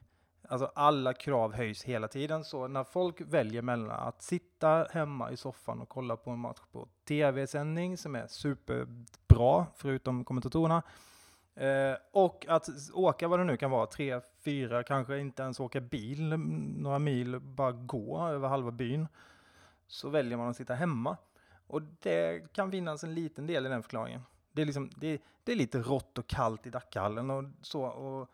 alltså 0.48 0.70
alla 0.74 1.12
krav 1.12 1.54
höjs 1.54 1.84
hela 1.84 2.08
tiden. 2.08 2.44
Så 2.44 2.68
när 2.68 2.84
folk 2.84 3.20
väljer 3.20 3.62
mellan 3.62 3.90
att 3.90 4.22
sitta 4.22 4.86
hemma 4.90 5.30
i 5.30 5.36
soffan 5.36 5.80
och 5.80 5.88
kolla 5.88 6.16
på 6.16 6.30
en 6.30 6.38
match 6.38 6.60
på 6.72 6.88
tv-sändning 7.08 7.96
som 7.96 8.16
är 8.16 8.26
superbra, 8.26 9.66
förutom 9.76 10.24
kommentatorerna, 10.24 10.82
eh, 11.54 11.96
och 12.12 12.46
att 12.48 12.68
åka 12.92 13.28
vad 13.28 13.40
det 13.40 13.44
nu 13.44 13.56
kan 13.56 13.70
vara, 13.70 13.86
tre, 13.86 14.20
fyra, 14.44 14.82
kanske 14.82 15.18
inte 15.18 15.42
ens 15.42 15.60
åka 15.60 15.80
bil 15.80 16.28
några 16.78 16.98
mil, 16.98 17.40
bara 17.40 17.72
gå 17.72 18.28
över 18.28 18.48
halva 18.48 18.70
byn, 18.70 19.08
så 19.86 20.08
väljer 20.08 20.38
man 20.38 20.48
att 20.48 20.56
sitta 20.56 20.74
hemma. 20.74 21.16
Och 21.66 21.82
det 21.82 22.52
kan 22.52 22.70
finnas 22.70 23.04
en 23.04 23.14
liten 23.14 23.46
del 23.46 23.66
i 23.66 23.68
den 23.68 23.82
förklaringen. 23.82 24.22
Det 24.52 24.62
är, 24.62 24.66
liksom, 24.66 24.90
det, 24.96 25.22
det 25.44 25.52
är 25.52 25.56
lite 25.56 25.78
rått 25.78 26.18
och 26.18 26.26
kallt 26.26 26.66
i 26.66 26.70
Dackehallen 26.70 27.30
och 27.30 27.44
så. 27.62 27.82
Och, 27.82 28.30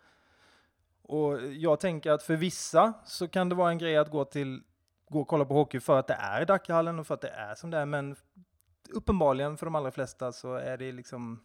och 1.02 1.46
jag 1.46 1.80
tänker 1.80 2.10
att 2.10 2.22
för 2.22 2.36
vissa 2.36 2.92
så 3.04 3.28
kan 3.28 3.48
det 3.48 3.54
vara 3.54 3.70
en 3.70 3.78
grej 3.78 3.96
att 3.96 4.10
gå 4.10 4.24
till 4.24 4.62
gå 5.08 5.20
och 5.20 5.28
kolla 5.28 5.44
på 5.44 5.54
hockey 5.54 5.80
för 5.80 5.98
att 5.98 6.06
det 6.06 6.14
är 6.14 6.46
Dackehallen 6.46 6.98
och 6.98 7.06
för 7.06 7.14
att 7.14 7.20
det 7.20 7.28
är 7.28 7.54
som 7.54 7.70
det 7.70 7.78
är. 7.78 7.86
Men 7.86 8.16
uppenbarligen 8.90 9.56
för 9.56 9.66
de 9.66 9.74
allra 9.74 9.90
flesta 9.90 10.32
så 10.32 10.54
är 10.54 10.76
det 10.78 10.92
liksom 10.92 11.40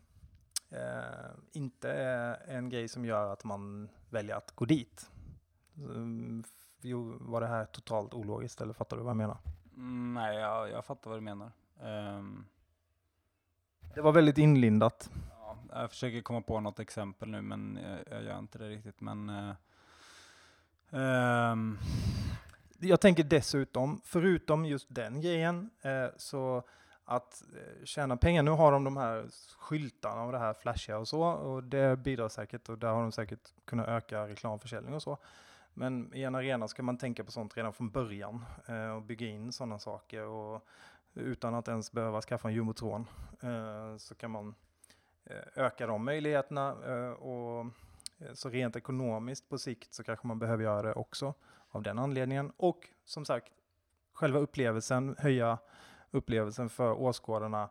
eh, 0.70 1.32
inte 1.52 1.92
eh, 1.92 2.56
en 2.56 2.70
grej 2.70 2.88
som 2.88 3.06
gör 3.06 3.34
att 3.34 3.44
man 3.44 3.90
väljer 4.10 4.36
att 4.36 4.52
gå 4.56 4.66
dit. 4.66 5.10
Mm, 5.78 6.44
var 7.20 7.42
det 7.42 7.48
här 7.48 7.66
totalt 7.66 8.14
ologiskt 8.14 8.62
eller 8.62 8.74
fattar 8.74 8.98
du 8.98 9.04
vad 9.04 9.10
jag 9.10 9.18
menar? 9.18 9.38
Mm, 9.76 10.14
nej, 10.14 10.38
jag, 10.38 10.70
jag 10.70 10.86
fattar 10.86 11.10
vad 11.10 11.20
du 11.20 11.24
menar. 11.24 11.52
Um, 11.82 12.46
det 13.96 14.02
var 14.02 14.12
väldigt 14.12 14.38
inlindat. 14.38 15.10
Ja, 15.30 15.58
jag 15.70 15.90
försöker 15.90 16.22
komma 16.22 16.42
på 16.42 16.60
något 16.60 16.80
exempel 16.80 17.30
nu, 17.30 17.42
men 17.42 17.80
jag, 17.84 18.18
jag 18.18 18.24
gör 18.24 18.40
inte 18.40 18.58
det 18.58 18.70
riktigt. 18.70 19.02
Men, 19.02 19.30
uh, 19.30 19.54
um. 21.02 21.80
Jag 22.80 23.02
tänker 23.02 23.24
dessutom, 23.24 24.02
förutom 24.04 24.66
just 24.66 24.88
den 24.90 25.22
grejen, 25.22 25.70
eh, 25.82 26.08
så 26.18 26.64
att 27.06 27.44
eh, 27.56 27.86
tjäna 27.86 28.18
pengar. 28.18 28.44
Nu 28.44 28.52
har 28.52 28.72
de 28.72 28.84
de 28.84 28.98
här 28.98 29.26
skyltarna 29.58 30.24
och 30.24 30.32
det 30.32 30.40
här 30.40 30.54
flashiga 30.54 30.98
och 30.98 31.08
så, 31.08 31.22
och 31.24 31.64
det 31.64 32.00
bidrar 32.00 32.30
säkert 32.30 32.70
och 32.70 32.78
där 32.78 32.88
har 32.88 33.02
de 33.02 33.12
säkert 33.12 33.54
kunnat 33.66 33.88
öka 33.88 34.28
reklamförsäljning 34.28 34.94
och 34.94 35.02
så. 35.02 35.18
Men 35.74 36.14
i 36.14 36.24
en 36.24 36.36
arena 36.36 36.68
ska 36.68 36.84
man 36.84 36.98
tänka 36.98 37.24
på 37.24 37.32
sånt 37.32 37.58
redan 37.58 37.74
från 37.74 37.90
början 37.90 38.46
eh, 38.66 38.90
och 38.90 39.02
bygga 39.02 39.28
in 39.28 39.54
sådana 39.54 39.80
saker. 39.80 40.24
Och 40.24 40.68
utan 41.16 41.55
att 41.55 41.68
ens 41.68 41.91
behöva 41.91 42.22
skaffa 42.22 42.47
en 42.47 42.53
jumbotron 42.53 43.07
eh, 43.41 43.97
så 43.97 44.16
kan 44.16 44.32
man 44.32 44.55
eh, 45.24 45.38
öka 45.55 45.88
de 45.88 46.05
möjligheterna 46.05 46.76
eh, 46.86 47.11
och 47.11 47.66
så 48.34 48.49
rent 48.49 48.76
ekonomiskt 48.76 49.49
på 49.49 49.57
sikt 49.57 49.93
så 49.93 50.03
kanske 50.03 50.28
man 50.28 50.39
behöver 50.39 50.63
göra 50.63 50.82
det 50.82 50.93
också 50.93 51.34
av 51.70 51.84
den 51.84 51.99
anledningen. 51.99 52.51
Och 52.57 52.89
som 53.05 53.26
sagt, 53.26 53.51
själva 54.13 54.39
upplevelsen, 54.39 55.16
höja 55.20 55.57
upplevelsen 56.11 56.70
för 56.70 56.91
åskådarna. 56.91 57.70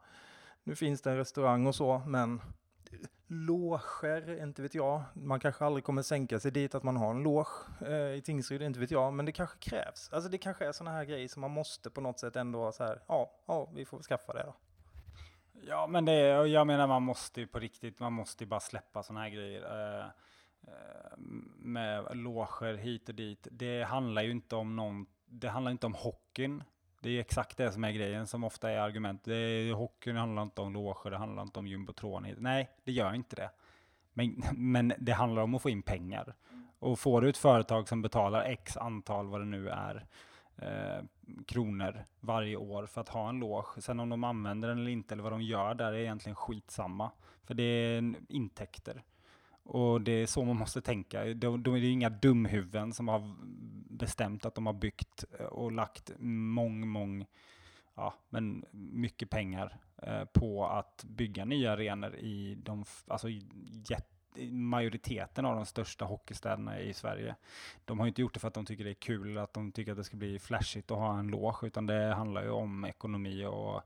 Nu 0.62 0.74
finns 0.74 1.02
det 1.02 1.10
en 1.10 1.16
restaurang 1.16 1.66
och 1.66 1.74
så, 1.74 2.02
men 2.06 2.40
loger, 3.26 4.42
inte 4.42 4.62
vet 4.62 4.74
jag. 4.74 5.02
Man 5.14 5.40
kanske 5.40 5.64
aldrig 5.64 5.84
kommer 5.84 6.02
sänka 6.02 6.40
sig 6.40 6.50
dit 6.50 6.74
att 6.74 6.82
man 6.82 6.96
har 6.96 7.10
en 7.10 7.22
loge 7.22 7.50
eh, 7.86 8.14
i 8.18 8.22
Tingsryd, 8.24 8.62
inte 8.62 8.80
vet 8.80 8.90
jag. 8.90 9.12
Men 9.12 9.26
det 9.26 9.32
kanske 9.32 9.58
krävs. 9.58 10.10
Alltså 10.12 10.30
det 10.30 10.38
kanske 10.38 10.66
är 10.66 10.72
sådana 10.72 10.96
här 10.96 11.04
grejer 11.04 11.28
som 11.28 11.40
man 11.40 11.50
måste 11.50 11.90
på 11.90 12.00
något 12.00 12.18
sätt 12.18 12.36
ändå 12.36 12.72
så 12.72 12.84
här, 12.84 13.02
ja, 13.08 13.30
ja, 13.46 13.70
vi 13.74 13.84
får 13.84 14.02
skaffa 14.02 14.32
det 14.32 14.42
då. 14.42 14.54
Ja, 15.68 15.86
men 15.86 16.04
det, 16.04 16.12
är, 16.12 16.44
jag 16.44 16.66
menar 16.66 16.86
man 16.86 17.02
måste 17.02 17.40
ju 17.40 17.46
på 17.46 17.58
riktigt, 17.58 18.00
man 18.00 18.12
måste 18.12 18.44
ju 18.44 18.48
bara 18.48 18.60
släppa 18.60 19.02
sådana 19.02 19.20
här 19.20 19.30
grejer. 19.30 19.62
Eh, 19.62 20.06
eh, 20.62 21.18
med 21.56 22.16
loger 22.16 22.74
hit 22.74 23.08
och 23.08 23.14
dit. 23.14 23.48
Det 23.50 23.82
handlar 23.82 24.22
ju 24.22 24.30
inte 24.30 24.56
om 24.56 24.76
någon, 24.76 25.06
det 25.26 25.48
handlar 25.48 25.70
inte 25.70 25.86
om 25.86 25.94
hockeyn. 25.94 26.64
Det 27.04 27.10
är 27.10 27.20
exakt 27.20 27.56
det 27.56 27.72
som 27.72 27.84
är 27.84 27.92
grejen, 27.92 28.26
som 28.26 28.44
ofta 28.44 28.70
är 28.70 28.78
argument. 28.78 29.24
Det 29.24 29.36
är, 29.36 29.72
hockeyn 29.72 30.16
handlar 30.16 30.42
inte 30.42 30.60
om 30.60 30.72
loger, 30.72 31.10
det 31.10 31.16
handlar 31.16 31.42
inte 31.42 31.58
om 31.58 31.66
jumbotron. 31.66 32.26
Nej, 32.38 32.70
det 32.84 32.92
gör 32.92 33.14
inte 33.14 33.36
det. 33.36 33.50
Men, 34.12 34.42
men 34.52 34.92
det 34.98 35.12
handlar 35.12 35.42
om 35.42 35.54
att 35.54 35.62
få 35.62 35.70
in 35.70 35.82
pengar. 35.82 36.34
Och 36.78 36.98
får 36.98 37.20
du 37.20 37.28
ett 37.28 37.36
företag 37.36 37.88
som 37.88 38.02
betalar 38.02 38.44
x 38.44 38.76
antal, 38.76 39.26
vad 39.26 39.40
det 39.40 39.44
nu 39.44 39.68
är, 39.68 40.06
eh, 40.56 41.04
kronor 41.46 42.04
varje 42.20 42.56
år 42.56 42.86
för 42.86 43.00
att 43.00 43.08
ha 43.08 43.28
en 43.28 43.38
loge. 43.38 43.82
Sen 43.82 44.00
om 44.00 44.08
de 44.08 44.24
använder 44.24 44.68
den 44.68 44.78
eller 44.78 44.90
inte, 44.90 45.14
eller 45.14 45.22
vad 45.22 45.32
de 45.32 45.42
gör 45.42 45.74
där, 45.74 45.92
är 45.92 45.98
egentligen 45.98 46.36
skitsamma. 46.36 47.10
För 47.42 47.54
det 47.54 47.62
är 47.62 48.14
intäkter. 48.28 49.02
Och 49.62 50.00
det 50.00 50.12
är 50.12 50.26
så 50.26 50.44
man 50.44 50.56
måste 50.56 50.80
tänka. 50.80 51.24
De, 51.24 51.62
de 51.62 51.74
är 51.74 51.78
ju 51.78 51.90
inga 51.90 52.10
dumhuvuden 52.10 52.92
som 52.92 53.08
har 53.08 53.34
bestämt 53.94 54.44
att 54.44 54.54
de 54.54 54.66
har 54.66 54.72
byggt 54.72 55.24
eh, 55.38 55.46
och 55.46 55.72
lagt 55.72 56.10
mång, 56.18 56.88
mång, 56.88 57.26
ja, 57.94 58.14
men 58.28 58.64
mycket 58.70 59.30
pengar 59.30 59.78
eh, 60.02 60.24
på 60.24 60.66
att 60.66 61.04
bygga 61.04 61.44
nya 61.44 61.72
arenor 61.72 62.14
i 62.14 62.54
de, 62.54 62.84
alltså 63.06 63.28
majoriteten 64.50 65.44
av 65.44 65.56
de 65.56 65.66
största 65.66 66.04
hockeystäderna 66.04 66.80
i 66.80 66.94
Sverige. 66.94 67.34
De 67.84 68.00
har 68.00 68.06
inte 68.06 68.20
gjort 68.20 68.34
det 68.34 68.40
för 68.40 68.48
att 68.48 68.54
de 68.54 68.66
tycker 68.66 68.84
det 68.84 68.90
är 68.90 68.94
kul, 68.94 69.38
att 69.38 69.54
de 69.54 69.72
tycker 69.72 69.92
att 69.92 69.98
det 69.98 70.04
ska 70.04 70.16
bli 70.16 70.38
flashigt 70.38 70.90
att 70.90 70.98
ha 70.98 71.18
en 71.18 71.28
loge, 71.28 71.66
utan 71.66 71.86
det 71.86 72.14
handlar 72.14 72.42
ju 72.42 72.50
om 72.50 72.84
ekonomi 72.84 73.44
och 73.44 73.82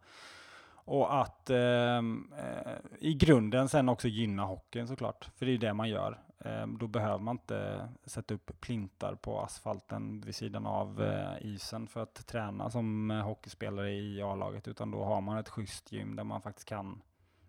och 0.88 1.20
att 1.20 1.50
ehm, 1.50 2.32
eh, 2.38 2.72
i 2.98 3.14
grunden 3.14 3.68
sen 3.68 3.88
också 3.88 4.08
gynna 4.08 4.44
hockeyn 4.44 4.88
såklart, 4.88 5.30
för 5.36 5.46
det 5.46 5.52
är 5.52 5.58
det 5.58 5.74
man 5.74 5.88
gör. 5.88 6.18
Eh, 6.38 6.66
då 6.66 6.86
behöver 6.86 7.18
man 7.18 7.34
inte 7.34 7.88
sätta 8.04 8.34
upp 8.34 8.60
plintar 8.60 9.14
på 9.14 9.40
asfalten 9.40 10.20
vid 10.20 10.34
sidan 10.34 10.66
av 10.66 11.02
eh, 11.02 11.46
isen 11.46 11.86
för 11.86 12.02
att 12.02 12.26
träna 12.26 12.70
som 12.70 13.10
eh, 13.10 13.20
hockeyspelare 13.20 13.90
i 13.90 14.22
A-laget, 14.22 14.68
utan 14.68 14.90
då 14.90 15.04
har 15.04 15.20
man 15.20 15.38
ett 15.38 15.48
schysst 15.48 15.92
gym 15.92 16.16
där 16.16 16.24
man 16.24 16.42
faktiskt 16.42 16.68
kan 16.68 17.02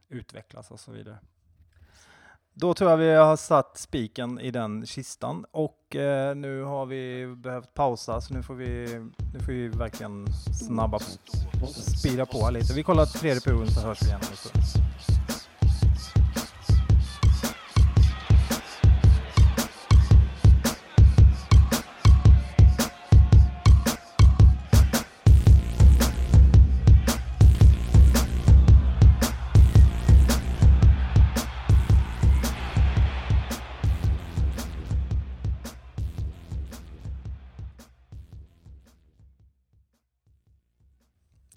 utvecklas 0.09 0.71
och 0.71 0.79
så 0.79 0.91
vidare. 0.91 1.17
Då 2.61 2.73
tror 2.73 2.89
jag 2.89 2.97
vi 2.97 3.15
har 3.15 3.37
satt 3.37 3.77
spiken 3.77 4.39
i 4.39 4.51
den 4.51 4.85
kistan 4.85 5.45
och 5.51 5.95
eh, 5.95 6.35
nu 6.35 6.63
har 6.63 6.85
vi 6.85 7.35
behövt 7.35 7.73
pausa 7.73 8.21
så 8.21 8.33
nu 8.33 8.43
får 8.43 8.55
vi, 8.55 8.99
nu 9.33 9.39
får 9.39 9.51
vi 9.51 9.67
verkligen 9.67 10.27
snabba 10.67 10.99
på, 10.99 11.67
speeda 11.67 12.25
på 12.25 12.49
lite. 12.49 12.73
Vi 12.73 12.83
kollar 12.83 13.05
tredje 13.05 13.41
perioden 13.41 13.67
så 13.67 13.81
hörs 13.81 14.01
vi 14.01 14.07
igen. 14.07 14.19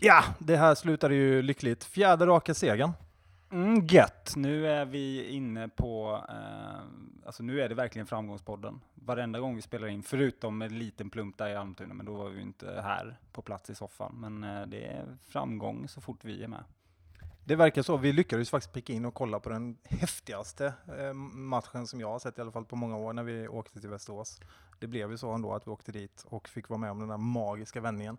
Ja, 0.04 0.24
det 0.38 0.56
här 0.56 0.74
slutade 0.74 1.14
ju 1.14 1.42
lyckligt. 1.42 1.84
Fjärde 1.84 2.26
raka 2.26 2.54
segern. 2.54 2.92
Mm, 3.52 3.86
gött. 3.86 4.32
Nu 4.36 4.66
är 4.68 4.84
vi 4.84 5.28
inne 5.28 5.68
på, 5.68 6.24
eh, 6.28 7.26
alltså 7.26 7.42
nu 7.42 7.60
är 7.60 7.68
det 7.68 7.74
verkligen 7.74 8.06
framgångspodden. 8.06 8.80
Varenda 8.94 9.40
gång 9.40 9.56
vi 9.56 9.62
spelar 9.62 9.88
in, 9.88 10.02
förutom 10.02 10.62
en 10.62 10.78
liten 10.78 11.10
plump 11.10 11.38
där 11.38 11.48
i 11.48 11.56
Almtuna, 11.56 11.94
men 11.94 12.06
då 12.06 12.14
var 12.14 12.28
vi 12.28 12.40
inte 12.40 12.80
här 12.84 13.16
på 13.32 13.42
plats 13.42 13.70
i 13.70 13.74
soffan. 13.74 14.14
Men 14.14 14.44
eh, 14.44 14.66
det 14.66 14.84
är 14.86 15.16
framgång 15.28 15.88
så 15.88 16.00
fort 16.00 16.24
vi 16.24 16.44
är 16.44 16.48
med. 16.48 16.64
Det 17.44 17.56
verkar 17.56 17.82
så. 17.82 17.96
Vi 17.96 18.12
lyckades 18.12 18.50
faktiskt 18.50 18.72
pricka 18.72 18.92
in 18.92 19.04
och 19.04 19.14
kolla 19.14 19.40
på 19.40 19.48
den 19.48 19.76
häftigaste 19.84 20.74
eh, 20.98 21.12
matchen 21.32 21.86
som 21.86 22.00
jag 22.00 22.08
har 22.08 22.18
sett 22.18 22.38
i 22.38 22.40
alla 22.40 22.52
fall 22.52 22.64
på 22.64 22.76
många 22.76 22.96
år 22.96 23.12
när 23.12 23.22
vi 23.22 23.48
åkte 23.48 23.80
till 23.80 23.90
Västerås. 23.90 24.40
Det 24.82 24.88
blev 24.88 25.10
ju 25.10 25.16
så 25.16 25.30
ändå 25.30 25.54
att 25.54 25.66
vi 25.66 25.70
åkte 25.70 25.92
dit 25.92 26.24
och 26.28 26.48
fick 26.48 26.68
vara 26.68 26.78
med 26.78 26.90
om 26.90 26.98
den 26.98 27.08
där 27.08 27.16
magiska 27.16 27.80
vändningen. 27.80 28.16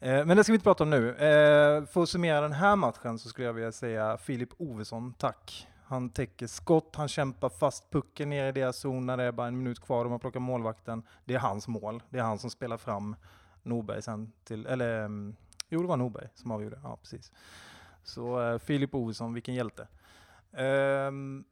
Eh, 0.00 0.26
men 0.26 0.36
det 0.36 0.44
ska 0.44 0.52
vi 0.52 0.56
inte 0.56 0.64
prata 0.64 0.84
om 0.84 0.90
nu. 0.90 1.08
Eh, 1.10 1.84
för 1.84 2.02
att 2.02 2.08
summera 2.08 2.40
den 2.40 2.52
här 2.52 2.76
matchen 2.76 3.18
så 3.18 3.28
skulle 3.28 3.46
jag 3.46 3.52
vilja 3.52 3.72
säga 3.72 4.18
Filip 4.18 4.48
Ovesson, 4.58 5.14
tack. 5.18 5.68
Han 5.84 6.10
täcker 6.10 6.46
skott, 6.46 6.96
han 6.96 7.08
kämpar 7.08 7.48
fast 7.48 7.90
pucken 7.90 8.30
ner 8.30 8.48
i 8.48 8.52
deras 8.52 8.76
zon 8.76 9.06
när 9.06 9.16
det 9.16 9.22
är 9.22 9.32
bara 9.32 9.46
en 9.46 9.58
minut 9.58 9.80
kvar, 9.80 10.04
de 10.04 10.12
har 10.12 10.18
plockat 10.18 10.42
målvakten. 10.42 11.02
Det 11.24 11.34
är 11.34 11.38
hans 11.38 11.68
mål, 11.68 12.02
det 12.10 12.18
är 12.18 12.22
han 12.22 12.38
som 12.38 12.50
spelar 12.50 12.76
fram 12.76 13.16
Norberg 13.62 14.02
sen 14.02 14.32
till, 14.44 14.66
eller 14.66 15.04
mm, 15.04 15.36
jo 15.68 15.82
det 15.82 15.88
var 15.88 15.96
Norberg 15.96 16.28
som 16.34 16.50
avgjorde, 16.50 16.80
ja 16.82 16.96
precis. 16.96 17.32
Så 18.02 18.42
eh, 18.42 18.58
Filip 18.58 18.94
Ovesson, 18.94 19.34
vilken 19.34 19.54
hjälte. 19.54 19.88
Ehm, 20.52 21.44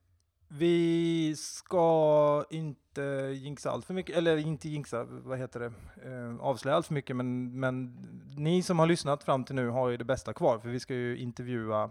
vi 0.55 1.37
ska 1.37 2.45
inte 2.51 3.03
jinxa 3.35 3.71
allt 3.71 3.85
för 3.85 3.95
mycket, 3.95 4.17
eller 4.17 4.37
inte 4.37 4.69
jinxa, 4.69 5.05
vad 5.05 5.39
heter 5.39 5.61
det, 5.61 5.73
eh, 6.11 6.41
avslöja 6.41 6.77
allt 6.77 6.87
för 6.87 6.95
mycket, 6.95 7.17
men, 7.17 7.61
men 7.61 7.97
ni 8.37 8.63
som 8.63 8.79
har 8.79 8.87
lyssnat 8.87 9.25
fram 9.25 9.45
till 9.45 9.55
nu 9.55 9.69
har 9.69 9.89
ju 9.89 9.97
det 9.97 10.05
bästa 10.05 10.33
kvar, 10.33 10.59
för 10.59 10.69
vi 10.69 10.81
ska 10.81 10.95
ju 10.95 11.19
intervjua 11.19 11.91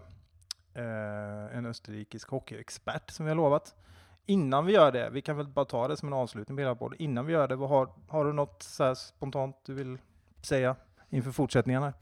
eh, 0.74 1.56
en 1.56 1.66
österrikisk 1.66 2.28
hockeyexpert 2.28 3.10
som 3.10 3.26
vi 3.26 3.30
har 3.30 3.36
lovat. 3.36 3.74
Innan 4.26 4.66
vi 4.66 4.72
gör 4.72 4.92
det, 4.92 5.10
vi 5.10 5.22
kan 5.22 5.36
väl 5.36 5.48
bara 5.48 5.64
ta 5.64 5.88
det 5.88 5.96
som 5.96 6.08
en 6.08 6.14
avslutning 6.14 6.56
på 6.56 6.60
hela 6.60 6.74
podden. 6.74 7.02
Innan 7.02 7.26
vi 7.26 7.32
gör 7.32 7.48
det, 7.48 7.56
vad 7.56 7.68
har, 7.68 7.88
har 8.08 8.24
du 8.24 8.32
något 8.32 8.62
så 8.62 8.84
här 8.84 8.94
spontant 8.94 9.56
du 9.66 9.74
vill 9.74 9.98
säga 10.42 10.76
inför 11.10 11.30
fortsättningen 11.30 11.82
här? 11.82 11.92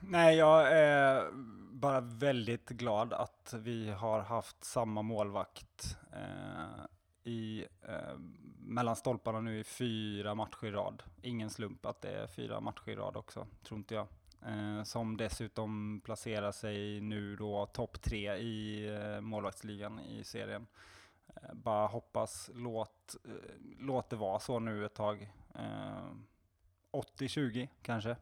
Nej, 0.00 0.36
jag 0.36 0.72
är 0.72 1.24
bara 1.80 2.00
väldigt 2.00 2.68
glad 2.68 3.12
att 3.12 3.54
vi 3.58 3.90
har 3.90 4.20
haft 4.20 4.64
samma 4.64 5.02
målvakt 5.02 5.98
eh, 6.12 6.84
i, 7.22 7.66
eh, 7.82 8.18
mellan 8.58 8.96
stolparna 8.96 9.40
nu 9.40 9.58
i 9.58 9.64
fyra 9.64 10.34
matcher 10.34 10.64
i 10.66 10.70
rad. 10.70 11.02
Ingen 11.22 11.50
slump 11.50 11.86
att 11.86 12.02
det 12.02 12.10
är 12.10 12.26
fyra 12.26 12.60
matcher 12.60 12.88
i 12.88 12.96
rad 12.96 13.16
också, 13.16 13.46
tror 13.62 13.78
inte 13.78 13.94
jag. 13.94 14.06
Eh, 14.46 14.82
som 14.82 15.16
dessutom 15.16 16.00
placerar 16.04 16.52
sig 16.52 17.00
nu 17.00 17.36
då 17.36 17.66
topp 17.66 18.02
tre 18.02 18.36
i 18.36 18.86
eh, 18.88 19.20
målvaktsligan 19.20 20.00
i 20.00 20.24
serien. 20.24 20.66
Eh, 21.36 21.54
bara 21.54 21.86
hoppas, 21.86 22.50
låt, 22.54 23.16
eh, 23.24 23.32
låt 23.78 24.10
det 24.10 24.16
vara 24.16 24.40
så 24.40 24.58
nu 24.58 24.84
ett 24.84 24.94
tag. 24.94 25.32
Eh, 25.54 26.12
80-20 26.92 27.68
kanske. 27.82 28.16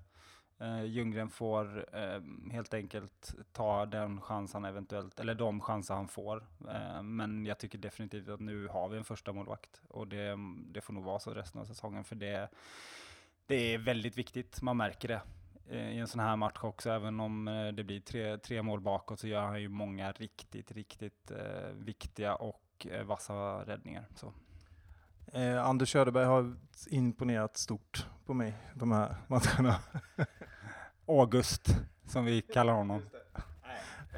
Uh, 0.63 0.85
Ljunggren 0.85 1.31
får 1.31 1.79
uh, 1.95 2.51
helt 2.53 2.75
enkelt 2.75 3.35
ta 3.53 3.87
den 3.87 4.21
chans 4.21 4.53
han 4.53 4.65
eventuellt, 4.65 5.21
eller 5.21 5.35
de 5.35 5.61
chanser 5.61 5.95
han 5.95 6.09
får. 6.09 6.37
Uh, 6.69 7.03
men 7.03 7.47
jag 7.47 7.59
tycker 7.59 7.79
definitivt 7.79 8.29
att 8.29 8.41
nu 8.41 8.69
har 8.69 8.89
vi 8.89 8.97
en 8.97 9.05
första 9.05 9.33
målvakt 9.33 9.81
och 9.89 10.09
det, 10.09 10.37
det 10.73 10.81
får 10.81 10.93
nog 10.93 11.05
vara 11.05 11.19
så 11.19 11.35
resten 11.35 11.61
av 11.61 11.65
säsongen 11.65 12.05
för 12.05 12.17
det, 12.17 12.49
det 13.47 13.75
är 13.75 13.79
väldigt 13.79 14.19
viktigt, 14.19 14.63
man 14.63 14.77
märker 14.77 15.09
det 15.09 15.23
i 15.71 15.99
en 15.99 16.09
sån 16.09 16.21
här 16.21 16.37
match 16.37 16.59
också, 16.63 16.91
även 16.91 17.21
om 17.21 17.45
det 17.77 17.85
blir 17.85 18.01
tre, 18.01 18.39
tre 18.39 18.63
mål 18.63 18.81
bakåt 18.81 19.21
så 19.21 19.29
gör 19.29 19.43
han 19.43 19.61
ju 19.61 19.69
många 19.69 20.13
riktigt, 20.13 20.73
riktigt 20.73 21.33
viktiga 21.73 22.35
och 22.35 22.87
vassa 23.05 23.35
räddningar. 23.65 24.07
Så. 24.15 24.33
Eh, 25.33 25.65
Anders 25.65 25.93
Söderberg 25.93 26.25
har 26.25 26.57
imponerat 26.87 27.57
stort 27.57 28.07
på 28.27 28.35
mig 28.35 28.55
de 28.75 28.93
här 28.93 29.17
matcherna. 29.27 29.77
August, 31.09 31.69
som 32.07 32.25
vi 32.25 32.41
kallar 32.43 32.73
honom. 32.73 33.03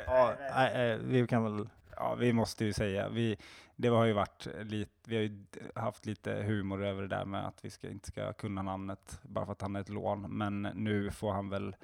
Ja, 0.06 0.34
nej, 0.54 0.98
vi 1.02 1.26
kan 1.26 1.44
väl... 1.44 1.68
Ja, 1.96 2.14
vi 2.14 2.32
måste 2.32 2.64
ju 2.64 2.72
säga, 2.72 3.08
vi, 3.08 3.36
det 3.76 3.88
har 3.88 4.04
ju 4.04 4.12
varit 4.12 4.46
lite, 4.62 4.92
vi 5.04 5.16
har 5.16 5.22
ju 5.22 5.44
haft 5.74 6.06
lite 6.06 6.32
humor 6.32 6.84
över 6.84 7.02
det 7.02 7.08
där 7.08 7.24
med 7.24 7.46
att 7.46 7.64
vi 7.64 7.70
ska, 7.70 7.90
inte 7.90 8.08
ska 8.08 8.32
kunna 8.32 8.62
namnet 8.62 9.18
bara 9.22 9.44
för 9.46 9.52
att 9.52 9.62
han 9.62 9.76
är 9.76 9.80
ett 9.80 9.88
lån, 9.88 10.36
men 10.38 10.62
nu 10.62 11.10
får 11.10 11.32
han 11.32 11.48
väl, 11.48 11.76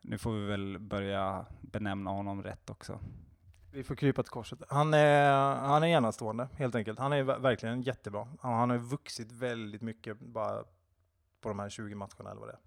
nu 0.00 0.18
får 0.18 0.32
vi 0.32 0.46
väl 0.46 0.78
börja 0.78 1.46
benämna 1.60 2.10
honom 2.10 2.42
rätt 2.42 2.70
också. 2.70 3.00
Vi 3.72 3.84
får 3.84 3.94
krypa 3.94 4.22
till 4.22 4.30
korset. 4.30 4.58
Han 4.68 4.94
är, 4.94 5.32
han 5.54 5.82
är 5.82 5.86
enastående, 5.86 6.48
helt 6.56 6.74
enkelt. 6.74 6.98
Han 6.98 7.12
är 7.12 7.22
verkligen 7.22 7.82
jättebra. 7.82 8.28
Han 8.40 8.70
har 8.70 8.78
vuxit 8.78 9.32
väldigt 9.32 9.82
mycket 9.82 10.20
bara 10.20 10.64
på 11.40 11.48
de 11.48 11.58
här 11.58 11.68
20 11.68 11.94
matcherna 11.94 12.30
eller 12.30 12.40
vad 12.40 12.48
det 12.48 12.52
är, 12.52 12.56
eh, 12.56 12.60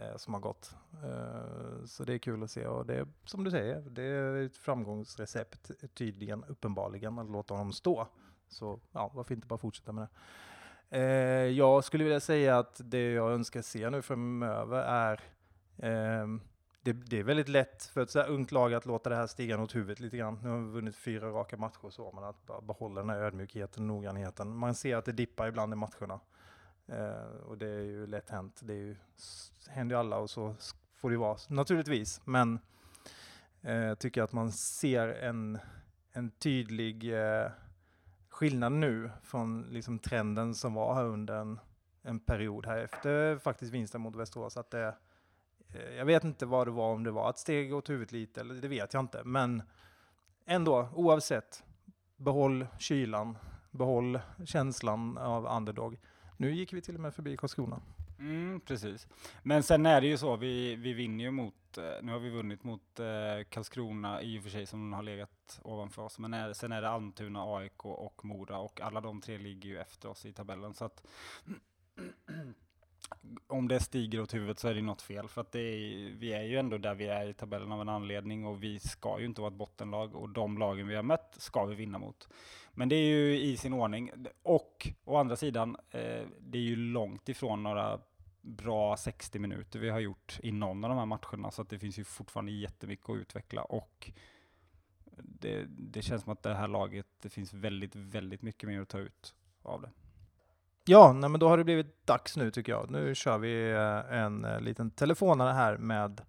Eh, 0.00 0.16
som 0.16 0.34
har 0.34 0.40
gått. 0.40 0.74
Eh, 1.04 1.84
så 1.86 2.04
det 2.04 2.14
är 2.14 2.18
kul 2.18 2.42
att 2.42 2.50
se 2.50 2.66
och 2.66 2.86
det 2.86 2.94
är 2.94 3.06
som 3.24 3.44
du 3.44 3.50
säger, 3.50 3.80
det 3.80 4.02
är 4.02 4.46
ett 4.46 4.56
framgångsrecept 4.56 5.70
tydligen, 5.94 6.44
uppenbarligen, 6.44 7.18
att 7.18 7.30
låta 7.30 7.54
honom 7.54 7.72
stå. 7.72 8.08
Så 8.48 8.80
ja, 8.92 9.10
varför 9.14 9.34
inte 9.34 9.46
bara 9.46 9.58
fortsätta 9.58 9.92
med 9.92 10.02
det. 10.02 10.08
Eh, 10.98 11.50
jag 11.50 11.84
skulle 11.84 12.04
vilja 12.04 12.20
säga 12.20 12.58
att 12.58 12.80
det 12.84 13.12
jag 13.12 13.32
önskar 13.32 13.62
se 13.62 13.90
nu 13.90 14.02
framöver 14.02 14.82
är 14.82 15.20
ehm, 15.76 16.40
det, 16.82 16.92
det, 16.92 17.18
är 17.18 17.22
väldigt 17.22 17.48
lätt 17.48 17.84
för 17.84 18.02
ett 18.02 18.10
så 18.10 18.18
här 18.18 18.28
ungt 18.28 18.52
lag 18.52 18.74
att 18.74 18.86
låta 18.86 19.10
det 19.10 19.16
här 19.16 19.26
stiga 19.26 19.62
åt 19.62 19.76
huvudet 19.76 20.00
lite 20.00 20.16
grann. 20.16 20.38
Nu 20.42 20.48
har 20.48 20.58
vi 20.58 20.72
vunnit 20.72 20.96
fyra 20.96 21.30
raka 21.30 21.56
matcher 21.56 21.90
så, 21.90 22.12
men 22.12 22.24
att 22.24 22.46
bara 22.46 22.60
behålla 22.60 23.00
den 23.00 23.10
här 23.10 23.18
ödmjukheten, 23.18 23.86
noggrannheten. 23.86 24.56
Man 24.56 24.74
ser 24.74 24.96
att 24.96 25.04
det 25.04 25.12
dippar 25.12 25.48
ibland 25.48 25.72
i 25.72 25.76
matcherna. 25.76 26.20
Eh, 26.90 27.42
och 27.46 27.58
det 27.58 27.66
är 27.66 27.82
ju 27.82 28.06
lätt 28.06 28.30
hänt. 28.30 28.60
Det 28.62 28.72
är 28.72 28.76
ju, 28.76 28.96
händer 29.68 29.96
ju 29.96 30.00
alla 30.00 30.16
och 30.16 30.30
så 30.30 30.54
får 30.94 31.10
det 31.10 31.16
vara 31.16 31.38
naturligtvis. 31.48 32.20
Men 32.24 32.58
jag 33.60 33.88
eh, 33.88 33.94
tycker 33.94 34.22
att 34.22 34.32
man 34.32 34.52
ser 34.52 35.08
en, 35.08 35.58
en 36.12 36.30
tydlig 36.30 37.14
eh, 37.14 37.50
skillnad 38.28 38.72
nu 38.72 39.10
från 39.22 39.66
liksom 39.70 39.98
trenden 39.98 40.54
som 40.54 40.74
var 40.74 40.94
här 40.94 41.04
under 41.04 41.34
en, 41.34 41.60
en 42.02 42.20
period 42.20 42.66
här 42.66 42.78
efter 42.78 43.38
faktiskt 43.38 43.72
vinsten 43.72 44.00
mot 44.00 44.16
Västerås. 44.16 44.56
Att 44.56 44.70
det, 44.70 44.94
Eh, 45.74 45.94
jag 45.94 46.04
vet 46.04 46.24
inte 46.24 46.46
vad 46.46 46.66
det 46.66 46.70
var, 46.70 46.92
om 46.92 47.04
det 47.04 47.10
var 47.10 47.30
ett 47.30 47.38
steg 47.38 47.74
åt 47.74 47.90
huvudet 47.90 48.12
lite, 48.12 48.40
eller 48.40 48.54
det 48.54 48.68
vet 48.68 48.94
jag 48.94 49.00
inte. 49.00 49.24
Men 49.24 49.62
ändå, 50.46 50.88
oavsett, 50.94 51.64
behåll 52.16 52.66
kylan, 52.78 53.38
behåll 53.70 54.20
känslan 54.44 55.18
av 55.18 55.56
underdog. 55.56 55.98
Nu 56.40 56.54
gick 56.54 56.72
vi 56.72 56.80
till 56.80 56.94
och 56.94 57.00
med 57.00 57.14
förbi 57.14 57.36
Karlskrona. 57.36 57.80
Mm, 58.18 58.60
precis. 58.60 59.08
Men 59.42 59.62
sen 59.62 59.86
är 59.86 60.00
det 60.00 60.06
ju 60.06 60.18
så, 60.18 60.36
vi, 60.36 60.76
vi 60.76 60.92
vinner 60.92 61.24
ju 61.24 61.30
mot, 61.30 61.78
eh, 61.78 61.84
nu 62.02 62.12
har 62.12 62.18
vi 62.18 62.30
vunnit 62.30 62.64
mot 62.64 63.00
eh, 63.00 63.44
Karlskrona 63.48 64.22
i 64.22 64.38
och 64.38 64.42
för 64.42 64.50
sig 64.50 64.66
som 64.66 64.92
har 64.92 65.02
legat 65.02 65.60
ovanför 65.62 66.02
oss, 66.02 66.18
men 66.18 66.34
är, 66.34 66.52
sen 66.52 66.72
är 66.72 66.82
det 66.82 66.90
Almtuna, 66.90 67.56
AIK 67.56 67.84
och 67.84 68.24
Mora 68.24 68.58
och 68.58 68.80
alla 68.80 69.00
de 69.00 69.20
tre 69.20 69.38
ligger 69.38 69.68
ju 69.68 69.78
efter 69.78 70.08
oss 70.08 70.26
i 70.26 70.32
tabellen. 70.32 70.74
Så 70.74 70.84
att 70.84 71.06
om 73.46 73.68
det 73.68 73.80
stiger 73.80 74.20
åt 74.20 74.34
huvudet 74.34 74.58
så 74.58 74.68
är 74.68 74.74
det 74.74 74.82
något 74.82 75.02
fel. 75.02 75.28
För 75.28 75.40
att 75.40 75.54
är, 75.54 76.10
vi 76.18 76.32
är 76.32 76.42
ju 76.42 76.58
ändå 76.58 76.78
där 76.78 76.94
vi 76.94 77.06
är 77.06 77.28
i 77.28 77.34
tabellen 77.34 77.72
av 77.72 77.80
en 77.80 77.88
anledning 77.88 78.46
och 78.46 78.62
vi 78.62 78.80
ska 78.80 79.20
ju 79.20 79.26
inte 79.26 79.40
vara 79.40 79.50
ett 79.50 79.58
bottenlag 79.58 80.14
och 80.14 80.28
de 80.28 80.58
lagen 80.58 80.88
vi 80.88 80.94
har 80.94 81.02
mött 81.02 81.34
ska 81.38 81.64
vi 81.64 81.74
vinna 81.74 81.98
mot. 81.98 82.28
Men 82.72 82.88
det 82.88 82.96
är 82.96 83.08
ju 83.08 83.40
i 83.40 83.56
sin 83.56 83.72
ordning. 83.72 84.12
Och 84.42 84.88
å 85.04 85.16
andra 85.16 85.36
sidan, 85.36 85.76
eh, 85.90 86.26
det 86.40 86.58
är 86.58 86.62
ju 86.62 86.76
långt 86.76 87.28
ifrån 87.28 87.62
några 87.62 88.00
bra 88.42 88.96
60 88.96 89.38
minuter 89.38 89.78
vi 89.78 89.90
har 89.90 90.00
gjort 90.00 90.40
i 90.42 90.52
någon 90.52 90.84
av 90.84 90.90
de 90.90 90.98
här 90.98 91.06
matcherna, 91.06 91.50
så 91.50 91.62
att 91.62 91.68
det 91.68 91.78
finns 91.78 91.98
ju 91.98 92.04
fortfarande 92.04 92.52
jättemycket 92.52 93.10
att 93.10 93.16
utveckla 93.16 93.62
och 93.62 94.12
det, 95.22 95.66
det 95.68 96.02
känns 96.02 96.22
som 96.22 96.32
att 96.32 96.42
det 96.42 96.54
här 96.54 96.68
laget, 96.68 97.06
det 97.22 97.28
finns 97.28 97.52
väldigt, 97.52 97.96
väldigt 97.96 98.42
mycket 98.42 98.68
mer 98.68 98.80
att 98.80 98.88
ta 98.88 98.98
ut 98.98 99.34
av 99.62 99.82
det. 99.82 99.90
Ja, 100.90 101.12
nej, 101.12 101.30
men 101.30 101.40
då 101.40 101.48
har 101.48 101.58
det 101.58 101.64
blivit 101.64 102.06
dags 102.06 102.36
nu 102.36 102.50
tycker 102.50 102.72
jag. 102.72 102.90
Nu 102.90 103.14
kör 103.14 103.38
vi 103.38 103.70
eh, 103.70 104.18
en 104.18 104.44
eh, 104.44 104.60
liten 104.60 104.90
telefonare 104.90 105.52
här 105.52 105.76
med 105.76 106.20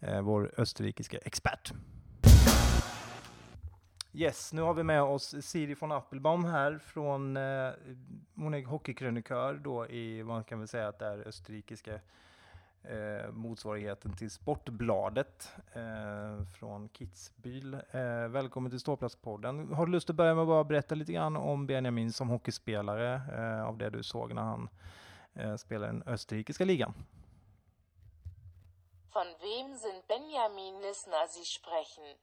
eh, 0.00 0.20
vår 0.20 0.54
österrikiska 0.56 1.18
expert. 1.18 1.72
Yes, 4.12 4.52
nu 4.52 4.62
har 4.62 4.74
vi 4.74 4.82
med 4.82 5.02
oss 5.02 5.34
Siri 5.40 5.74
von 5.74 5.92
Appelbaum 5.92 6.44
här 6.44 6.78
från, 6.78 7.36
hon 8.34 8.54
är 8.54 8.64
hockeykrönikör 8.64 9.54
då 9.54 9.86
i, 9.86 10.22
vad 10.22 10.46
kan 10.46 10.60
vi 10.60 10.66
säga 10.66 10.88
att 10.88 10.98
det 10.98 11.06
är 11.06 11.28
österrikiska 11.28 12.00
eh, 12.84 13.32
motsvarigheten 13.32 14.16
till 14.16 14.30
Sportbladet 14.30 15.52
eh, 15.72 16.44
från 16.58 16.88
Kitzbühel. 16.88 17.74
Eh, 17.74 18.28
välkommen 18.28 18.70
till 18.70 18.80
Ståplatspodden. 18.80 19.72
Har 19.72 19.86
du 19.86 19.92
lust 19.92 20.10
att 20.10 20.16
börja 20.16 20.34
med 20.34 20.42
att 20.42 20.48
bara 20.48 20.64
berätta 20.64 20.94
lite 20.94 21.12
grann 21.12 21.36
om 21.36 21.66
Benjamin 21.66 22.12
som 22.12 22.28
hockeyspelare, 22.28 23.14
eh, 23.14 23.64
av 23.64 23.78
det 23.78 23.90
du 23.90 24.02
såg 24.02 24.34
när 24.34 24.42
han 24.42 24.68
eh, 25.34 25.56
spelade 25.56 25.92
i 25.92 25.92
den 25.92 26.02
österrikiska 26.06 26.64
ligan? 26.64 26.94
Von 29.14 29.26
wem 29.40 29.78
sind 29.78 30.02
Benjamin 30.08 30.80
Lissner 30.82 31.26
Sie 31.28 31.44
sprechen? 31.44 32.16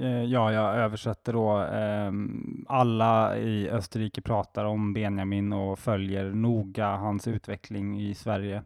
Eh, 0.00 0.24
ja, 0.24 0.52
jag 0.52 0.76
översätter 0.76 1.32
då. 1.32 1.62
Eh, 1.62 2.12
alla 2.68 3.38
i 3.38 3.70
Österrike 3.70 4.20
pratar 4.20 4.64
om 4.64 4.92
Benjamin 4.92 5.52
och 5.52 5.78
följer 5.78 6.24
noga 6.24 6.86
hans 6.86 7.28
utveckling 7.28 8.00
i 8.00 8.14
Sverige. 8.14 8.62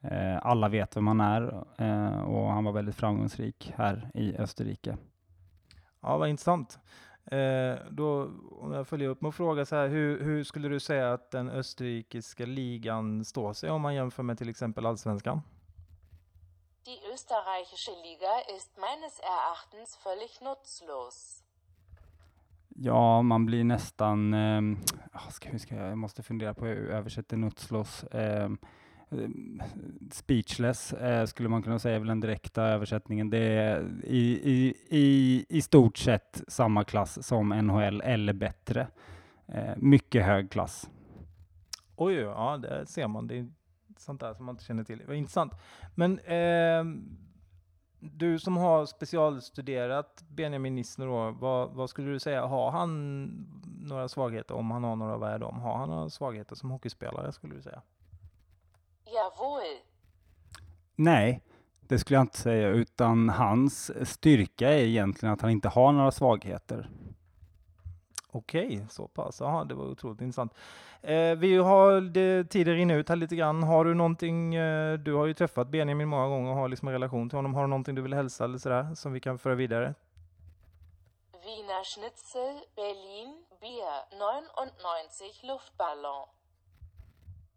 Eh, 0.00 0.38
alla 0.42 0.68
vet 0.68 0.96
vem 0.96 1.06
han 1.06 1.20
är 1.20 1.64
eh, 1.78 2.22
och 2.22 2.48
han 2.48 2.64
var 2.64 2.72
väldigt 2.72 2.96
framgångsrik 2.96 3.72
här 3.76 4.10
i 4.14 4.36
Österrike. 4.36 4.96
Ja, 6.00 6.18
vad 6.18 6.28
intressant. 6.28 6.78
Eh, 7.30 7.78
då, 7.90 8.30
om 8.60 8.72
jag 8.72 8.86
följer 8.88 9.08
upp 9.08 9.20
med 9.20 9.28
att 9.28 9.34
fråga 9.34 9.64
så 9.64 9.76
här, 9.76 9.88
hur, 9.88 10.24
hur, 10.24 10.44
skulle 10.44 10.68
du 10.68 10.80
säga 10.80 11.12
att 11.12 11.30
den 11.30 11.50
österrikiska 11.50 12.46
ligan 12.46 13.24
står 13.24 13.52
sig 13.52 13.70
om 13.70 13.82
man 13.82 13.94
jämför 13.94 14.22
med 14.22 14.38
till 14.38 14.48
exempel 14.48 14.86
allsvenskan? 14.86 15.42
Die 16.84 17.12
österreichische 17.12 17.92
Liga 18.02 18.56
ist 18.56 18.76
meines 18.76 19.20
Erachtens 19.20 19.98
völlig 20.04 20.30
nutzlos. 20.40 21.42
Ja, 22.68 23.22
man 23.22 23.46
blir 23.46 23.64
nästan, 23.64 24.34
eh, 24.34 24.60
ska, 25.30 25.58
ska 25.58 25.74
jag, 25.74 25.90
jag 25.90 25.98
måste 25.98 26.22
fundera 26.22 26.54
på 26.54 26.66
hur 26.66 26.88
jag 26.88 26.98
översätter 26.98 27.36
nutzlos. 27.36 28.04
Eh, 28.04 28.50
Eh, 29.10 29.28
speechless 30.10 30.92
eh, 30.92 31.26
skulle 31.26 31.48
man 31.48 31.62
kunna 31.62 31.78
säga 31.78 31.94
är 31.94 31.98
väl 31.98 32.08
den 32.08 32.20
direkta 32.20 32.62
översättningen. 32.62 33.30
Det 33.30 33.38
är 33.38 34.04
i, 34.04 34.40
i, 34.52 34.74
i, 34.88 35.44
i 35.48 35.62
stort 35.62 35.98
sett 35.98 36.42
samma 36.48 36.84
klass 36.84 37.26
som 37.26 37.48
NHL 37.48 38.00
eller 38.00 38.32
bättre. 38.32 38.88
Eh, 39.46 39.76
mycket 39.76 40.24
hög 40.24 40.50
klass. 40.50 40.90
Oj, 41.96 42.14
ja, 42.14 42.56
det 42.56 42.86
ser 42.86 43.08
man. 43.08 43.26
Det 43.26 43.38
är 43.38 43.48
sånt 43.98 44.20
där 44.20 44.34
som 44.34 44.46
man 44.46 44.52
inte 44.52 44.64
känner 44.64 44.84
till. 44.84 45.02
Vad 45.06 45.16
intressant. 45.16 45.52
Men 45.94 46.18
eh, 46.18 46.84
du 48.00 48.38
som 48.38 48.56
har 48.56 48.86
specialstuderat 48.86 50.24
Benjamin 50.28 50.74
Nissner 50.74 51.06
då, 51.06 51.30
vad, 51.30 51.70
vad, 51.70 51.90
skulle 51.90 52.10
du 52.10 52.18
säga, 52.18 52.46
har 52.46 52.70
han 52.70 53.26
några 53.80 54.08
svagheter? 54.08 54.54
Om 54.54 54.70
han 54.70 54.84
har 54.84 54.96
några, 54.96 55.16
vad 55.16 55.30
är 55.30 55.38
de? 55.38 55.60
Har 55.60 55.78
han 55.78 55.88
några 55.88 56.10
svagheter 56.10 56.56
som 56.56 56.70
hockeyspelare 56.70 57.32
skulle 57.32 57.54
du 57.54 57.62
säga? 57.62 57.82
Nej, 61.00 61.40
det 61.80 61.98
skulle 61.98 62.16
jag 62.16 62.24
inte 62.24 62.38
säga, 62.38 62.68
utan 62.68 63.28
hans 63.28 63.90
styrka 64.10 64.68
är 64.68 64.84
egentligen 64.84 65.32
att 65.32 65.40
han 65.40 65.50
inte 65.50 65.68
har 65.68 65.92
några 65.92 66.10
svagheter. 66.10 66.88
Okej, 68.30 68.86
så 68.90 69.08
pass. 69.08 69.40
Jaha, 69.40 69.64
det 69.64 69.74
var 69.74 69.84
otroligt 69.84 70.20
intressant. 70.20 70.54
Eh, 71.02 71.34
vi 71.34 71.56
har 71.56 72.00
det, 72.00 72.44
tiden 72.44 72.74
rinner 72.74 72.94
ut 72.98 73.08
här 73.08 73.16
lite 73.16 73.36
grann. 73.36 73.62
Har 73.62 73.84
du 73.84 73.94
någonting, 73.94 74.54
eh, 74.54 74.98
du 74.98 75.14
har 75.14 75.26
ju 75.26 75.34
träffat 75.34 75.68
Benjamin 75.68 76.08
många 76.08 76.28
gånger 76.28 76.50
och 76.50 76.56
har 76.56 76.68
liksom 76.68 76.88
en 76.88 76.92
relation 76.92 77.28
till 77.28 77.38
honom. 77.38 77.54
Har 77.54 77.62
du 77.62 77.68
någonting 77.68 77.94
du 77.94 78.02
vill 78.02 78.14
hälsa 78.14 78.44
eller 78.44 78.58
sådär 78.58 78.94
som 78.94 79.12
vi 79.12 79.20
kan 79.20 79.38
föra 79.38 79.54
vidare? 79.54 79.94
Wiener 81.44 81.84
Schnitzel, 81.84 82.56
Berlin, 82.76 83.44
Bier, 83.60 84.00
99 84.10 85.52
Luftballon. 85.52 86.37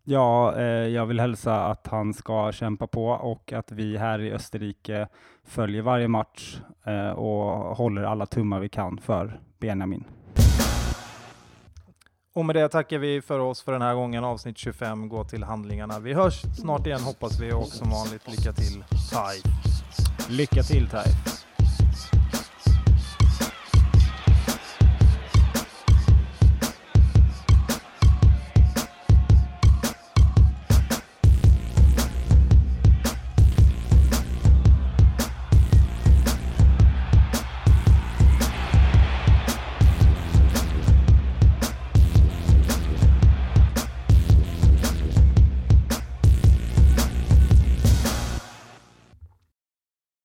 Ja, 0.03 0.55
eh, 0.55 0.63
jag 0.65 1.05
vill 1.05 1.19
hälsa 1.19 1.65
att 1.65 1.87
han 1.87 2.13
ska 2.13 2.51
kämpa 2.51 2.87
på 2.87 3.07
och 3.07 3.53
att 3.53 3.71
vi 3.71 3.97
här 3.97 4.19
i 4.21 4.31
Österrike 4.31 5.07
följer 5.43 5.81
varje 5.81 6.07
match 6.07 6.59
eh, 6.85 7.09
och 7.09 7.77
håller 7.77 8.03
alla 8.03 8.25
tummar 8.25 8.59
vi 8.59 8.69
kan 8.69 8.97
för 8.97 9.39
Benjamin. 9.59 10.03
Och 12.33 12.45
med 12.45 12.55
det 12.55 12.69
tackar 12.69 12.97
vi 12.97 13.21
för 13.21 13.39
oss 13.39 13.61
för 13.61 13.71
den 13.71 13.81
här 13.81 13.95
gången. 13.95 14.23
Avsnitt 14.23 14.57
25 14.57 15.09
går 15.09 15.23
till 15.23 15.43
handlingarna. 15.43 15.99
Vi 15.99 16.13
hörs 16.13 16.41
snart 16.41 16.87
igen 16.87 17.01
hoppas 17.01 17.39
vi 17.39 17.53
och 17.53 17.67
som 17.67 17.89
vanligt 17.89 18.27
lycka 18.27 18.53
till. 18.53 18.83
Taif. 19.11 19.43
Lycka 20.29 20.63
till 20.63 20.89
Taif. 20.89 21.40